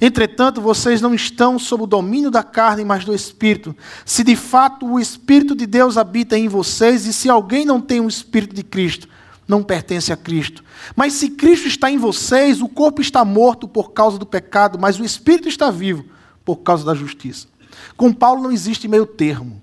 Entretanto, 0.00 0.60
vocês 0.60 1.00
não 1.00 1.14
estão 1.14 1.58
sob 1.58 1.82
o 1.84 1.86
domínio 1.86 2.30
da 2.30 2.42
carne, 2.42 2.84
mas 2.84 3.04
do 3.04 3.14
Espírito. 3.14 3.74
Se 4.04 4.22
de 4.22 4.36
fato 4.36 4.86
o 4.86 5.00
Espírito 5.00 5.54
de 5.54 5.66
Deus 5.66 5.96
habita 5.96 6.38
em 6.38 6.48
vocês, 6.48 7.06
e 7.06 7.12
se 7.12 7.28
alguém 7.28 7.64
não 7.64 7.80
tem 7.80 8.00
o 8.00 8.08
Espírito 8.08 8.54
de 8.54 8.62
Cristo, 8.62 9.08
não 9.46 9.62
pertence 9.62 10.12
a 10.12 10.16
Cristo. 10.16 10.64
Mas 10.96 11.14
se 11.14 11.30
Cristo 11.30 11.68
está 11.68 11.90
em 11.90 11.98
vocês, 11.98 12.62
o 12.62 12.68
corpo 12.68 13.00
está 13.00 13.24
morto 13.24 13.68
por 13.68 13.92
causa 13.92 14.18
do 14.18 14.26
pecado, 14.26 14.78
mas 14.78 14.98
o 14.98 15.04
Espírito 15.04 15.48
está 15.48 15.70
vivo 15.70 16.04
por 16.44 16.56
causa 16.56 16.84
da 16.84 16.94
justiça. 16.94 17.48
Com 17.96 18.12
Paulo 18.12 18.42
não 18.42 18.52
existe 18.52 18.88
meio 18.88 19.06
termo. 19.06 19.62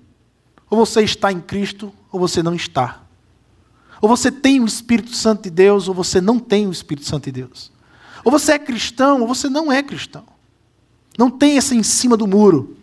Ou 0.70 0.78
você 0.78 1.02
está 1.02 1.32
em 1.32 1.40
Cristo, 1.40 1.92
ou 2.10 2.18
você 2.18 2.42
não 2.42 2.54
está. 2.54 3.01
Ou 4.02 4.08
você 4.08 4.32
tem 4.32 4.58
o 4.58 4.66
Espírito 4.66 5.14
Santo 5.14 5.44
de 5.44 5.50
Deus, 5.50 5.86
ou 5.86 5.94
você 5.94 6.20
não 6.20 6.40
tem 6.40 6.66
o 6.66 6.72
Espírito 6.72 7.06
Santo 7.06 7.26
de 7.26 7.32
Deus. 7.32 7.70
Ou 8.24 8.32
você 8.32 8.54
é 8.54 8.58
cristão, 8.58 9.20
ou 9.20 9.28
você 9.28 9.48
não 9.48 9.70
é 9.70 9.80
cristão. 9.80 10.24
Não 11.16 11.30
tem 11.30 11.56
essa 11.56 11.72
em 11.72 11.84
cima 11.84 12.16
do 12.16 12.26
muro. 12.26 12.76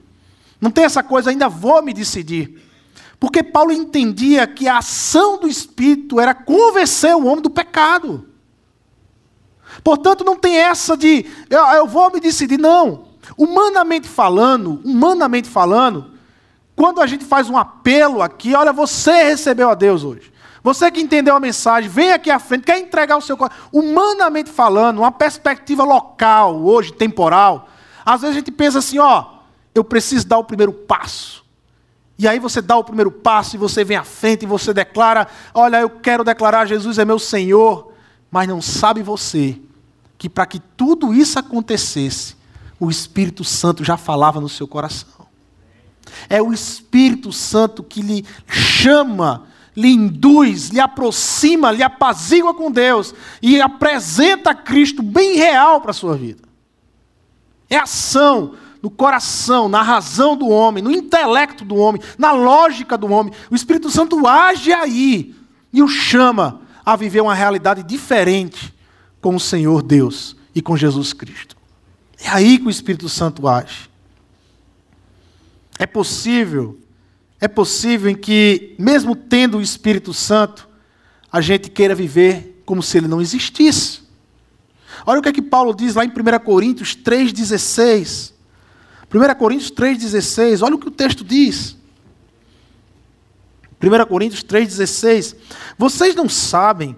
Não 0.61 0.71
tem 0.71 0.85
essa 0.85 1.03
coisa, 1.03 1.29
ainda 1.29 1.49
vou 1.49 1.83
me 1.83 1.93
decidir. 1.93 2.63
Porque 3.19 3.43
Paulo 3.43 3.73
entendia 3.73 4.47
que 4.47 4.65
a 4.65 4.77
ação 4.77 5.37
do 5.37 5.47
Espírito 5.49 6.21
era 6.21 6.33
convencer 6.33 7.13
o 7.13 7.25
homem 7.25 7.41
do 7.41 7.49
pecado. 7.49 8.25
Portanto, 9.83 10.23
não 10.23 10.37
tem 10.37 10.55
essa 10.55 10.95
de 10.95 11.25
eu, 11.49 11.59
eu 11.59 11.85
vou 11.85 12.13
me 12.13 12.21
decidir. 12.21 12.57
Não. 12.57 13.09
Humanamente 13.37 14.07
falando, 14.07 14.79
humanamente 14.85 15.49
falando, 15.49 16.13
quando 16.77 17.01
a 17.01 17.07
gente 17.07 17.25
faz 17.25 17.49
um 17.49 17.57
apelo 17.57 18.21
aqui, 18.21 18.55
olha, 18.55 18.71
você 18.71 19.23
recebeu 19.23 19.69
a 19.69 19.75
Deus 19.75 20.05
hoje. 20.05 20.31
Você 20.63 20.91
que 20.91 21.01
entendeu 21.01 21.35
a 21.35 21.39
mensagem, 21.39 21.89
vem 21.89 22.11
aqui 22.11 22.29
à 22.29 22.39
frente, 22.39 22.65
quer 22.65 22.79
entregar 22.79 23.17
o 23.17 23.21
seu 23.21 23.37
coração. 23.37 23.57
Humanamente 23.71 24.49
falando, 24.49 24.99
uma 24.99 25.11
perspectiva 25.11 25.83
local, 25.83 26.61
hoje, 26.61 26.91
temporal. 26.91 27.69
Às 28.05 28.21
vezes 28.21 28.35
a 28.35 28.39
gente 28.39 28.51
pensa 28.51 28.79
assim, 28.79 28.99
ó, 28.99 29.25
eu 29.73 29.83
preciso 29.83 30.27
dar 30.27 30.37
o 30.37 30.43
primeiro 30.43 30.73
passo. 30.73 31.45
E 32.17 32.27
aí 32.27 32.37
você 32.37 32.61
dá 32.61 32.75
o 32.75 32.83
primeiro 32.83 33.09
passo 33.09 33.55
e 33.55 33.59
você 33.59 33.85
vem 33.85 33.95
à 33.95 34.03
frente 34.03 34.43
e 34.43 34.45
você 34.45 34.73
declara: 34.73 35.25
Olha, 35.53 35.77
eu 35.77 35.89
quero 35.89 36.21
declarar 36.21 36.65
Jesus 36.65 36.97
é 36.97 37.05
meu 37.05 37.17
Senhor. 37.17 37.93
Mas 38.29 38.45
não 38.45 38.61
sabe 38.61 39.01
você 39.01 39.57
que 40.17 40.27
para 40.27 40.45
que 40.45 40.59
tudo 40.59 41.13
isso 41.13 41.39
acontecesse, 41.39 42.35
o 42.77 42.89
Espírito 42.89 43.45
Santo 43.45 43.85
já 43.85 43.95
falava 43.95 44.41
no 44.41 44.49
seu 44.49 44.67
coração. 44.67 45.27
É 46.27 46.41
o 46.41 46.51
Espírito 46.51 47.31
Santo 47.31 47.81
que 47.81 48.01
lhe 48.01 48.25
chama 48.47 49.47
lhe 49.79 49.93
induz, 49.93 50.69
lhe 50.69 50.79
aproxima, 50.79 51.71
lhe 51.71 51.81
apazigua 51.81 52.53
com 52.53 52.69
Deus 52.69 53.15
e 53.41 53.61
apresenta 53.61 54.53
Cristo 54.53 55.01
bem 55.01 55.37
real 55.37 55.79
para 55.79 55.91
a 55.91 55.93
sua 55.93 56.17
vida. 56.17 56.43
É 57.69 57.77
ação 57.77 58.55
no 58.81 58.89
coração, 58.89 59.69
na 59.69 59.81
razão 59.81 60.35
do 60.35 60.49
homem, 60.49 60.83
no 60.83 60.91
intelecto 60.91 61.63
do 61.63 61.75
homem, 61.75 62.01
na 62.17 62.33
lógica 62.33 62.97
do 62.97 63.07
homem. 63.07 63.33
O 63.49 63.55
Espírito 63.55 63.89
Santo 63.89 64.27
age 64.27 64.73
aí 64.73 65.33
e 65.71 65.81
o 65.81 65.87
chama 65.87 66.61
a 66.85 66.97
viver 66.97 67.21
uma 67.21 67.35
realidade 67.35 67.81
diferente 67.81 68.73
com 69.21 69.35
o 69.35 69.39
Senhor 69.39 69.81
Deus 69.81 70.35
e 70.53 70.61
com 70.61 70.75
Jesus 70.75 71.13
Cristo. 71.13 71.55
É 72.21 72.27
aí 72.27 72.57
que 72.57 72.67
o 72.67 72.69
Espírito 72.69 73.07
Santo 73.07 73.47
age. 73.47 73.89
É 75.77 75.85
possível 75.85 76.77
é 77.41 77.47
possível 77.47 78.09
em 78.09 78.15
que, 78.15 78.75
mesmo 78.77 79.15
tendo 79.15 79.57
o 79.57 79.61
Espírito 79.61 80.13
Santo, 80.13 80.67
a 81.31 81.39
gente 81.41 81.69
queira 81.69 81.95
viver 81.95 82.61
como 82.65 82.83
se 82.83 82.97
ele 82.97 83.07
não 83.07 83.21
existisse. 83.21 84.01
Olha 85.05 85.19
o 85.19 85.23
que 85.23 85.29
é 85.29 85.33
que 85.33 85.41
Paulo 85.41 85.73
diz 85.73 85.95
lá 85.95 86.03
em 86.03 86.09
1 86.09 86.13
Coríntios 86.43 86.95
3,16. 86.95 88.33
1 89.13 89.35
Coríntios 89.35 89.71
3,16, 89.71 90.63
olha 90.63 90.75
o 90.75 90.79
que 90.79 90.87
o 90.87 90.91
texto 90.91 91.23
diz. 91.23 91.75
1 93.81 94.05
Coríntios 94.07 94.43
3,16. 94.43 95.35
Vocês 95.77 96.13
não 96.13 96.27
sabem 96.27 96.95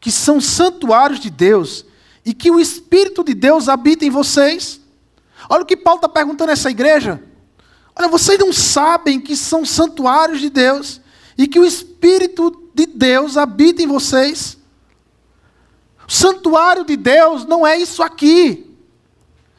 que 0.00 0.10
são 0.10 0.40
santuários 0.40 1.20
de 1.20 1.30
Deus 1.30 1.86
e 2.24 2.34
que 2.34 2.50
o 2.50 2.60
Espírito 2.60 3.22
de 3.22 3.32
Deus 3.32 3.68
habita 3.68 4.04
em 4.04 4.10
vocês? 4.10 4.80
Olha 5.48 5.62
o 5.62 5.66
que 5.66 5.76
Paulo 5.76 5.98
está 5.98 6.08
perguntando 6.08 6.50
a 6.50 6.52
essa 6.52 6.70
igreja. 6.70 7.22
Olha, 7.96 8.08
vocês 8.08 8.38
não 8.38 8.52
sabem 8.52 9.20
que 9.20 9.36
são 9.36 9.64
santuários 9.64 10.40
de 10.40 10.50
Deus 10.50 11.00
e 11.38 11.46
que 11.46 11.58
o 11.58 11.64
Espírito 11.64 12.70
de 12.74 12.86
Deus 12.86 13.36
habita 13.36 13.82
em 13.82 13.86
vocês? 13.86 14.58
O 16.06 16.12
santuário 16.12 16.84
de 16.84 16.96
Deus 16.96 17.44
não 17.44 17.66
é 17.66 17.78
isso 17.78 18.02
aqui. 18.02 18.70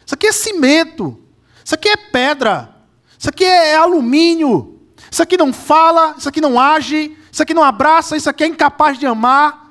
Isso 0.06 0.14
aqui 0.14 0.28
é 0.28 0.32
cimento. 0.32 1.18
Isso 1.64 1.74
aqui 1.74 1.90
é 1.90 1.98
pedra. 1.98 2.76
Isso 3.18 3.30
aqui 3.30 3.44
é 3.44 3.76
alumínio. 3.76 4.80
Isso 5.10 5.24
aqui 5.24 5.38
não 5.38 5.54
fala, 5.54 6.16
isso 6.18 6.28
aqui 6.28 6.42
não 6.42 6.60
age, 6.60 7.18
isso 7.32 7.42
aqui 7.42 7.54
não 7.54 7.64
abraça, 7.64 8.18
isso 8.18 8.30
aqui 8.30 8.44
é 8.44 8.48
incapaz 8.48 9.00
de 9.00 9.06
amar. 9.06 9.65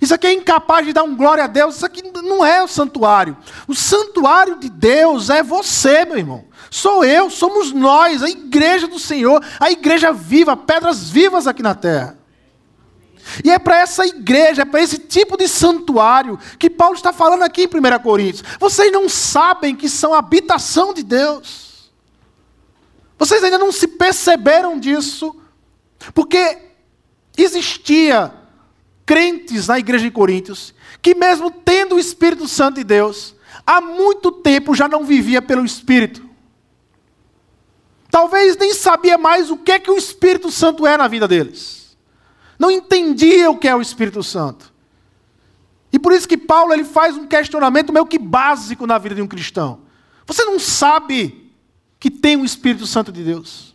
Isso 0.00 0.14
aqui 0.14 0.26
é 0.28 0.32
incapaz 0.32 0.86
de 0.86 0.92
dar 0.92 1.02
um 1.02 1.16
glória 1.16 1.44
a 1.44 1.46
Deus. 1.48 1.76
Isso 1.76 1.86
aqui 1.86 2.02
não 2.22 2.44
é 2.44 2.62
o 2.62 2.68
santuário. 2.68 3.36
O 3.66 3.74
santuário 3.74 4.56
de 4.56 4.68
Deus 4.68 5.28
é 5.28 5.42
você, 5.42 6.04
meu 6.04 6.18
irmão. 6.18 6.44
Sou 6.70 7.04
eu, 7.04 7.30
somos 7.30 7.72
nós, 7.72 8.22
a 8.22 8.28
igreja 8.28 8.86
do 8.86 8.98
Senhor, 8.98 9.44
a 9.58 9.70
igreja 9.70 10.12
viva, 10.12 10.56
pedras 10.56 11.10
vivas 11.10 11.46
aqui 11.46 11.62
na 11.62 11.74
terra. 11.74 12.18
E 13.44 13.50
é 13.50 13.58
para 13.58 13.78
essa 13.78 14.06
igreja, 14.06 14.62
é 14.62 14.64
para 14.64 14.80
esse 14.80 14.98
tipo 14.98 15.36
de 15.36 15.48
santuário 15.48 16.38
que 16.58 16.70
Paulo 16.70 16.94
está 16.94 17.12
falando 17.12 17.42
aqui 17.42 17.62
em 17.62 17.66
1 17.66 17.98
Coríntios. 18.02 18.44
Vocês 18.58 18.92
não 18.92 19.08
sabem 19.08 19.74
que 19.74 19.88
são 19.88 20.14
habitação 20.14 20.94
de 20.94 21.02
Deus. 21.02 21.90
Vocês 23.18 23.42
ainda 23.42 23.58
não 23.58 23.72
se 23.72 23.88
perceberam 23.88 24.78
disso, 24.78 25.34
porque 26.14 26.58
existia 27.36 28.32
crentes 29.08 29.66
na 29.66 29.78
igreja 29.78 30.04
de 30.04 30.10
Coríntios 30.10 30.74
que, 31.00 31.14
mesmo 31.14 31.50
tendo 31.50 31.94
o 31.94 31.98
Espírito 31.98 32.46
Santo 32.46 32.74
de 32.74 32.84
Deus, 32.84 33.34
há 33.66 33.80
muito 33.80 34.30
tempo 34.30 34.74
já 34.74 34.86
não 34.86 35.02
vivia 35.02 35.40
pelo 35.40 35.64
Espírito. 35.64 36.28
Talvez 38.10 38.54
nem 38.58 38.74
sabia 38.74 39.16
mais 39.16 39.50
o 39.50 39.56
que 39.56 39.72
é 39.72 39.78
que 39.78 39.90
o 39.90 39.96
Espírito 39.96 40.52
Santo 40.52 40.86
é 40.86 40.94
na 40.98 41.08
vida 41.08 41.26
deles. 41.26 41.96
Não 42.58 42.70
entendia 42.70 43.50
o 43.50 43.56
que 43.56 43.66
é 43.66 43.74
o 43.74 43.80
Espírito 43.80 44.22
Santo. 44.22 44.74
E 45.90 45.98
por 45.98 46.12
isso 46.12 46.28
que 46.28 46.36
Paulo 46.36 46.74
ele 46.74 46.84
faz 46.84 47.16
um 47.16 47.26
questionamento 47.26 47.94
meio 47.94 48.04
que 48.04 48.18
básico 48.18 48.86
na 48.86 48.98
vida 48.98 49.14
de 49.14 49.22
um 49.22 49.26
cristão. 49.26 49.80
Você 50.26 50.44
não 50.44 50.58
sabe 50.58 51.50
que 51.98 52.10
tem 52.10 52.36
o 52.36 52.44
Espírito 52.44 52.86
Santo 52.86 53.10
de 53.10 53.24
Deus? 53.24 53.74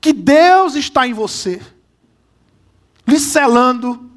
Que 0.00 0.12
Deus 0.12 0.76
está 0.76 1.04
em 1.04 1.12
você, 1.12 1.60
lhe 3.04 3.18
selando, 3.18 4.08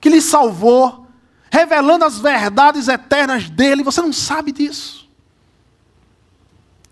que 0.00 0.08
lhe 0.08 0.20
salvou, 0.20 1.06
revelando 1.50 2.04
as 2.04 2.18
verdades 2.18 2.88
eternas 2.88 3.48
dele. 3.48 3.82
Você 3.82 4.00
não 4.00 4.12
sabe 4.12 4.52
disso 4.52 4.98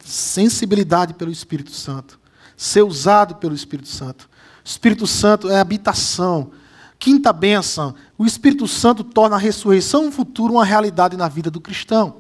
sensibilidade 0.07 1.15
pelo 1.15 1.31
Espírito 1.31 1.73
Santo, 1.73 2.19
ser 2.57 2.83
usado 2.83 3.37
pelo 3.37 3.55
Espírito 3.55 3.89
Santo. 3.89 4.29
O 4.65 4.69
Espírito 4.69 5.07
Santo 5.07 5.51
é 5.51 5.59
habitação. 5.59 6.53
Quinta 6.99 7.33
bênção: 7.33 7.95
o 8.17 8.25
Espírito 8.25 8.67
Santo 8.67 9.05
torna 9.05 9.37
a 9.37 9.39
ressurreição 9.39 10.11
futuro 10.11 10.55
uma 10.55 10.65
realidade 10.65 11.17
na 11.17 11.29
vida 11.29 11.51
do 11.51 11.61
cristão. 11.61 12.19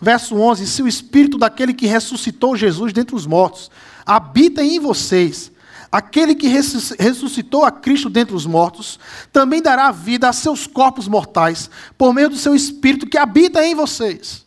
Verso 0.00 0.36
11: 0.36 0.66
Se 0.66 0.82
o 0.82 0.88
Espírito 0.88 1.38
daquele 1.38 1.74
que 1.74 1.86
ressuscitou 1.86 2.56
Jesus 2.56 2.92
dentre 2.92 3.14
os 3.14 3.26
mortos 3.26 3.70
habita 4.04 4.64
em 4.64 4.80
vocês, 4.80 5.51
aquele 5.92 6.34
que 6.34 6.48
ressuscitou 6.48 7.66
a 7.66 7.70
Cristo 7.70 8.08
dentre 8.08 8.34
os 8.34 8.46
mortos, 8.46 8.98
também 9.30 9.60
dará 9.60 9.90
vida 9.90 10.26
a 10.26 10.32
seus 10.32 10.66
corpos 10.66 11.06
mortais, 11.06 11.68
por 11.98 12.14
meio 12.14 12.30
do 12.30 12.36
seu 12.36 12.54
Espírito 12.54 13.06
que 13.06 13.18
habita 13.18 13.62
em 13.64 13.74
vocês. 13.74 14.46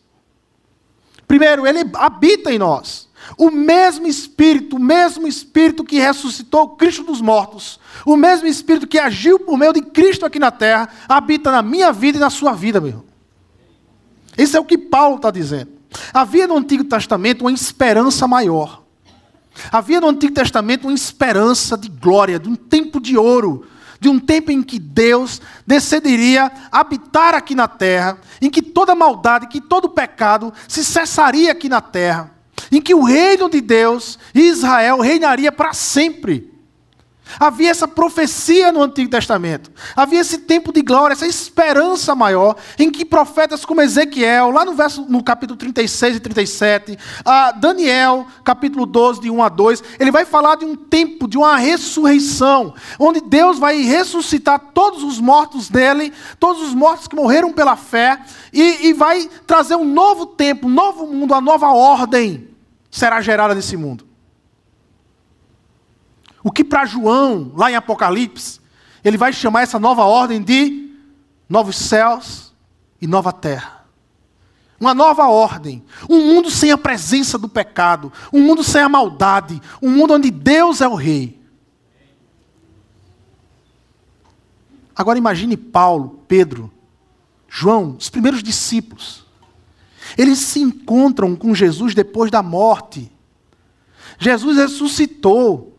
Primeiro, 1.28 1.68
ele 1.68 1.88
habita 1.94 2.52
em 2.52 2.58
nós. 2.58 3.08
O 3.38 3.52
mesmo 3.52 4.08
Espírito, 4.08 4.78
o 4.78 4.80
mesmo 4.80 5.28
Espírito 5.28 5.84
que 5.84 6.00
ressuscitou 6.00 6.70
Cristo 6.70 7.04
dos 7.04 7.22
mortos, 7.22 7.80
o 8.06 8.16
mesmo 8.16 8.48
Espírito 8.48 8.88
que 8.88 8.98
agiu 9.00 9.40
por 9.40 9.58
meio 9.58 9.74
de 9.74 9.82
Cristo 9.82 10.26
aqui 10.26 10.40
na 10.40 10.52
terra, 10.52 10.90
habita 11.08 11.52
na 11.52 11.62
minha 11.62 11.92
vida 11.92 12.18
e 12.18 12.22
na 12.22 12.30
sua 12.30 12.54
vida, 12.54 12.80
meu 12.80 12.90
irmão. 12.90 13.06
Isso 14.38 14.58
é 14.58 14.60
o 14.60 14.66
que 14.66 14.78
Paulo 14.78 15.18
está 15.18 15.30
dizendo. 15.32 15.72
Havia 16.14 16.48
no 16.48 16.58
Antigo 16.58 16.84
Testamento 16.84 17.42
uma 17.42 17.52
esperança 17.52 18.28
maior. 18.28 18.85
Havia 19.72 20.02
no 20.02 20.10
Antigo 20.10 20.34
Testamento 20.34 20.88
uma 20.88 20.94
esperança 20.94 21.78
de 21.78 21.90
glória, 21.90 22.40
de 22.40 22.50
um 22.50 22.56
tempo 22.56 23.00
de 23.00 23.18
ouro, 23.18 23.66
de 24.00 24.10
um 24.10 24.20
tempo 24.20 24.52
em 24.52 24.62
que 24.62 24.78
Deus 24.78 25.42
decidiria 25.66 26.52
habitar 26.72 27.34
aqui 27.34 27.56
na 27.56 27.68
terra, 27.68 28.18
em 28.42 28.50
que 28.50 28.62
toda 28.62 28.96
maldade, 28.96 29.48
que 29.48 29.62
todo 29.62 29.90
pecado 29.90 30.54
se 30.68 30.84
cessaria 30.84 31.52
aqui 31.52 31.70
na 31.70 31.82
terra, 31.82 32.32
em 32.72 32.82
que 32.82 32.94
o 32.94 33.04
reino 33.04 33.50
de 33.50 33.62
Deus, 33.62 34.20
Israel, 34.34 35.00
reinaria 35.00 35.52
para 35.52 35.74
sempre. 35.74 36.55
Havia 37.40 37.72
essa 37.72 37.88
profecia 37.88 38.72
no 38.72 38.82
Antigo 38.82 39.10
Testamento. 39.10 39.72
Havia 39.96 40.22
esse 40.22 40.40
tempo 40.40 40.72
de 40.72 40.82
glória, 40.82 41.14
essa 41.14 41.28
esperança 41.28 42.16
maior, 42.16 42.56
em 42.78 42.90
que 42.90 43.04
profetas 43.04 43.66
como 43.66 43.82
Ezequiel, 43.82 44.52
lá 44.52 44.64
no, 44.64 44.74
verso, 44.74 45.06
no 45.10 45.24
capítulo 45.24 45.58
36 45.58 46.18
e 46.18 46.20
37, 46.20 46.98
a 47.24 47.52
Daniel, 47.52 48.28
capítulo 48.44 48.86
12, 48.86 49.22
de 49.22 49.30
1 49.30 49.44
a 49.44 49.50
2, 49.50 49.84
ele 50.00 50.12
vai 50.12 50.26
falar 50.26 50.56
de 50.56 50.66
um 50.66 50.76
tempo, 50.76 51.28
de 51.28 51.38
uma 51.38 51.58
ressurreição, 51.58 52.74
onde 53.00 53.22
Deus 53.22 53.60
vai 53.60 53.82
ressuscitar 53.82 54.60
todos 54.74 55.04
os 55.04 55.20
mortos 55.20 55.70
dele, 55.70 56.14
todos 56.40 56.62
os 56.62 56.74
mortos 56.74 57.08
que 57.08 57.16
morreram 57.16 57.52
pela 57.52 57.76
fé, 57.76 58.20
e, 58.54 58.88
e 58.88 58.94
vai 58.94 59.30
trazer 59.46 59.76
um 59.76 59.86
novo 59.86 60.26
tempo, 60.26 60.68
um 60.68 60.72
novo 60.72 61.08
mundo, 61.08 61.32
uma 61.32 61.42
nova 61.42 61.68
ordem 61.68 62.48
será 62.90 63.20
gerada 63.20 63.54
nesse 63.54 63.76
mundo. 63.76 64.15
O 66.46 66.52
que 66.52 66.64
para 66.64 66.86
João, 66.86 67.52
lá 67.56 67.72
em 67.72 67.76
Apocalipse, 67.76 68.62
ele 69.04 69.18
vai 69.18 69.34
chamar 69.34 69.64
essa 69.64 69.80
nova 69.80 70.04
ordem 70.04 70.44
de 70.44 70.92
novos 71.50 71.76
céus 71.76 72.54
e 73.02 73.08
nova 73.08 73.34
terra. 73.34 73.84
Uma 74.80 74.94
nova 74.94 75.28
ordem. 75.28 75.84
Um 76.08 76.36
mundo 76.36 76.52
sem 76.52 76.70
a 76.70 76.78
presença 76.78 77.40
do 77.40 77.50
pecado. 77.50 78.14
Um 78.32 78.44
mundo 78.44 78.64
sem 78.64 78.80
a 78.80 78.88
maldade. 78.88 79.60
Um 79.82 79.90
mundo 79.90 80.14
onde 80.14 80.30
Deus 80.30 80.82
é 80.82 80.88
o 80.88 80.94
rei. 80.94 81.42
Agora 84.96 85.18
imagine 85.18 85.58
Paulo, 85.58 86.22
Pedro, 86.28 86.72
João, 87.50 87.96
os 87.98 88.08
primeiros 88.08 88.44
discípulos. 88.44 89.26
Eles 90.16 90.38
se 90.38 90.60
encontram 90.60 91.36
com 91.36 91.56
Jesus 91.56 91.96
depois 91.96 92.30
da 92.30 92.44
morte. 92.44 93.12
Jesus 94.20 94.58
ressuscitou. 94.58 95.75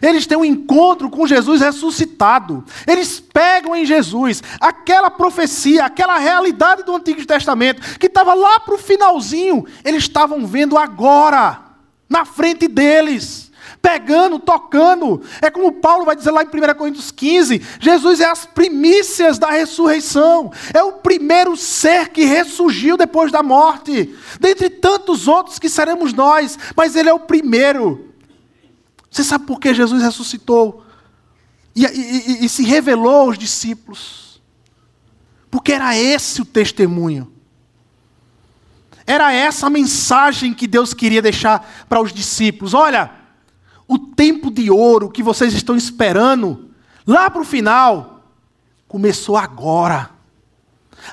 Eles 0.00 0.26
têm 0.26 0.38
um 0.38 0.44
encontro 0.44 1.10
com 1.10 1.26
Jesus 1.26 1.60
ressuscitado. 1.60 2.64
Eles 2.86 3.20
pegam 3.20 3.74
em 3.74 3.84
Jesus 3.84 4.42
aquela 4.60 5.10
profecia, 5.10 5.84
aquela 5.84 6.18
realidade 6.18 6.82
do 6.82 6.94
Antigo 6.94 7.24
Testamento, 7.24 7.98
que 7.98 8.06
estava 8.06 8.34
lá 8.34 8.60
para 8.60 8.74
o 8.74 8.78
finalzinho. 8.78 9.66
Eles 9.84 10.04
estavam 10.04 10.46
vendo 10.46 10.76
agora, 10.78 11.60
na 12.08 12.24
frente 12.24 12.68
deles, 12.68 13.50
pegando, 13.80 14.38
tocando. 14.38 15.22
É 15.42 15.50
como 15.50 15.72
Paulo 15.72 16.04
vai 16.04 16.14
dizer 16.14 16.30
lá 16.30 16.42
em 16.42 16.46
1 16.46 16.74
Coríntios 16.76 17.10
15: 17.10 17.60
Jesus 17.80 18.20
é 18.20 18.26
as 18.26 18.46
primícias 18.46 19.38
da 19.38 19.50
ressurreição, 19.50 20.52
é 20.72 20.82
o 20.82 20.92
primeiro 20.92 21.56
ser 21.56 22.10
que 22.10 22.24
ressurgiu 22.24 22.96
depois 22.96 23.32
da 23.32 23.42
morte, 23.42 24.14
dentre 24.38 24.70
tantos 24.70 25.26
outros 25.26 25.58
que 25.58 25.68
seremos 25.68 26.12
nós, 26.12 26.58
mas 26.76 26.94
ele 26.94 27.08
é 27.08 27.14
o 27.14 27.20
primeiro. 27.20 28.11
Você 29.12 29.22
sabe 29.22 29.44
por 29.44 29.60
que 29.60 29.74
Jesus 29.74 30.02
ressuscitou 30.02 30.82
e, 31.76 31.84
e, 31.84 32.46
e, 32.46 32.48
se 32.48 32.64
revelou 32.64 33.28
aos 33.28 33.38
discípulos? 33.38 34.40
Porque 35.50 35.72
era 35.72 35.94
esse 35.94 36.40
o 36.40 36.46
testemunho. 36.46 37.30
Era 39.06 39.30
essa 39.30 39.66
a 39.66 39.70
mensagem 39.70 40.54
que 40.54 40.66
Deus 40.66 40.94
queria 40.94 41.20
deixar 41.20 41.84
para 41.90 42.00
os 42.00 42.10
discípulos. 42.10 42.72
Olha, 42.72 43.10
o 43.86 43.98
tempo 43.98 44.50
de 44.50 44.70
ouro 44.70 45.10
que 45.10 45.22
vocês 45.22 45.52
estão 45.52 45.76
esperando, 45.76 46.70
lá 47.06 47.28
para 47.28 47.42
o 47.42 47.44
final, 47.44 48.24
começou 48.88 49.36
agora. 49.36 50.08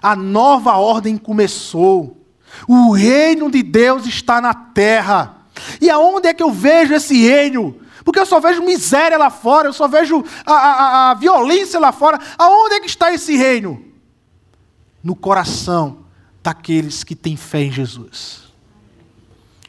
A 0.01 0.15
nova 0.15 0.77
ordem 0.77 1.17
começou. 1.17 2.25
O 2.65 2.93
reino 2.93 3.51
de 3.51 3.61
Deus 3.61 4.05
está 4.05 4.39
na 4.39 4.53
terra. 4.53 5.35
E 5.81 5.89
aonde 5.89 6.29
é 6.29 6.33
que 6.33 6.43
eu 6.43 6.51
vejo 6.51 6.93
esse 6.93 7.17
reino? 7.27 7.88
Porque 8.09 8.19
eu 8.19 8.25
só 8.25 8.39
vejo 8.39 8.63
miséria 8.63 9.19
lá 9.19 9.29
fora, 9.29 9.67
eu 9.67 9.73
só 9.73 9.87
vejo 9.87 10.25
a, 10.43 10.51
a, 10.51 11.11
a 11.11 11.13
violência 11.13 11.79
lá 11.79 11.91
fora. 11.91 12.19
Aonde 12.39 12.73
é 12.73 12.79
que 12.79 12.87
está 12.87 13.13
esse 13.13 13.37
reino? 13.37 13.85
No 15.03 15.15
coração 15.15 15.99
daqueles 16.41 17.03
que 17.03 17.13
têm 17.13 17.37
fé 17.37 17.65
em 17.65 17.71
Jesus. 17.71 18.45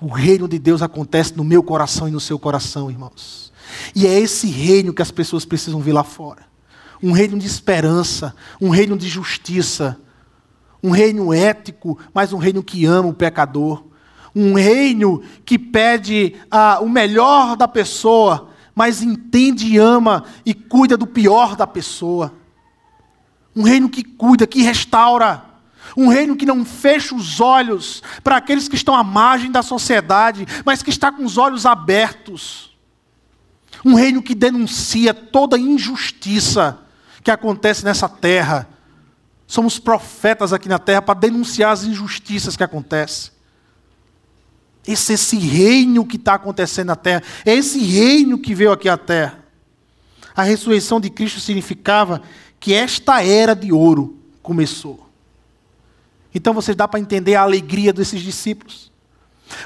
O 0.01 0.09
reino 0.09 0.49
de 0.49 0.59
Deus 0.59 0.81
acontece 0.81 1.37
no 1.37 1.45
meu 1.45 1.63
coração 1.63 2.09
e 2.09 2.11
no 2.11 2.19
seu 2.19 2.39
coração, 2.39 2.91
irmãos. 2.91 3.53
E 3.95 4.07
é 4.07 4.19
esse 4.19 4.47
reino 4.47 4.95
que 4.95 5.03
as 5.03 5.11
pessoas 5.11 5.45
precisam 5.45 5.83
ver 5.83 5.93
lá 5.93 6.03
fora. 6.03 6.47
Um 7.03 7.13
reino 7.13 7.39
de 7.39 7.47
esperança, 7.47 8.35
um 8.59 8.71
reino 8.71 8.97
de 8.97 9.07
justiça, 9.07 10.01
um 10.83 10.93
reino 10.93 11.31
ético, 11.35 11.99
mas 12.15 12.33
um 12.33 12.39
reino 12.39 12.63
que 12.63 12.87
ama 12.87 13.11
o 13.11 13.15
pecador 13.15 13.85
um 14.35 14.55
reino 14.55 15.23
que 15.45 15.59
pede 15.59 16.37
ah, 16.51 16.79
o 16.81 16.89
melhor 16.89 17.57
da 17.57 17.67
pessoa, 17.67 18.51
mas 18.75 19.03
entende 19.03 19.67
e 19.67 19.79
ama 19.79 20.25
e 20.45 20.55
cuida 20.55 20.97
do 20.97 21.07
pior 21.07 21.57
da 21.57 21.67
pessoa. 21.67 22.35
Um 23.55 23.63
reino 23.63 23.89
que 23.89 24.05
cuida, 24.05 24.47
que 24.47 24.63
restaura. 24.63 25.45
Um 25.97 26.09
reino 26.09 26.37
que 26.37 26.47
não 26.47 26.65
fecha 26.65 27.15
os 27.15 27.41
olhos 27.41 28.03
para 28.23 28.37
aqueles 28.37 28.69
que 28.69 28.77
estão 28.77 28.95
à 28.95 29.03
margem 29.03 29.51
da 29.51 29.63
sociedade, 29.63 30.47
mas 30.65 30.83
que 30.83 30.91
está 30.91 31.11
com 31.11 31.25
os 31.25 31.37
olhos 31.37 31.67
abertos. 31.67 32.77
Um 33.85 33.95
reino 33.95 34.23
que 34.23 34.35
denuncia 34.35 35.13
toda 35.13 35.59
injustiça 35.59 36.79
que 37.25 37.31
acontece 37.31 37.85
nessa 37.85 38.09
terra. 38.09 38.69
Somos 39.47 39.79
profetas 39.79 40.53
aqui 40.53 40.69
na 40.69 40.79
terra 40.79 41.03
para 41.03 41.19
denunciar 41.19 41.73
as 41.73 41.83
injustiças 41.83 42.57
que 42.57 42.63
acontecem. 42.63 43.33
Esse, 44.87 45.13
esse 45.13 45.37
reino 45.37 46.07
que 46.07 46.17
está 46.17 46.35
acontecendo 46.35 46.89
na 46.89 46.97
terra, 46.97 47.23
é 47.45 47.55
esse 47.55 47.79
reino 47.79 48.39
que 48.39 48.55
veio 48.55 48.73
aqui 48.73 48.89
à 48.89 48.97
terra. 48.97 49.39
A 50.35 50.43
ressurreição 50.43 51.01
de 51.01 51.11
Cristo 51.11 51.41
significava 51.41 52.23
que 52.59 52.73
esta 52.73 53.23
era 53.23 53.55
de 53.55 53.73
ouro 53.73 54.19
começou. 54.43 55.09
Então 56.35 56.55
você 56.55 56.75
dá 56.75 56.87
para 56.87 57.01
entender 57.01 57.35
a 57.35 57.43
alegria 57.43 57.93
desses 57.93 58.23
discípulos. 58.23 58.91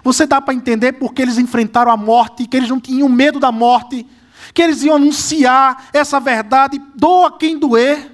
Você 0.02 0.26
dá 0.26 0.40
para 0.40 0.54
entender 0.54 0.94
porque 0.94 1.22
eles 1.22 1.38
enfrentaram 1.38 1.92
a 1.92 1.96
morte, 1.96 2.46
que 2.46 2.56
eles 2.56 2.68
não 2.68 2.80
tinham 2.80 3.08
medo 3.08 3.38
da 3.38 3.52
morte, 3.52 4.06
que 4.52 4.62
eles 4.62 4.82
iam 4.82 4.96
anunciar 4.96 5.90
essa 5.92 6.18
verdade, 6.18 6.80
doa 6.94 7.36
quem 7.36 7.58
doer. 7.58 8.10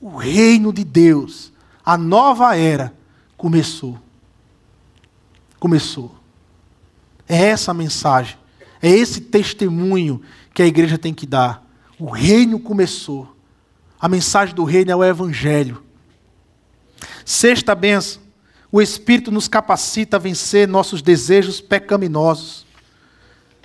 O 0.00 0.16
reino 0.16 0.72
de 0.72 0.82
Deus, 0.82 1.52
a 1.84 1.96
nova 1.96 2.56
era, 2.56 2.92
começou 3.36 3.98
começou. 5.62 6.12
É 7.28 7.36
essa 7.36 7.70
a 7.70 7.74
mensagem, 7.74 8.36
é 8.82 8.90
esse 8.90 9.20
testemunho 9.20 10.20
que 10.52 10.60
a 10.60 10.66
igreja 10.66 10.98
tem 10.98 11.14
que 11.14 11.24
dar. 11.24 11.64
O 12.00 12.10
reino 12.10 12.58
começou. 12.58 13.36
A 14.00 14.08
mensagem 14.08 14.56
do 14.56 14.64
reino 14.64 14.90
é 14.90 14.96
o 14.96 15.04
evangelho. 15.04 15.80
Sexta 17.24 17.76
benção, 17.76 18.20
o 18.72 18.82
Espírito 18.82 19.30
nos 19.30 19.46
capacita 19.46 20.16
a 20.16 20.20
vencer 20.20 20.66
nossos 20.66 21.00
desejos 21.00 21.60
pecaminosos. 21.60 22.66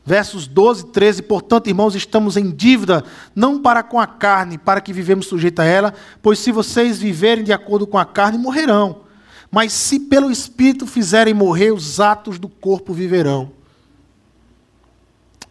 Versos 0.06 0.46
12 0.46 0.84
e 0.84 0.88
13, 0.90 1.22
portanto, 1.24 1.66
irmãos, 1.66 1.96
estamos 1.96 2.38
em 2.38 2.52
dívida, 2.52 3.04
não 3.36 3.60
para 3.60 3.82
com 3.82 4.00
a 4.00 4.06
carne, 4.06 4.60
para 4.60 4.82
que 4.82 4.94
vivemos 4.94 5.26
sujeito 5.26 5.62
a 5.62 5.66
ela, 5.66 5.96
pois 6.22 6.38
se 6.38 6.52
vocês 6.52 7.00
viverem 7.00 7.44
de 7.44 7.52
acordo 7.52 7.88
com 7.88 7.98
a 7.98 8.06
carne, 8.06 8.38
morrerão. 8.38 9.07
Mas 9.52 9.74
se 9.74 10.00
pelo 10.00 10.32
Espírito 10.32 10.86
fizerem 10.86 11.34
morrer, 11.34 11.72
os 11.72 12.00
atos 12.00 12.38
do 12.38 12.50
corpo 12.50 12.94
viverão. 12.94 13.52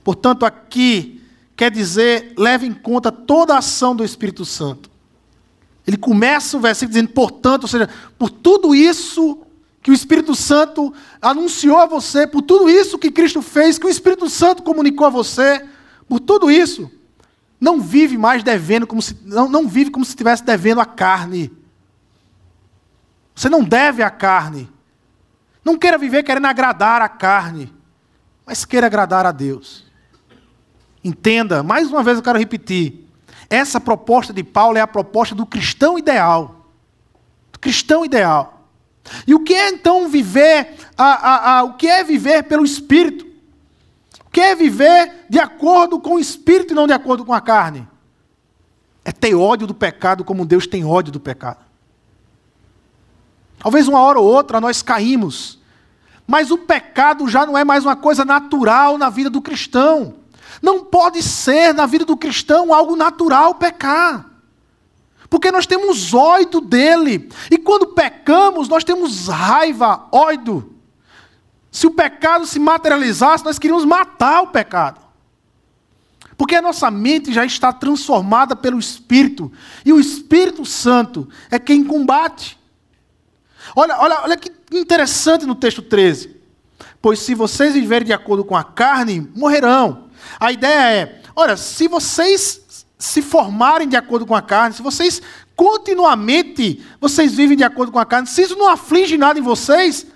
Portanto, 0.05 0.44
aqui, 0.44 1.20
quer 1.57 1.70
dizer 1.70 2.34
leve 2.36 2.66
em 2.66 2.72
conta 2.72 3.11
toda 3.11 3.55
a 3.55 3.59
ação 3.59 3.97
do 3.97 4.05
Espírito 4.05 4.44
Santo. 4.44 4.90
Ele 5.86 5.97
começa 5.97 6.57
o 6.57 6.61
versículo 6.61 6.94
dizendo, 6.94 7.09
portanto, 7.11 7.62
ou 7.62 7.68
seja, 7.68 7.88
por 8.18 8.28
tudo 8.28 8.74
isso 8.74 9.38
que 9.80 9.90
o 9.90 9.94
Espírito 9.94 10.34
Santo 10.34 10.92
anunciou 11.22 11.76
a 11.78 11.86
você, 11.86 12.26
por 12.26 12.42
tudo 12.42 12.68
isso 12.68 12.99
que 12.99 13.11
Cristo 13.11 13.40
fez, 13.40 13.78
que 13.78 13.86
o 13.86 13.88
Espírito 13.88 14.28
Santo 14.28 14.64
comunicou 14.64 15.07
a 15.07 15.11
você, 15.11 15.64
por 16.09 16.18
tudo 16.18 16.51
isso, 16.51 16.90
não 17.61 17.80
vive 17.80 18.18
mais 18.18 18.42
devendo 18.42 18.86
como 18.86 19.01
se 19.01 19.16
não, 19.24 19.49
não 19.49 19.68
vive 19.68 19.90
como 19.90 20.05
se 20.05 20.11
estivesse 20.11 20.44
devendo 20.44 20.80
a 20.80 20.84
carne. 20.84 21.53
Você 23.37 23.51
não 23.51 23.62
deve 23.62 24.03
a 24.03 24.09
carne. 24.09 24.68
Não 25.62 25.76
queira 25.76 25.99
viver 25.99 26.22
querendo 26.22 26.47
agradar 26.47 27.03
a 27.03 27.09
carne, 27.09 27.72
mas 28.47 28.64
queira 28.64 28.87
agradar 28.87 29.26
a 29.26 29.30
Deus. 29.30 29.84
Entenda, 31.05 31.62
mais 31.62 31.91
uma 31.91 32.03
vez 32.03 32.16
eu 32.16 32.22
quero 32.22 32.39
repetir. 32.39 33.07
Essa 33.51 33.78
proposta 33.78 34.32
de 34.32 34.43
Paulo 34.43 34.78
é 34.78 34.80
a 34.80 34.87
proposta 34.87 35.34
do 35.34 35.45
cristão 35.45 35.99
ideal. 35.99 36.70
Do 37.53 37.59
cristão 37.59 38.05
ideal. 38.05 38.68
E 39.26 39.34
o 39.34 39.41
que 39.41 39.55
é 39.55 39.68
então 39.68 40.09
viver, 40.09 40.74
a, 40.97 41.05
a, 41.05 41.59
a, 41.59 41.62
o 41.64 41.74
que 41.74 41.87
é 41.87 42.03
viver 42.03 42.45
pelo 42.45 42.64
Espírito? 42.64 43.26
O 44.24 44.30
que 44.30 44.41
é 44.41 44.55
viver 44.55 45.26
de 45.28 45.39
acordo 45.39 46.01
com 46.01 46.14
o 46.14 46.18
Espírito 46.18 46.72
e 46.72 46.74
não 46.74 46.87
de 46.87 46.93
acordo 46.93 47.24
com 47.24 47.34
a 47.34 47.41
carne? 47.41 47.87
É 49.05 49.12
ter 49.12 49.34
ódio 49.34 49.66
do 49.66 49.74
pecado 49.74 50.24
como 50.24 50.47
Deus 50.47 50.66
tem 50.66 50.84
ódio 50.84 51.12
do 51.12 51.20
pecado. 51.20 51.65
Talvez 53.59 53.88
uma 53.88 54.00
hora 54.00 54.18
ou 54.18 54.26
outra 54.26 54.61
nós 54.61 54.82
caímos, 54.82 55.59
mas 56.26 56.50
o 56.50 56.59
pecado 56.59 57.28
já 57.28 57.46
não 57.46 57.57
é 57.57 57.64
mais 57.64 57.84
uma 57.84 57.96
coisa 57.96 58.24
natural 58.24 58.98
na 58.98 59.09
vida 59.09 59.30
do 59.30 59.40
cristão. 59.40 60.14
Não 60.61 60.84
pode 60.84 61.22
ser 61.22 61.72
na 61.74 61.86
vida 61.86 62.04
do 62.04 62.16
cristão 62.16 62.74
algo 62.74 62.96
natural 62.96 63.54
pecar. 63.54 64.26
Porque 65.28 65.50
nós 65.50 65.66
temos 65.66 66.14
ódio 66.14 66.61
dele. 66.61 67.28
E 67.50 67.59
quando 67.59 67.88
pecamos, 67.88 68.68
nós 68.68 68.84
temos 68.84 69.28
raiva, 69.28 70.07
ódio. 70.11 70.74
Se 71.70 71.86
o 71.86 71.90
pecado 71.90 72.46
se 72.46 72.59
materializasse, 72.59 73.44
nós 73.44 73.59
queríamos 73.59 73.84
matar 73.84 74.42
o 74.42 74.48
pecado. 74.48 75.00
Porque 76.36 76.54
a 76.54 76.62
nossa 76.62 76.90
mente 76.90 77.32
já 77.32 77.44
está 77.44 77.72
transformada 77.72 78.54
pelo 78.54 78.78
Espírito. 78.78 79.50
E 79.84 79.92
o 79.92 80.00
Espírito 80.00 80.64
Santo 80.64 81.28
é 81.50 81.59
quem 81.59 81.84
combate. 81.84 82.59
Olha, 83.74 83.98
olha, 83.98 84.20
olha 84.22 84.36
que 84.36 84.52
interessante 84.72 85.46
no 85.46 85.54
texto 85.54 85.82
13. 85.82 86.36
Pois 87.00 87.18
se 87.20 87.34
vocês 87.34 87.74
viverem 87.74 88.06
de 88.06 88.12
acordo 88.12 88.44
com 88.44 88.56
a 88.56 88.64
carne, 88.64 89.30
morrerão. 89.34 90.10
A 90.38 90.52
ideia 90.52 90.92
é: 90.92 91.22
olha, 91.34 91.56
se 91.56 91.88
vocês 91.88 92.86
se 92.98 93.22
formarem 93.22 93.88
de 93.88 93.96
acordo 93.96 94.26
com 94.26 94.34
a 94.34 94.42
carne, 94.42 94.74
se 94.74 94.82
vocês 94.82 95.20
continuamente 95.54 96.84
vocês 97.00 97.34
vivem 97.34 97.56
de 97.56 97.64
acordo 97.64 97.92
com 97.92 97.98
a 97.98 98.06
carne, 98.06 98.26
se 98.26 98.42
isso 98.42 98.56
não 98.56 98.68
aflige 98.68 99.16
nada 99.16 99.38
em 99.38 99.42
vocês, 99.42 100.06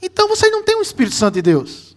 então 0.00 0.28
vocês 0.28 0.50
não 0.50 0.62
têm 0.62 0.76
o 0.76 0.82
Espírito 0.82 1.14
Santo 1.14 1.34
de 1.34 1.42
Deus. 1.42 1.96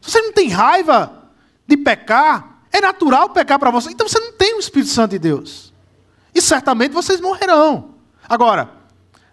Se 0.00 0.10
você 0.12 0.20
não 0.20 0.32
tem 0.32 0.48
raiva 0.48 1.24
de 1.66 1.76
pecar, 1.76 2.62
é 2.72 2.80
natural 2.80 3.30
pecar 3.30 3.58
para 3.58 3.70
você, 3.70 3.90
então 3.90 4.08
você 4.08 4.20
não 4.20 4.32
tem 4.32 4.54
o 4.54 4.60
Espírito 4.60 4.90
Santo 4.90 5.10
de 5.12 5.18
Deus. 5.18 5.72
E 6.34 6.40
certamente 6.40 6.92
vocês 6.92 7.20
morrerão. 7.20 7.94
Agora, 8.28 8.70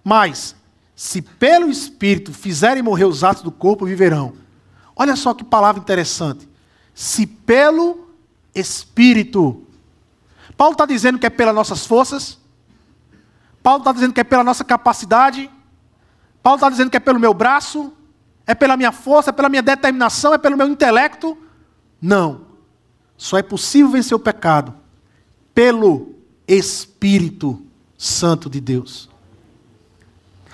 mas 0.04 0.56
se 1.04 1.22
pelo 1.22 1.70
Espírito 1.70 2.32
fizerem 2.32 2.82
morrer 2.82 3.04
os 3.04 3.26
atos 3.26 3.44
do 3.44 3.52
corpo, 3.52 3.86
viverão. 3.86 4.36
Olha 4.96 5.18
só 5.18 5.34
que 5.34 5.44
palavra 5.44 5.82
interessante. 5.82 6.48
Se 6.96 7.28
pelo 7.28 8.08
Espírito 8.56 9.68
Paulo 10.56 10.72
está 10.72 10.86
dizendo 10.86 11.20
que 11.20 11.26
é 11.26 11.30
pelas 11.30 11.54
nossas 11.54 11.86
forças. 11.86 12.40
Paulo 13.62 13.80
está 13.80 13.92
dizendo 13.92 14.14
que 14.14 14.22
é 14.22 14.24
pela 14.24 14.46
nossa 14.46 14.64
capacidade. 14.64 15.52
Paulo 16.42 16.56
está 16.56 16.70
dizendo 16.70 16.90
que 16.90 16.96
é 16.96 17.02
pelo 17.02 17.20
meu 17.20 17.34
braço. 17.34 17.92
É 18.48 18.56
pela 18.56 18.78
minha 18.78 18.94
força, 18.94 19.32
é 19.32 19.34
pela 19.34 19.50
minha 19.50 19.62
determinação, 19.62 20.34
é 20.34 20.38
pelo 20.38 20.56
meu 20.56 20.70
intelecto. 20.70 21.38
Não. 22.02 22.46
Só 23.18 23.38
é 23.38 23.44
possível 23.44 23.92
vencer 23.92 24.16
o 24.16 24.20
pecado 24.20 24.74
pelo 25.54 26.16
Espírito 26.48 27.62
Santo 27.98 28.50
de 28.50 28.62
Deus. 28.62 29.10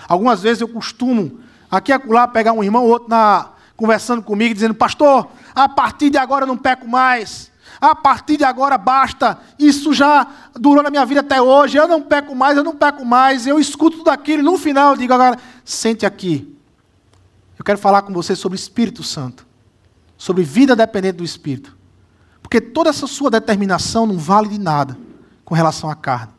Algumas 0.09 0.41
vezes 0.41 0.59
eu 0.59 0.67
costumo, 0.67 1.39
aqui 1.71 1.91
e 1.91 1.93
acolá, 1.93 2.27
pegar 2.27 2.51
um 2.51 2.63
irmão 2.63 2.83
ou 2.83 2.89
outro 2.89 3.07
na, 3.07 3.51
conversando 3.77 4.21
comigo, 4.21 4.53
dizendo: 4.53 4.73
Pastor, 4.73 5.29
a 5.55 5.69
partir 5.69 6.09
de 6.09 6.17
agora 6.17 6.43
eu 6.43 6.47
não 6.47 6.57
peco 6.57 6.85
mais 6.85 7.49
a 7.79 7.95
partir 7.95 8.37
de 8.37 8.43
agora 8.43 8.77
basta, 8.77 9.39
isso 9.57 9.93
já 9.93 10.27
durou 10.53 10.83
na 10.83 10.89
minha 10.89 11.05
vida 11.05 11.21
até 11.21 11.41
hoje, 11.41 11.77
eu 11.77 11.87
não 11.87 12.01
peco 12.01 12.35
mais, 12.35 12.57
eu 12.57 12.63
não 12.63 12.75
peco 12.75 13.05
mais, 13.05 13.47
eu 13.47 13.59
escuto 13.59 13.99
tudo 13.99 14.09
aquilo, 14.09 14.41
e 14.41 14.45
no 14.45 14.57
final 14.57 14.91
eu 14.91 14.97
digo 14.97 15.13
agora, 15.13 15.37
sente 15.63 16.05
aqui. 16.05 16.55
Eu 17.57 17.63
quero 17.63 17.77
falar 17.77 18.01
com 18.01 18.13
você 18.13 18.35
sobre 18.35 18.57
Espírito 18.57 19.01
Santo, 19.01 19.45
sobre 20.17 20.43
vida 20.43 20.75
dependente 20.75 21.17
do 21.17 21.23
Espírito. 21.23 21.77
Porque 22.41 22.59
toda 22.59 22.89
essa 22.89 23.07
sua 23.07 23.29
determinação 23.29 24.05
não 24.05 24.17
vale 24.17 24.49
de 24.49 24.57
nada 24.57 24.97
com 25.45 25.55
relação 25.55 25.89
à 25.89 25.95
carne. 25.95 26.33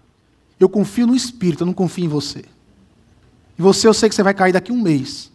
Eu 0.59 0.68
confio 0.68 1.07
no 1.07 1.14
Espírito, 1.14 1.62
eu 1.62 1.66
não 1.66 1.73
confio 1.73 2.05
em 2.05 2.09
você. 2.09 2.45
E 3.61 3.62
você, 3.62 3.86
eu 3.86 3.92
sei 3.92 4.08
que 4.08 4.14
você 4.14 4.22
vai 4.22 4.32
cair 4.32 4.54
daqui 4.54 4.72
a 4.72 4.74
um 4.74 4.80
mês. 4.80 5.30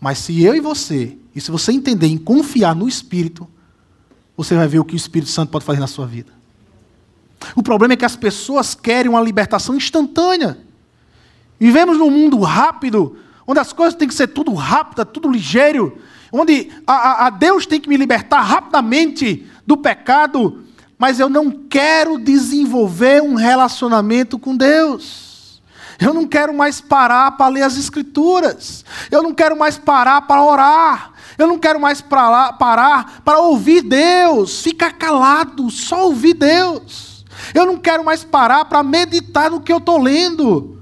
Mas 0.00 0.16
se 0.16 0.42
eu 0.42 0.54
e 0.54 0.60
você, 0.60 1.18
e 1.36 1.40
se 1.42 1.50
você 1.50 1.72
entender 1.72 2.06
em 2.06 2.16
confiar 2.16 2.74
no 2.74 2.88
Espírito, 2.88 3.46
você 4.34 4.54
vai 4.54 4.66
ver 4.66 4.78
o 4.78 4.84
que 4.84 4.94
o 4.94 4.96
Espírito 4.96 5.30
Santo 5.30 5.50
pode 5.50 5.62
fazer 5.62 5.78
na 5.78 5.86
sua 5.86 6.06
vida. 6.06 6.32
O 7.54 7.62
problema 7.62 7.92
é 7.92 7.96
que 7.98 8.04
as 8.06 8.16
pessoas 8.16 8.74
querem 8.74 9.10
uma 9.10 9.20
libertação 9.20 9.76
instantânea. 9.76 10.56
Vivemos 11.60 11.98
num 11.98 12.08
mundo 12.08 12.40
rápido, 12.40 13.18
onde 13.46 13.60
as 13.60 13.74
coisas 13.74 13.94
têm 13.94 14.08
que 14.08 14.14
ser 14.14 14.28
tudo 14.28 14.54
rápido, 14.54 15.04
tudo 15.04 15.30
ligeiro, 15.30 15.98
onde 16.32 16.70
a, 16.86 17.26
a, 17.26 17.28
Deus 17.28 17.66
tem 17.66 17.78
que 17.78 17.90
me 17.90 17.98
libertar 17.98 18.40
rapidamente 18.40 19.46
do 19.66 19.76
pecado, 19.76 20.64
mas 20.96 21.20
eu 21.20 21.28
não 21.28 21.50
quero 21.50 22.18
desenvolver 22.18 23.22
um 23.22 23.34
relacionamento 23.34 24.38
com 24.38 24.56
Deus. 24.56 25.33
Eu 26.04 26.12
não 26.12 26.26
quero 26.26 26.52
mais 26.52 26.82
parar 26.82 27.30
para 27.30 27.48
ler 27.48 27.62
as 27.62 27.78
Escrituras. 27.78 28.84
Eu 29.10 29.22
não 29.22 29.32
quero 29.32 29.56
mais 29.56 29.78
parar 29.78 30.20
para 30.20 30.44
orar. 30.44 31.12
Eu 31.38 31.46
não 31.46 31.58
quero 31.58 31.80
mais 31.80 32.04
lá, 32.12 32.52
parar 32.52 33.22
para 33.24 33.38
ouvir 33.38 33.80
Deus, 33.80 34.60
ficar 34.60 34.92
calado, 34.92 35.70
só 35.70 36.04
ouvir 36.04 36.34
Deus. 36.34 37.24
Eu 37.54 37.64
não 37.64 37.78
quero 37.78 38.04
mais 38.04 38.22
parar 38.22 38.66
para 38.66 38.82
meditar 38.82 39.50
no 39.50 39.62
que 39.62 39.72
eu 39.72 39.78
estou 39.78 39.98
lendo. 39.98 40.78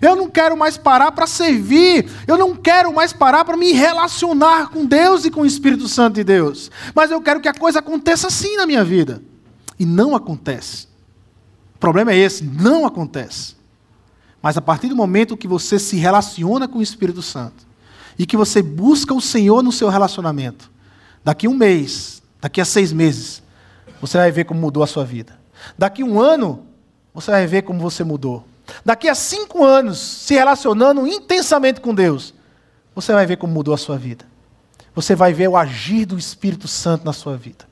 Eu 0.00 0.16
não 0.16 0.30
quero 0.30 0.56
mais 0.56 0.78
parar 0.78 1.12
para 1.12 1.26
servir. 1.26 2.10
Eu 2.26 2.38
não 2.38 2.56
quero 2.56 2.94
mais 2.94 3.12
parar 3.12 3.44
para 3.44 3.58
me 3.58 3.72
relacionar 3.72 4.70
com 4.70 4.86
Deus 4.86 5.26
e 5.26 5.30
com 5.30 5.42
o 5.42 5.46
Espírito 5.46 5.86
Santo 5.86 6.14
de 6.14 6.24
Deus. 6.24 6.70
Mas 6.94 7.10
eu 7.10 7.20
quero 7.20 7.40
que 7.40 7.48
a 7.48 7.54
coisa 7.54 7.80
aconteça 7.80 8.26
assim 8.26 8.56
na 8.56 8.64
minha 8.64 8.82
vida. 8.82 9.22
E 9.78 9.84
não 9.84 10.16
acontece. 10.16 10.88
O 11.74 11.78
problema 11.78 12.12
é 12.12 12.16
esse: 12.16 12.42
não 12.42 12.86
acontece. 12.86 13.61
Mas 14.42 14.56
a 14.56 14.60
partir 14.60 14.88
do 14.88 14.96
momento 14.96 15.36
que 15.36 15.46
você 15.46 15.78
se 15.78 15.96
relaciona 15.96 16.66
com 16.66 16.80
o 16.80 16.82
Espírito 16.82 17.22
Santo, 17.22 17.66
e 18.18 18.26
que 18.26 18.36
você 18.36 18.60
busca 18.60 19.14
o 19.14 19.20
Senhor 19.20 19.62
no 19.62 19.72
seu 19.72 19.88
relacionamento, 19.88 20.70
daqui 21.24 21.48
um 21.48 21.54
mês, 21.54 22.22
daqui 22.40 22.60
a 22.60 22.64
seis 22.64 22.92
meses, 22.92 23.42
você 24.00 24.18
vai 24.18 24.30
ver 24.30 24.44
como 24.44 24.60
mudou 24.60 24.82
a 24.82 24.86
sua 24.86 25.04
vida. 25.04 25.38
Daqui 25.78 26.02
um 26.02 26.20
ano, 26.20 26.66
você 27.14 27.30
vai 27.30 27.46
ver 27.46 27.62
como 27.62 27.80
você 27.80 28.02
mudou. 28.02 28.44
Daqui 28.84 29.08
a 29.08 29.14
cinco 29.14 29.64
anos, 29.64 29.98
se 29.98 30.34
relacionando 30.34 31.06
intensamente 31.06 31.80
com 31.80 31.94
Deus, 31.94 32.34
você 32.94 33.12
vai 33.12 33.26
ver 33.26 33.36
como 33.36 33.52
mudou 33.52 33.72
a 33.72 33.78
sua 33.78 33.96
vida. 33.96 34.24
Você 34.94 35.14
vai 35.14 35.32
ver 35.32 35.48
o 35.48 35.56
agir 35.56 36.04
do 36.04 36.18
Espírito 36.18 36.68
Santo 36.68 37.04
na 37.04 37.12
sua 37.12 37.36
vida, 37.36 37.64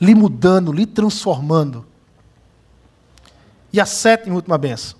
lhe 0.00 0.14
mudando, 0.14 0.72
lhe 0.72 0.86
transformando. 0.86 1.86
E 3.72 3.80
a 3.80 3.86
sétima 3.86 4.34
e 4.34 4.36
última 4.36 4.56
benção. 4.56 4.97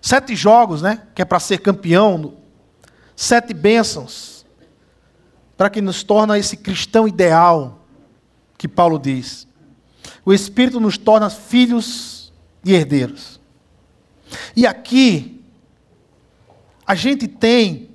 Sete 0.00 0.34
jogos, 0.36 0.82
né? 0.82 1.02
Que 1.14 1.22
é 1.22 1.24
para 1.24 1.40
ser 1.40 1.58
campeão 1.58 2.34
sete 3.18 3.52
bênçãos 3.52 4.46
para 5.56 5.68
que 5.68 5.80
nos 5.82 6.04
torna 6.04 6.38
esse 6.38 6.56
cristão 6.56 7.08
ideal 7.08 7.84
que 8.56 8.68
Paulo 8.68 8.96
diz. 8.96 9.48
O 10.24 10.32
Espírito 10.32 10.78
nos 10.78 10.96
torna 10.96 11.28
filhos 11.28 12.32
e 12.64 12.72
herdeiros. 12.72 13.40
E 14.54 14.64
aqui 14.64 15.42
a 16.86 16.94
gente 16.94 17.26
tem, 17.26 17.90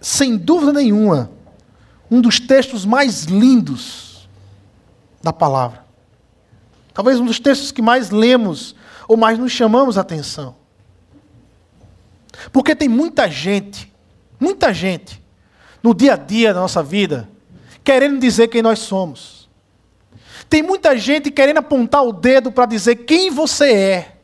sem 0.00 0.36
dúvida 0.36 0.72
nenhuma, 0.72 1.30
um 2.10 2.20
dos 2.20 2.40
textos 2.40 2.84
mais 2.84 3.26
lindos 3.26 4.28
da 5.22 5.32
palavra. 5.32 5.86
Talvez 6.92 7.20
um 7.20 7.26
dos 7.26 7.38
textos 7.38 7.70
que 7.70 7.80
mais 7.80 8.10
lemos 8.10 8.74
ou 9.10 9.16
mais 9.16 9.36
nos 9.36 9.50
chamamos 9.50 9.98
a 9.98 10.02
atenção. 10.02 10.54
Porque 12.52 12.76
tem 12.76 12.88
muita 12.88 13.28
gente, 13.28 13.92
muita 14.38 14.72
gente, 14.72 15.20
no 15.82 15.92
dia 15.92 16.12
a 16.12 16.16
dia 16.16 16.54
da 16.54 16.60
nossa 16.60 16.80
vida, 16.80 17.28
querendo 17.82 18.20
dizer 18.20 18.46
quem 18.46 18.62
nós 18.62 18.78
somos. 18.78 19.50
Tem 20.48 20.62
muita 20.62 20.96
gente 20.96 21.28
querendo 21.28 21.58
apontar 21.58 22.04
o 22.04 22.12
dedo 22.12 22.52
para 22.52 22.66
dizer 22.66 23.04
quem 23.04 23.32
você 23.32 23.72
é. 23.72 24.16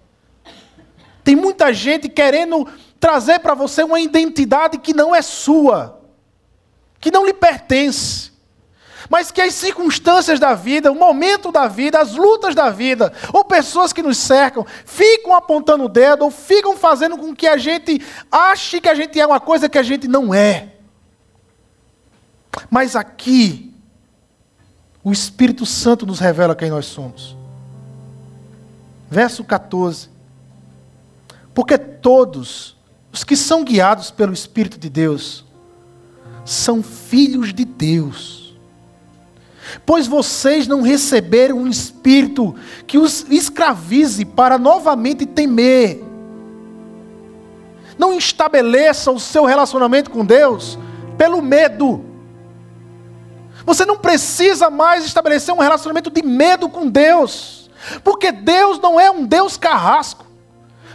Tem 1.24 1.34
muita 1.34 1.74
gente 1.74 2.08
querendo 2.08 2.64
trazer 3.00 3.40
para 3.40 3.54
você 3.54 3.82
uma 3.82 3.98
identidade 3.98 4.78
que 4.78 4.94
não 4.94 5.12
é 5.12 5.20
sua, 5.20 6.00
que 7.00 7.10
não 7.10 7.26
lhe 7.26 7.34
pertence. 7.34 8.30
Mas 9.08 9.30
que 9.30 9.40
as 9.40 9.54
circunstâncias 9.54 10.40
da 10.40 10.54
vida, 10.54 10.90
o 10.90 10.94
momento 10.94 11.52
da 11.52 11.68
vida, 11.68 12.00
as 12.00 12.14
lutas 12.14 12.54
da 12.54 12.70
vida, 12.70 13.12
ou 13.32 13.44
pessoas 13.44 13.92
que 13.92 14.02
nos 14.02 14.18
cercam, 14.18 14.66
ficam 14.84 15.34
apontando 15.34 15.84
o 15.84 15.88
dedo, 15.88 16.24
ou 16.24 16.30
ficam 16.30 16.76
fazendo 16.76 17.16
com 17.16 17.34
que 17.34 17.46
a 17.46 17.56
gente 17.56 18.00
ache 18.30 18.80
que 18.80 18.88
a 18.88 18.94
gente 18.94 19.18
é 19.18 19.26
uma 19.26 19.40
coisa 19.40 19.68
que 19.68 19.78
a 19.78 19.82
gente 19.82 20.08
não 20.08 20.34
é. 20.34 20.72
Mas 22.70 22.96
aqui, 22.96 23.72
o 25.04 25.12
Espírito 25.12 25.64
Santo 25.64 26.06
nos 26.06 26.18
revela 26.18 26.56
quem 26.56 26.70
nós 26.70 26.86
somos. 26.86 27.36
Verso 29.08 29.44
14. 29.44 30.08
Porque 31.54 31.78
todos 31.78 32.76
os 33.12 33.24
que 33.24 33.36
são 33.36 33.64
guiados 33.64 34.10
pelo 34.10 34.32
Espírito 34.32 34.78
de 34.78 34.90
Deus 34.90 35.44
são 36.44 36.82
filhos 36.82 37.54
de 37.54 37.64
Deus. 37.64 38.45
Pois 39.84 40.06
vocês 40.06 40.66
não 40.66 40.82
receberam 40.82 41.58
um 41.58 41.66
espírito 41.66 42.54
que 42.86 42.98
os 42.98 43.26
escravize 43.30 44.24
para 44.24 44.58
novamente 44.58 45.26
temer. 45.26 46.04
Não 47.98 48.12
estabeleça 48.12 49.10
o 49.10 49.18
seu 49.18 49.44
relacionamento 49.44 50.10
com 50.10 50.24
Deus 50.24 50.78
pelo 51.16 51.40
medo. 51.40 52.04
Você 53.64 53.84
não 53.84 53.96
precisa 53.96 54.70
mais 54.70 55.04
estabelecer 55.04 55.54
um 55.54 55.58
relacionamento 55.58 56.10
de 56.10 56.22
medo 56.22 56.68
com 56.68 56.88
Deus, 56.88 57.70
porque 58.04 58.30
Deus 58.30 58.78
não 58.78 59.00
é 59.00 59.10
um 59.10 59.24
Deus 59.24 59.56
carrasco. 59.56 60.26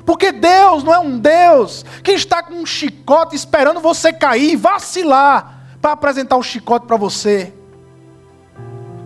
Porque 0.06 0.32
Deus 0.32 0.84
não 0.84 0.94
é 0.94 1.00
um 1.00 1.20
Deus 1.20 1.86
que 2.04 2.12
está 2.12 2.42
com 2.42 2.56
um 2.56 2.66
chicote 2.66 3.36
esperando 3.36 3.80
você 3.80 4.12
cair, 4.12 4.56
vacilar, 4.56 5.78
para 5.80 5.92
apresentar 5.92 6.38
o 6.38 6.44
chicote 6.44 6.88
para 6.88 6.98
você. 6.98 7.54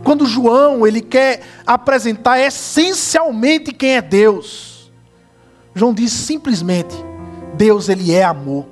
Quando 0.05 0.27
João 0.27 0.85
ele 0.85 1.01
quer 1.01 1.41
apresentar 1.65 2.39
essencialmente 2.39 3.73
quem 3.73 3.95
é 3.95 4.01
Deus, 4.03 4.91
João 5.73 5.95
diz 5.95 6.11
simplesmente: 6.11 6.95
Deus 7.55 7.89
ele 7.89 8.13
é 8.13 8.23
amor. 8.23 8.67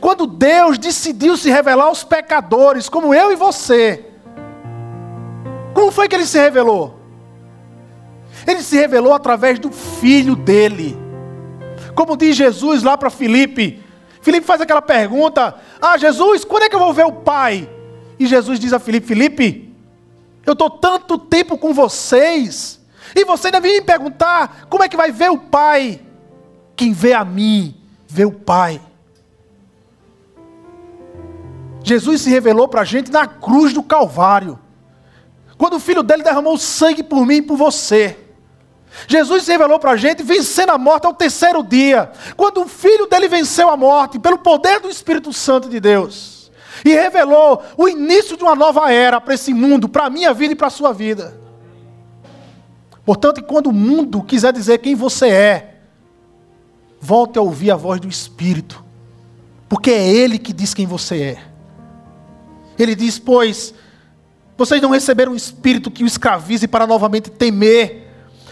Quando 0.00 0.26
Deus 0.26 0.76
decidiu 0.76 1.36
se 1.36 1.50
revelar 1.50 1.84
aos 1.84 2.02
pecadores, 2.02 2.88
como 2.88 3.14
eu 3.14 3.30
e 3.30 3.36
você, 3.36 4.04
como 5.72 5.92
foi 5.92 6.08
que 6.08 6.16
ele 6.16 6.26
se 6.26 6.38
revelou? 6.38 6.98
Ele 8.48 8.60
se 8.60 8.76
revelou 8.76 9.12
através 9.12 9.60
do 9.60 9.70
filho 9.70 10.34
dele. 10.34 10.98
Como 11.94 12.16
diz 12.16 12.34
Jesus 12.34 12.82
lá 12.82 12.98
para 12.98 13.08
Filipe. 13.08 13.80
Filipe 14.20 14.44
faz 14.44 14.60
aquela 14.60 14.82
pergunta: 14.82 15.54
Ah, 15.80 15.96
Jesus, 15.96 16.44
quando 16.44 16.64
é 16.64 16.68
que 16.68 16.74
eu 16.74 16.80
vou 16.80 16.92
ver 16.92 17.06
o 17.06 17.12
Pai? 17.12 17.68
E 18.18 18.26
Jesus 18.26 18.58
diz 18.58 18.72
a 18.72 18.78
Filipe: 18.78 19.06
Filipe, 19.06 19.74
eu 20.46 20.52
estou 20.52 20.70
tanto 20.70 21.18
tempo 21.18 21.56
com 21.58 21.72
vocês, 21.72 22.80
e 23.14 23.24
você 23.24 23.48
ainda 23.48 23.60
vem 23.60 23.80
me 23.80 23.82
perguntar 23.82 24.66
como 24.68 24.82
é 24.82 24.88
que 24.88 24.96
vai 24.96 25.10
ver 25.10 25.30
o 25.30 25.38
Pai? 25.38 26.00
Quem 26.76 26.92
vê 26.92 27.12
a 27.12 27.24
mim, 27.24 27.74
vê 28.06 28.24
o 28.24 28.32
Pai. 28.32 28.80
Jesus 31.82 32.22
se 32.22 32.30
revelou 32.30 32.66
para 32.66 32.80
a 32.80 32.84
gente 32.84 33.12
na 33.12 33.26
cruz 33.26 33.72
do 33.72 33.82
Calvário. 33.82 34.58
Quando 35.56 35.74
o 35.74 35.80
filho 35.80 36.02
dele 36.02 36.22
derramou 36.22 36.56
sangue 36.58 37.02
por 37.02 37.26
mim 37.26 37.36
e 37.36 37.42
por 37.42 37.56
você. 37.56 38.18
Jesus 39.06 39.44
se 39.44 39.52
revelou 39.52 39.78
para 39.78 39.92
a 39.92 39.96
gente 39.96 40.22
vencendo 40.22 40.70
a 40.70 40.78
morte 40.78 41.06
ao 41.06 41.14
terceiro 41.14 41.62
dia. 41.62 42.10
Quando 42.36 42.62
o 42.62 42.68
filho 42.68 43.06
dele 43.06 43.28
venceu 43.28 43.68
a 43.68 43.76
morte, 43.76 44.18
pelo 44.18 44.38
poder 44.38 44.80
do 44.80 44.88
Espírito 44.88 45.32
Santo 45.32 45.68
de 45.68 45.78
Deus. 45.78 46.33
E 46.84 46.92
revelou 46.92 47.62
o 47.76 47.88
início 47.88 48.36
de 48.36 48.42
uma 48.42 48.54
nova 48.54 48.92
era 48.92 49.20
para 49.20 49.34
esse 49.34 49.54
mundo, 49.54 49.88
para 49.88 50.06
a 50.06 50.10
minha 50.10 50.34
vida 50.34 50.52
e 50.52 50.56
para 50.56 50.66
a 50.66 50.70
sua 50.70 50.92
vida. 50.92 51.38
Portanto, 53.04 53.42
quando 53.42 53.68
o 53.68 53.72
mundo 53.72 54.22
quiser 54.22 54.52
dizer 54.52 54.78
quem 54.78 54.94
você 54.94 55.28
é, 55.28 55.74
volte 57.00 57.38
a 57.38 57.42
ouvir 57.42 57.70
a 57.70 57.76
voz 57.76 58.00
do 58.00 58.08
Espírito. 58.08 58.84
Porque 59.68 59.90
é 59.90 60.08
Ele 60.08 60.38
que 60.38 60.52
diz 60.52 60.74
quem 60.74 60.86
você 60.86 61.22
é. 61.22 61.38
Ele 62.78 62.94
diz: 62.94 63.18
Pois 63.18 63.74
vocês 64.56 64.80
não 64.80 64.90
receberam 64.90 65.32
um 65.32 65.36
espírito 65.36 65.90
que 65.90 66.04
o 66.04 66.06
escravize 66.06 66.68
para 66.68 66.86
novamente 66.86 67.30
temer, 67.30 68.08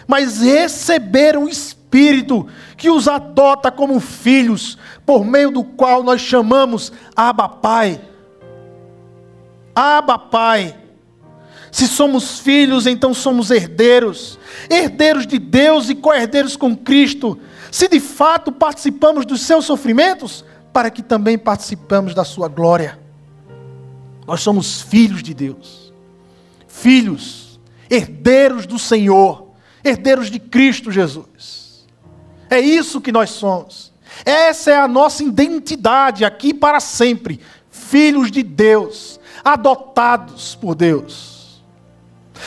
mas 0.07 0.41
receberam 0.41 1.45
um 1.45 1.49
espírito 1.49 2.47
que 2.76 2.91
os 2.91 3.07
adota 3.07 3.70
como 3.70 4.01
filhos, 4.01 4.76
por 5.07 5.24
meio 5.24 5.51
do 5.51 5.62
qual 5.62 6.03
nós 6.03 6.20
chamamos 6.20 6.93
Abba 7.14 7.49
Pai. 7.49 8.01
Abba 9.75 10.18
Pai. 10.18 10.77
Se 11.70 11.89
somos 11.89 12.39
filhos, 12.39 12.87
então 12.87 13.14
somos 13.14 13.51
herdeiros, 13.51 14.39
herdeiros 14.68 15.27
de 15.27 15.39
Deus 15.39 15.89
e 15.89 15.95
co-herdeiros 15.95 16.55
com 16.55 16.77
Cristo. 16.77 17.39
Se 17.70 17.89
de 17.89 17.99
fato 17.99 18.53
participamos 18.53 19.25
dos 19.25 19.41
seus 19.41 19.64
sofrimentos, 19.64 20.45
para 20.73 20.91
que 20.91 21.03
também 21.03 21.39
participamos 21.39 22.14
da 22.14 22.25
sua 22.25 22.49
glória. 22.49 22.99
Nós 24.27 24.41
somos 24.41 24.81
filhos 24.81 25.23
de 25.23 25.35
Deus, 25.35 25.93
filhos, 26.66 27.61
herdeiros 27.91 28.66
do 28.66 28.79
Senhor, 28.79 29.49
herdeiros 29.85 30.31
de 30.31 30.39
Cristo 30.39 30.91
Jesus. 30.91 31.87
É 32.49 32.61
isso 32.61 33.01
que 33.01 33.12
nós 33.12 33.31
somos. 33.31 33.93
Essa 34.25 34.70
é 34.70 34.77
a 34.77 34.89
nossa 34.89 35.25
identidade 35.25 36.25
aqui 36.25 36.55
para 36.55 36.81
sempre. 36.81 37.41
Filhos 37.70 38.31
de 38.31 38.43
Deus, 38.43 39.18
adotados 39.45 40.55
por 40.55 40.74
Deus. 40.74 41.62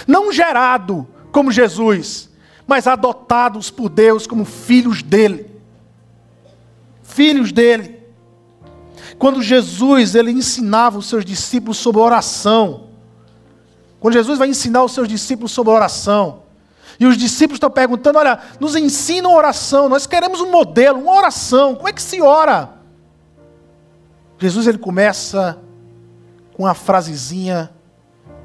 Não 0.07 0.31
gerado 0.31 1.07
como 1.31 1.51
Jesus, 1.51 2.29
mas 2.67 2.87
adotados 2.87 3.69
por 3.69 3.89
Deus 3.89 4.25
como 4.27 4.45
filhos 4.45 5.01
dele. 5.01 5.51
Filhos 7.03 7.51
dele. 7.51 8.03
Quando 9.17 9.41
Jesus 9.41 10.15
ele 10.15 10.31
ensinava 10.31 10.97
os 10.97 11.07
seus 11.07 11.23
discípulos 11.23 11.77
sobre 11.77 12.01
oração, 12.01 12.89
quando 13.99 14.13
Jesus 14.13 14.37
vai 14.37 14.47
ensinar 14.47 14.83
os 14.83 14.93
seus 14.93 15.07
discípulos 15.07 15.51
sobre 15.51 15.73
oração, 15.73 16.43
e 16.99 17.05
os 17.05 17.17
discípulos 17.17 17.57
estão 17.57 17.69
perguntando: 17.69 18.19
olha, 18.19 18.39
nos 18.59 18.75
ensinam 18.75 19.33
oração, 19.33 19.89
nós 19.89 20.05
queremos 20.05 20.41
um 20.41 20.51
modelo, 20.51 20.99
uma 20.99 21.15
oração, 21.15 21.75
como 21.75 21.87
é 21.87 21.93
que 21.93 22.01
se 22.01 22.21
ora? 22.21 22.69
Jesus 24.37 24.67
ele 24.67 24.77
começa 24.77 25.57
com 26.55 26.63
uma 26.63 26.73
frasezinha 26.73 27.69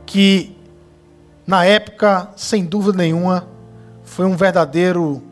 que, 0.04 0.56
na 1.46 1.64
época, 1.64 2.28
sem 2.36 2.64
dúvida 2.64 2.98
nenhuma, 2.98 3.48
foi 4.02 4.26
um 4.26 4.36
verdadeiro 4.36 5.22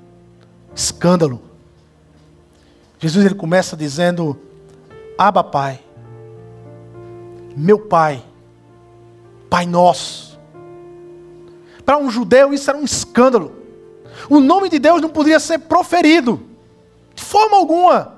escândalo. 0.74 1.42
Jesus 3.00 3.24
ele 3.24 3.34
começa 3.34 3.76
dizendo: 3.76 4.38
Aba 5.18 5.42
Pai, 5.42 5.80
meu 7.56 7.80
Pai, 7.80 8.22
Pai 9.50 9.66
Nosso. 9.66 10.38
Para 11.84 11.98
um 11.98 12.10
judeu 12.10 12.54
isso 12.54 12.70
era 12.70 12.78
um 12.78 12.84
escândalo. 12.84 13.52
O 14.30 14.38
nome 14.38 14.68
de 14.68 14.78
Deus 14.78 15.02
não 15.02 15.08
podia 15.08 15.40
ser 15.40 15.58
proferido, 15.58 16.40
de 17.12 17.24
forma 17.24 17.56
alguma. 17.56 18.17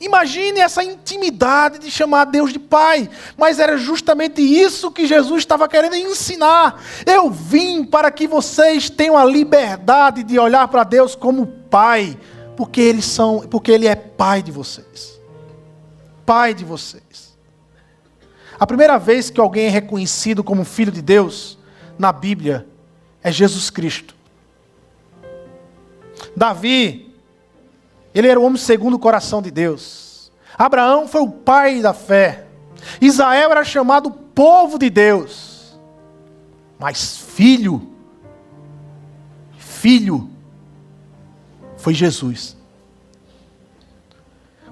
Imagine 0.00 0.60
essa 0.60 0.84
intimidade 0.84 1.80
de 1.80 1.90
chamar 1.90 2.26
Deus 2.26 2.52
de 2.52 2.58
Pai, 2.58 3.10
mas 3.36 3.58
era 3.58 3.76
justamente 3.76 4.40
isso 4.40 4.92
que 4.92 5.06
Jesus 5.06 5.40
estava 5.40 5.66
querendo 5.68 5.96
ensinar. 5.96 6.80
Eu 7.04 7.28
vim 7.30 7.84
para 7.84 8.10
que 8.10 8.28
vocês 8.28 8.88
tenham 8.88 9.16
a 9.16 9.24
liberdade 9.24 10.22
de 10.22 10.38
olhar 10.38 10.68
para 10.68 10.84
Deus 10.84 11.16
como 11.16 11.46
Pai, 11.46 12.16
porque 12.56 12.80
eles 12.80 13.06
são, 13.06 13.40
porque 13.40 13.72
Ele 13.72 13.88
é 13.88 13.96
Pai 13.96 14.40
de 14.40 14.52
vocês. 14.52 15.20
Pai 16.24 16.54
de 16.54 16.64
vocês. 16.64 17.36
A 18.58 18.66
primeira 18.66 18.98
vez 18.98 19.30
que 19.30 19.40
alguém 19.40 19.66
é 19.66 19.70
reconhecido 19.70 20.44
como 20.44 20.64
filho 20.64 20.92
de 20.92 21.02
Deus 21.02 21.58
na 21.98 22.12
Bíblia 22.12 22.66
é 23.22 23.32
Jesus 23.32 23.68
Cristo. 23.68 24.14
Davi, 26.36 27.07
ele 28.18 28.26
era 28.26 28.40
o 28.40 28.42
homem 28.42 28.58
segundo 28.58 28.94
o 28.94 28.98
coração 28.98 29.40
de 29.40 29.48
Deus. 29.48 30.32
Abraão 30.58 31.06
foi 31.06 31.20
o 31.20 31.30
pai 31.30 31.80
da 31.80 31.94
fé. 31.94 32.46
Israel 33.00 33.52
era 33.52 33.62
chamado 33.62 34.10
povo 34.10 34.76
de 34.76 34.90
Deus. 34.90 35.78
Mas 36.80 37.16
filho, 37.16 37.92
filho, 39.56 40.28
foi 41.76 41.94
Jesus. 41.94 42.56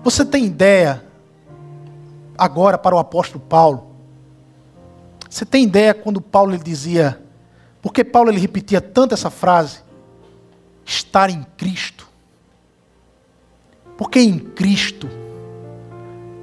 Você 0.03 0.25
tem 0.25 0.45
ideia 0.45 1.05
agora 2.37 2.77
para 2.77 2.97
o 2.97 2.99
apóstolo 2.99 3.45
Paulo. 3.49 3.93
Você 5.31 5.45
tem 5.45 5.63
ideia 5.63 5.95
quando 5.95 6.21
Paulo 6.21 6.53
ele 6.53 6.65
dizia, 6.65 7.23
porque 7.81 8.03
Paulo 8.03 8.29
ele 8.29 8.41
repetia 8.41 8.81
tanto 8.81 9.15
essa 9.15 9.31
frase? 9.31 9.85
Estar 10.85 11.31
em 11.31 11.45
Cristo. 11.57 12.06
Porque 13.97 14.21
em 14.21 14.39
Cristo 14.39 15.09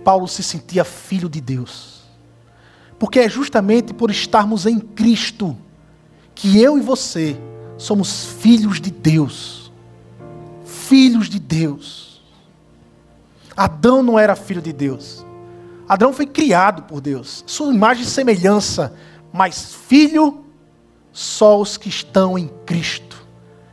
Paulo 0.04 0.28
se 0.28 0.44
sentia 0.44 0.84
filho 0.84 1.30
de 1.30 1.40
Deus. 1.40 2.04
Porque 3.00 3.20
é 3.20 3.30
justamente 3.30 3.94
por 3.94 4.12
estarmos 4.12 4.66
em 4.66 4.80
Cristo 4.80 5.58
que 6.36 6.62
eu 6.62 6.78
e 6.78 6.82
você 6.82 7.38
somos 7.78 8.26
filhos 8.26 8.80
de 8.80 8.92
Deus. 8.92 9.72
Filhos 10.66 11.30
de 11.30 11.40
Deus. 11.40 12.22
Adão 13.56 14.04
não 14.04 14.20
era 14.20 14.36
filho 14.36 14.62
de 14.62 14.74
Deus. 14.74 15.26
Adão 15.88 16.14
foi 16.14 16.26
criado 16.26 16.84
por 16.84 17.02
Deus, 17.02 17.44
sua 17.46 17.74
imagem 17.74 18.04
e 18.04 18.08
semelhança, 18.08 18.96
mas 19.32 19.76
filho 19.76 20.46
só 21.12 21.60
os 21.60 21.78
que 21.78 21.90
estão 21.90 22.38
em 22.38 22.48
Cristo. 22.66 23.22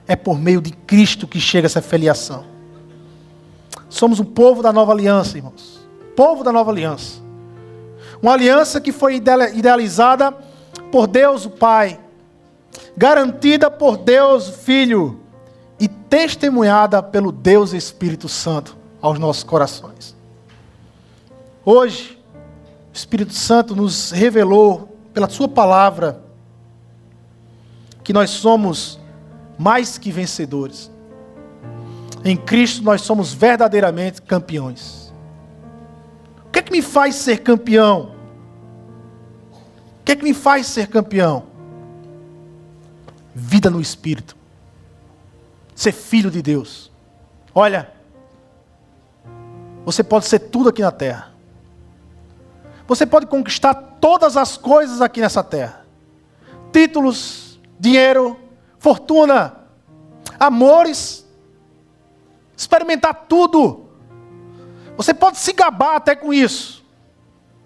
É 0.07 0.16
por 0.16 0.39
meio 0.39 0.61
de 0.61 0.72
Cristo 0.72 1.26
que 1.26 1.41
chega 1.41 1.66
essa 1.66 1.81
filiação. 1.81 2.49
Somos 3.91 4.20
um 4.20 4.24
povo 4.24 4.62
da 4.62 4.72
nova 4.72 4.93
aliança, 4.93 5.36
irmãos. 5.36 5.80
Povo 6.16 6.45
da 6.45 6.53
nova 6.53 6.70
aliança. 6.70 7.20
Uma 8.22 8.32
aliança 8.32 8.80
que 8.80 8.93
foi 8.93 9.16
idealizada 9.16 10.32
por 10.93 11.07
Deus 11.07 11.45
o 11.45 11.51
Pai, 11.51 11.99
garantida 12.97 13.70
por 13.70 13.97
Deus 13.97 14.49
o 14.49 14.53
Filho 14.53 15.20
e 15.78 15.88
testemunhada 15.88 17.03
pelo 17.03 17.32
Deus 17.32 17.72
Espírito 17.72 18.28
Santo 18.28 18.76
aos 19.03 19.18
nossos 19.18 19.43
corações. 19.43 20.14
Hoje, 21.64 22.18
o 22.93 22.97
Espírito 22.97 23.32
Santo 23.32 23.74
nos 23.74 24.11
revelou, 24.11 24.88
pela 25.12 25.28
Sua 25.28 25.49
palavra, 25.49 26.22
que 28.05 28.12
nós 28.12 28.30
somos 28.30 28.99
mais 29.59 29.99
que 29.99 30.12
vencedores. 30.12 30.91
Em 32.24 32.36
Cristo 32.36 32.82
nós 32.82 33.00
somos 33.00 33.32
verdadeiramente 33.32 34.20
campeões. 34.22 35.12
O 36.46 36.50
que 36.50 36.58
é 36.58 36.62
que 36.62 36.72
me 36.72 36.82
faz 36.82 37.14
ser 37.14 37.38
campeão? 37.38 38.14
O 40.00 40.04
que 40.04 40.12
é 40.12 40.16
que 40.16 40.24
me 40.24 40.34
faz 40.34 40.66
ser 40.66 40.88
campeão? 40.88 41.44
Vida 43.34 43.70
no 43.70 43.80
Espírito. 43.80 44.36
Ser 45.74 45.92
filho 45.92 46.30
de 46.30 46.42
Deus. 46.42 46.90
Olha, 47.54 47.90
você 49.84 50.04
pode 50.04 50.26
ser 50.26 50.40
tudo 50.40 50.68
aqui 50.68 50.82
na 50.82 50.92
terra. 50.92 51.30
Você 52.86 53.06
pode 53.06 53.26
conquistar 53.26 53.74
todas 53.74 54.36
as 54.36 54.56
coisas 54.56 55.00
aqui 55.00 55.20
nessa 55.20 55.42
terra: 55.42 55.86
títulos, 56.72 57.58
dinheiro, 57.78 58.36
fortuna, 58.78 59.56
amores, 60.38 61.19
experimentar 62.62 63.26
tudo. 63.28 63.86
Você 64.96 65.14
pode 65.14 65.38
se 65.38 65.52
gabar 65.52 65.96
até 65.96 66.14
com 66.14 66.32
isso. 66.32 66.84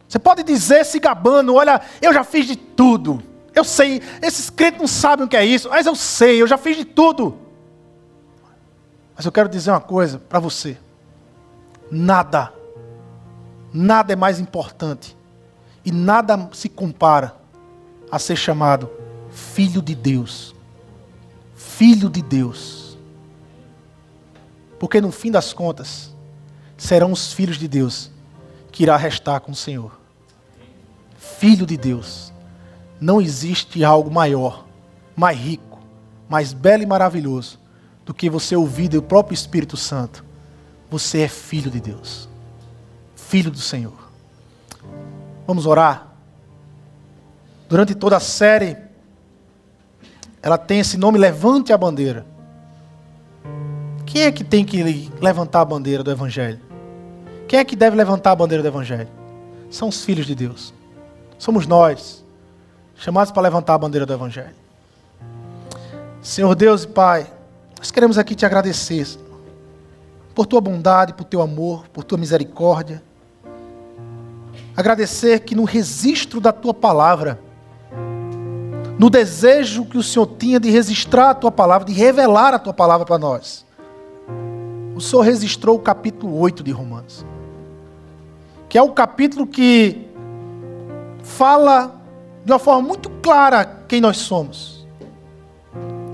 Você 0.08 0.18
pode 0.18 0.42
dizer 0.42 0.84
se 0.84 0.98
gabando: 0.98 1.54
olha, 1.54 1.80
eu 2.00 2.12
já 2.12 2.22
fiz 2.24 2.46
de 2.46 2.56
tudo. 2.56 3.22
Eu 3.54 3.64
sei, 3.64 4.02
esses 4.20 4.50
crentes 4.50 4.80
não 4.80 4.88
sabem 4.88 5.26
o 5.26 5.28
que 5.28 5.36
é 5.36 5.44
isso, 5.44 5.68
mas 5.68 5.86
eu 5.86 5.94
sei, 5.94 6.42
eu 6.42 6.46
já 6.46 6.58
fiz 6.58 6.76
de 6.76 6.84
tudo. 6.84 7.38
Mas 9.14 9.24
eu 9.24 9.30
quero 9.30 9.48
dizer 9.48 9.70
uma 9.70 9.80
coisa 9.80 10.18
para 10.18 10.38
você: 10.38 10.76
nada 11.90 12.52
nada 13.74 14.12
é 14.12 14.16
mais 14.16 14.38
importante 14.38 15.16
e 15.84 15.90
nada 15.90 16.48
se 16.52 16.68
compara 16.68 17.34
a 18.08 18.20
ser 18.20 18.36
chamado 18.36 18.88
filho 19.28 19.82
de 19.82 19.96
Deus. 19.96 20.54
Filho 21.56 22.08
de 22.08 22.22
Deus. 22.22 22.83
Porque 24.78 25.00
no 25.00 25.10
fim 25.10 25.30
das 25.30 25.52
contas, 25.52 26.14
serão 26.76 27.12
os 27.12 27.32
filhos 27.32 27.56
de 27.56 27.68
Deus 27.68 28.10
que 28.70 28.82
irá 28.82 28.96
restar 28.96 29.40
com 29.40 29.52
o 29.52 29.56
Senhor. 29.56 29.98
Filho 31.16 31.64
de 31.64 31.76
Deus. 31.76 32.32
Não 33.00 33.20
existe 33.20 33.84
algo 33.84 34.10
maior, 34.10 34.64
mais 35.16 35.38
rico, 35.38 35.78
mais 36.28 36.52
belo 36.52 36.82
e 36.82 36.86
maravilhoso 36.86 37.58
do 38.04 38.14
que 38.14 38.30
você 38.30 38.56
ouvir 38.56 38.88
do 38.88 39.02
próprio 39.02 39.34
Espírito 39.34 39.76
Santo. 39.76 40.24
Você 40.90 41.20
é 41.20 41.28
filho 41.28 41.70
de 41.70 41.80
Deus 41.80 42.28
filho 43.34 43.50
do 43.50 43.58
Senhor. 43.58 44.12
Vamos 45.44 45.66
orar? 45.66 46.06
Durante 47.68 47.92
toda 47.92 48.16
a 48.16 48.20
série, 48.20 48.76
ela 50.40 50.56
tem 50.56 50.78
esse 50.78 50.96
nome 50.96 51.18
Levante 51.18 51.72
a 51.72 51.76
Bandeira. 51.76 52.24
Quem 54.14 54.22
é 54.22 54.30
que 54.30 54.44
tem 54.44 54.64
que 54.64 55.10
levantar 55.20 55.62
a 55.62 55.64
bandeira 55.64 56.04
do 56.04 56.08
Evangelho? 56.08 56.60
Quem 57.48 57.58
é 57.58 57.64
que 57.64 57.74
deve 57.74 57.96
levantar 57.96 58.30
a 58.30 58.36
bandeira 58.36 58.62
do 58.62 58.68
Evangelho? 58.68 59.08
São 59.68 59.88
os 59.88 60.04
filhos 60.04 60.24
de 60.24 60.36
Deus. 60.36 60.72
Somos 61.36 61.66
nós, 61.66 62.24
chamados 62.94 63.32
para 63.32 63.42
levantar 63.42 63.74
a 63.74 63.78
bandeira 63.78 64.06
do 64.06 64.12
Evangelho. 64.12 64.54
Senhor 66.22 66.54
Deus 66.54 66.84
e 66.84 66.86
Pai, 66.86 67.26
nós 67.76 67.90
queremos 67.90 68.16
aqui 68.16 68.36
te 68.36 68.46
agradecer 68.46 69.04
por 70.32 70.46
tua 70.46 70.60
bondade, 70.60 71.12
por 71.12 71.24
teu 71.24 71.42
amor, 71.42 71.88
por 71.88 72.04
tua 72.04 72.16
misericórdia. 72.16 73.02
Agradecer 74.76 75.40
que 75.40 75.56
no 75.56 75.64
registro 75.64 76.40
da 76.40 76.52
tua 76.52 76.72
palavra, 76.72 77.40
no 78.96 79.10
desejo 79.10 79.84
que 79.84 79.98
o 79.98 80.04
Senhor 80.04 80.28
tinha 80.38 80.60
de 80.60 80.70
registrar 80.70 81.30
a 81.30 81.34
tua 81.34 81.50
palavra, 81.50 81.84
de 81.84 81.92
revelar 81.92 82.54
a 82.54 82.60
tua 82.60 82.72
palavra 82.72 83.04
para 83.04 83.18
nós, 83.18 83.64
o 84.94 85.00
Senhor 85.00 85.22
registrou 85.22 85.76
o 85.76 85.80
capítulo 85.80 86.38
8 86.38 86.62
de 86.62 86.70
Romanos, 86.70 87.24
que 88.68 88.78
é 88.78 88.82
o 88.82 88.92
capítulo 88.92 89.46
que 89.46 90.06
fala 91.22 92.00
de 92.44 92.52
uma 92.52 92.58
forma 92.58 92.82
muito 92.86 93.10
clara 93.22 93.64
quem 93.88 94.00
nós 94.00 94.18
somos. 94.18 94.86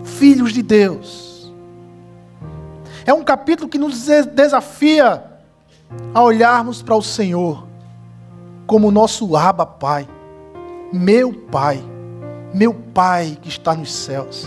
Filhos 0.05 0.53
de 0.53 0.62
Deus. 0.62 1.53
É 3.05 3.12
um 3.12 3.24
capítulo 3.24 3.68
que 3.68 3.78
nos 3.78 4.07
desafia 4.35 5.24
a 6.14 6.22
olharmos 6.22 6.83
para 6.83 6.95
o 6.95 7.03
Senhor 7.03 7.66
como 8.66 8.91
nosso 8.91 9.37
Abba 9.37 9.66
Pai, 9.66 10.09
meu 10.93 11.33
Pai, 11.33 11.83
meu 12.55 12.72
Pai 12.72 13.37
que 13.43 13.49
está 13.49 13.74
nos 13.74 13.93
céus, 13.93 14.47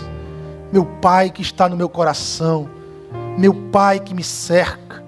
meu 0.72 0.86
Pai 0.86 1.30
que 1.30 1.42
está 1.42 1.68
no 1.68 1.76
meu 1.76 1.88
coração, 1.88 2.70
meu 3.38 3.54
Pai 3.70 4.00
que 4.00 4.14
me 4.14 4.22
cerca. 4.22 5.02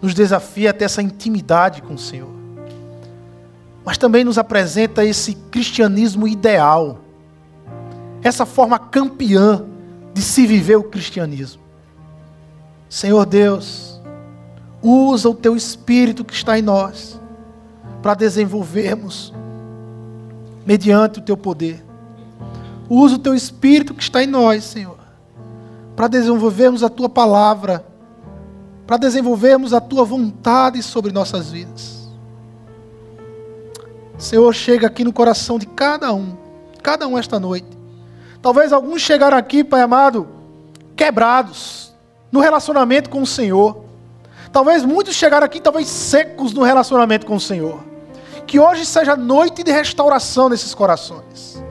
Nos 0.00 0.14
desafia 0.14 0.70
a 0.70 0.72
ter 0.72 0.84
essa 0.84 1.02
intimidade 1.02 1.82
com 1.82 1.94
o 1.94 1.98
Senhor. 1.98 2.30
Mas 3.84 3.98
também 3.98 4.24
nos 4.24 4.38
apresenta 4.38 5.04
esse 5.04 5.34
cristianismo 5.34 6.28
ideal, 6.28 6.98
essa 8.22 8.44
forma 8.44 8.78
campeã 8.78 9.64
de 10.12 10.22
se 10.22 10.46
viver 10.46 10.76
o 10.76 10.84
cristianismo. 10.84 11.62
Senhor 12.88 13.24
Deus, 13.26 13.98
Usa 14.82 15.28
o 15.28 15.34
teu 15.34 15.56
espírito 15.56 16.24
que 16.24 16.32
está 16.32 16.58
em 16.58 16.62
nós 16.62 17.20
para 18.00 18.14
desenvolvermos 18.14 19.32
mediante 20.64 21.18
o 21.18 21.22
teu 21.22 21.36
poder. 21.36 21.84
Usa 22.88 23.16
o 23.16 23.18
teu 23.18 23.34
espírito 23.34 23.92
que 23.92 24.02
está 24.02 24.22
em 24.22 24.26
nós, 24.26 24.64
Senhor, 24.64 24.97
para 25.98 26.06
desenvolvermos 26.06 26.84
a 26.84 26.88
tua 26.88 27.08
palavra, 27.08 27.84
para 28.86 28.96
desenvolvermos 28.96 29.74
a 29.74 29.80
tua 29.80 30.04
vontade 30.04 30.80
sobre 30.80 31.10
nossas 31.10 31.50
vidas. 31.50 32.08
Senhor, 34.16 34.54
chega 34.54 34.86
aqui 34.86 35.02
no 35.02 35.12
coração 35.12 35.58
de 35.58 35.66
cada 35.66 36.14
um, 36.14 36.36
cada 36.84 37.08
um 37.08 37.18
esta 37.18 37.40
noite. 37.40 37.66
Talvez 38.40 38.72
alguns 38.72 39.02
chegaram 39.02 39.36
aqui, 39.36 39.64
Pai 39.64 39.80
amado, 39.80 40.28
quebrados 40.94 41.92
no 42.30 42.38
relacionamento 42.38 43.10
com 43.10 43.22
o 43.22 43.26
Senhor 43.26 43.88
Talvez 44.52 44.84
muitos 44.84 45.14
chegaram 45.14 45.44
aqui, 45.44 45.60
talvez 45.60 45.88
secos 45.88 46.52
no 46.52 46.62
relacionamento 46.62 47.26
com 47.26 47.36
o 47.36 47.40
Senhor. 47.40 47.80
Que 48.46 48.58
hoje 48.58 48.86
seja 48.86 49.14
noite 49.14 49.62
de 49.62 49.70
restauração 49.70 50.48
nesses 50.48 50.74
corações. 50.74 51.62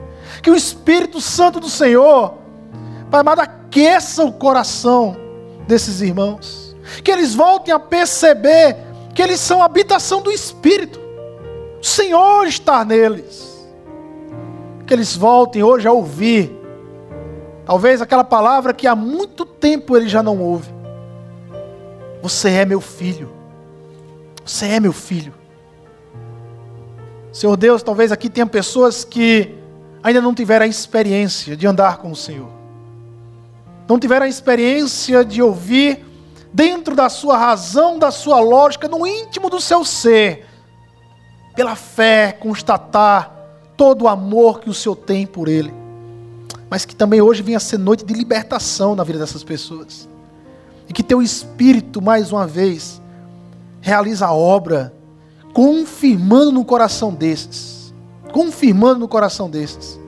Que 0.42 0.50
o 0.50 0.56
Espírito 0.56 1.20
Santo 1.20 1.58
do 1.58 1.68
Senhor, 1.68 2.34
Pai 3.10 3.20
amado, 3.20 3.40
aqueça 3.40 4.24
o 4.24 4.32
coração 4.32 5.16
desses 5.66 6.00
irmãos. 6.00 6.76
Que 7.02 7.10
eles 7.10 7.34
voltem 7.34 7.72
a 7.72 7.78
perceber 7.78 8.76
que 9.14 9.22
eles 9.22 9.40
são 9.40 9.62
a 9.62 9.66
habitação 9.66 10.22
do 10.22 10.30
Espírito. 10.30 11.00
O 11.80 11.84
Senhor 11.84 12.46
está 12.46 12.84
neles. 12.84 13.66
Que 14.86 14.94
eles 14.94 15.16
voltem 15.16 15.62
hoje 15.62 15.86
a 15.86 15.92
ouvir. 15.92 16.56
Talvez 17.64 18.00
aquela 18.00 18.24
palavra 18.24 18.72
que 18.72 18.86
há 18.86 18.96
muito 18.96 19.44
tempo 19.44 19.96
ele 19.96 20.08
já 20.08 20.22
não 20.22 20.40
ouve 20.40 20.78
você 22.22 22.50
é 22.50 22.64
meu 22.64 22.80
filho. 22.80 23.30
Você 24.44 24.66
é 24.66 24.80
meu 24.80 24.92
filho. 24.92 25.34
Senhor 27.32 27.56
Deus, 27.56 27.82
talvez 27.82 28.10
aqui 28.10 28.28
tenha 28.28 28.46
pessoas 28.46 29.04
que 29.04 29.54
ainda 30.02 30.20
não 30.20 30.34
tiveram 30.34 30.64
a 30.64 30.68
experiência 30.68 31.56
de 31.56 31.66
andar 31.66 31.98
com 31.98 32.10
o 32.10 32.16
Senhor. 32.16 32.48
Não 33.88 33.98
tiveram 33.98 34.26
a 34.26 34.28
experiência 34.28 35.24
de 35.24 35.40
ouvir 35.40 36.04
dentro 36.52 36.94
da 36.94 37.08
sua 37.08 37.38
razão, 37.38 37.98
da 37.98 38.10
sua 38.10 38.38
lógica, 38.38 38.86
no 38.86 39.06
íntimo 39.06 39.48
do 39.48 39.60
seu 39.60 39.82
ser, 39.84 40.46
pela 41.56 41.74
fé, 41.74 42.32
constatar 42.32 43.34
todo 43.76 44.02
o 44.02 44.08
amor 44.08 44.60
que 44.60 44.68
o 44.68 44.74
Senhor 44.74 44.94
tem 44.94 45.26
por 45.26 45.48
ele. 45.48 45.72
Mas 46.68 46.84
que 46.84 46.94
também 46.94 47.22
hoje 47.22 47.42
venha 47.42 47.58
ser 47.58 47.78
noite 47.78 48.04
de 48.04 48.12
libertação 48.12 48.94
na 48.94 49.02
vida 49.02 49.18
dessas 49.18 49.42
pessoas. 49.42 50.06
E 50.86 50.92
que 50.92 51.02
teu 51.02 51.22
Espírito, 51.22 52.02
mais 52.02 52.30
uma 52.30 52.46
vez, 52.46 53.00
realiza 53.80 54.26
a 54.26 54.34
obra, 54.34 54.92
confirmando 55.54 56.52
no 56.52 56.64
coração 56.64 57.12
desses, 57.12 57.94
confirmando 58.32 59.00
no 59.00 59.08
coração 59.08 59.48
desses, 59.48 59.98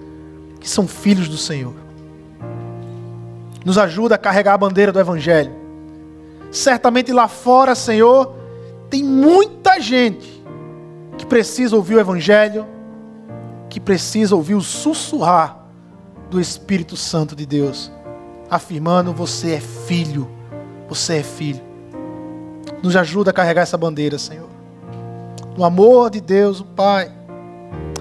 que 0.61 0.69
são 0.69 0.87
filhos 0.87 1.29
do 1.29 1.39
Senhor. 1.39 1.80
Nos 3.65 3.79
ajuda 3.79 4.15
a 4.15 4.19
carregar 4.19 4.55
a 4.55 4.59
bandeira 4.59 4.93
do 4.93 5.01
Evangelho. 5.01 5.53
Certamente 6.51 7.13
lá 7.13 7.29
fora, 7.29 7.75
Senhor, 7.75 8.35
tem 8.89 9.05
muita 9.05 9.79
gente 9.81 10.43
que 11.17 11.25
precisa 11.25 11.77
ouvir 11.77 11.97
o 11.97 12.01
Evangelho, 12.01 12.67
que 13.69 13.79
precisa 13.79 14.35
ouvir 14.35 14.55
o 14.55 14.61
sussurrar 14.61 15.59
do 16.29 16.41
Espírito 16.41 16.97
Santo 16.97 17.37
de 17.37 17.47
Deus, 17.47 17.93
afirmando: 18.51 19.13
Você 19.13 19.53
é 19.53 19.61
filho, 19.61 20.29
você 20.89 21.19
é 21.19 21.23
filho. 21.23 21.61
Nos 22.83 22.97
ajuda 22.97 23.31
a 23.31 23.35
carregar 23.35 23.63
essa 23.63 23.77
bandeira, 23.77 24.19
Senhor. 24.19 24.49
No 25.57 25.65
amor 25.65 26.11
de 26.11 26.21
Deus, 26.21 26.61
o 26.61 26.65
Pai, 26.65 27.13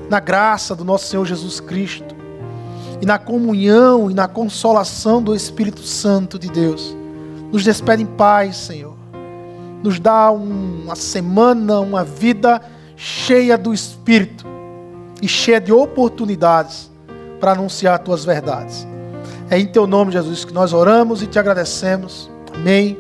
na 0.10 0.20
graça 0.20 0.76
do 0.76 0.86
nosso 0.86 1.08
Senhor 1.08 1.26
Jesus 1.26 1.60
Cristo, 1.60 2.16
e 3.02 3.06
na 3.06 3.18
comunhão 3.18 4.10
e 4.10 4.14
na 4.14 4.28
consolação 4.28 5.22
do 5.22 5.36
Espírito 5.36 5.82
Santo 5.82 6.38
de 6.38 6.50
Deus. 6.50 6.96
Nos 7.52 7.64
despede 7.64 8.04
em 8.04 8.06
paz, 8.06 8.58
Senhor. 8.58 8.96
Nos 9.84 10.00
dá 10.00 10.30
uma 10.32 10.96
semana, 10.96 11.80
uma 11.80 12.04
vida 12.04 12.62
cheia 12.96 13.58
do 13.58 13.74
Espírito 13.74 14.46
e 15.22 15.28
cheia 15.28 15.60
de 15.60 15.72
oportunidades 15.72 16.90
para 17.40 17.54
anunciar 17.54 17.96
as 17.96 18.04
tuas 18.04 18.26
verdades. 18.26 18.86
É 19.50 19.58
em 19.58 19.66
teu 19.66 19.88
nome, 19.88 20.12
Jesus, 20.12 20.46
que 20.46 20.54
nós 20.54 20.74
oramos 20.74 21.24
e 21.24 21.28
te 21.28 21.40
agradecemos. 21.40 22.30
Amém, 22.54 22.98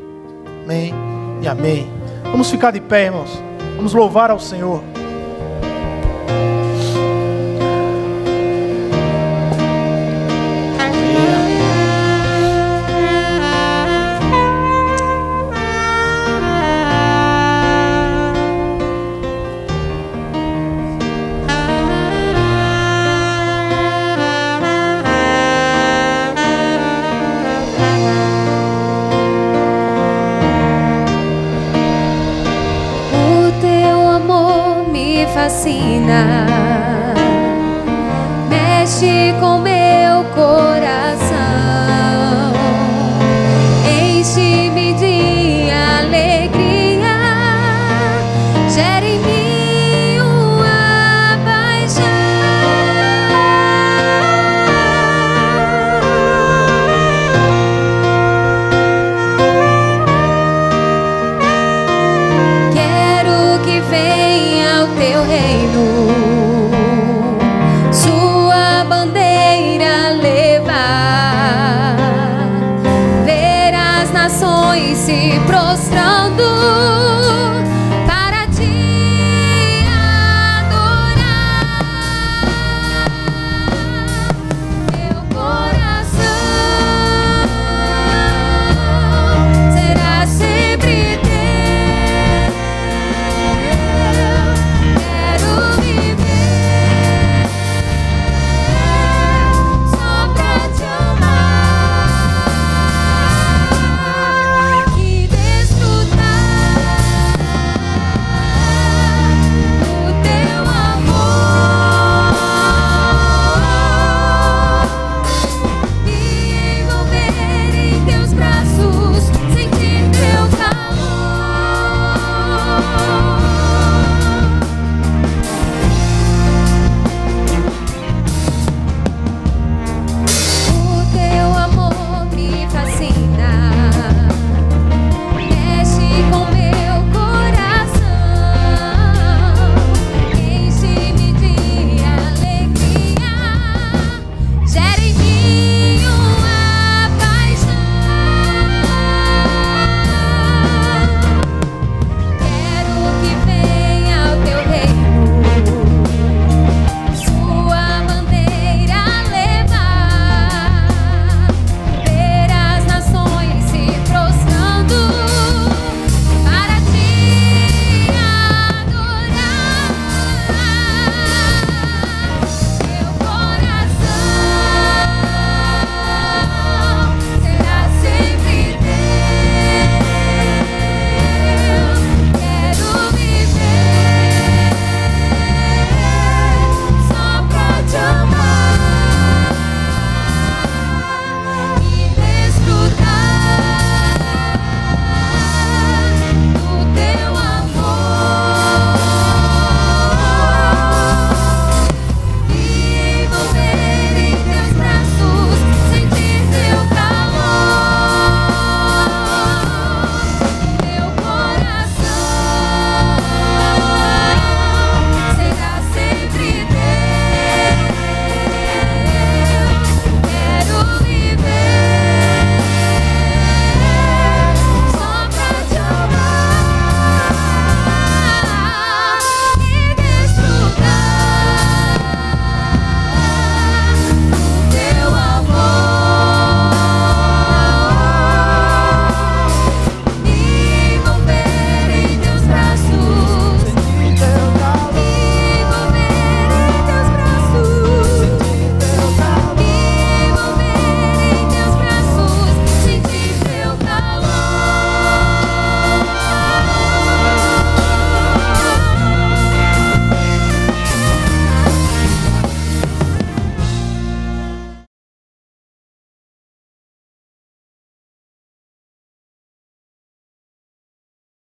amém 0.63 0.93
e 1.41 1.47
amém. 1.47 1.87
Vamos 2.23 2.49
ficar 2.49 2.71
de 2.71 2.79
pé, 2.79 3.05
irmãos. 3.05 3.29
Vamos 3.75 3.93
louvar 3.93 4.31
ao 4.31 4.39
Senhor. 4.39 4.81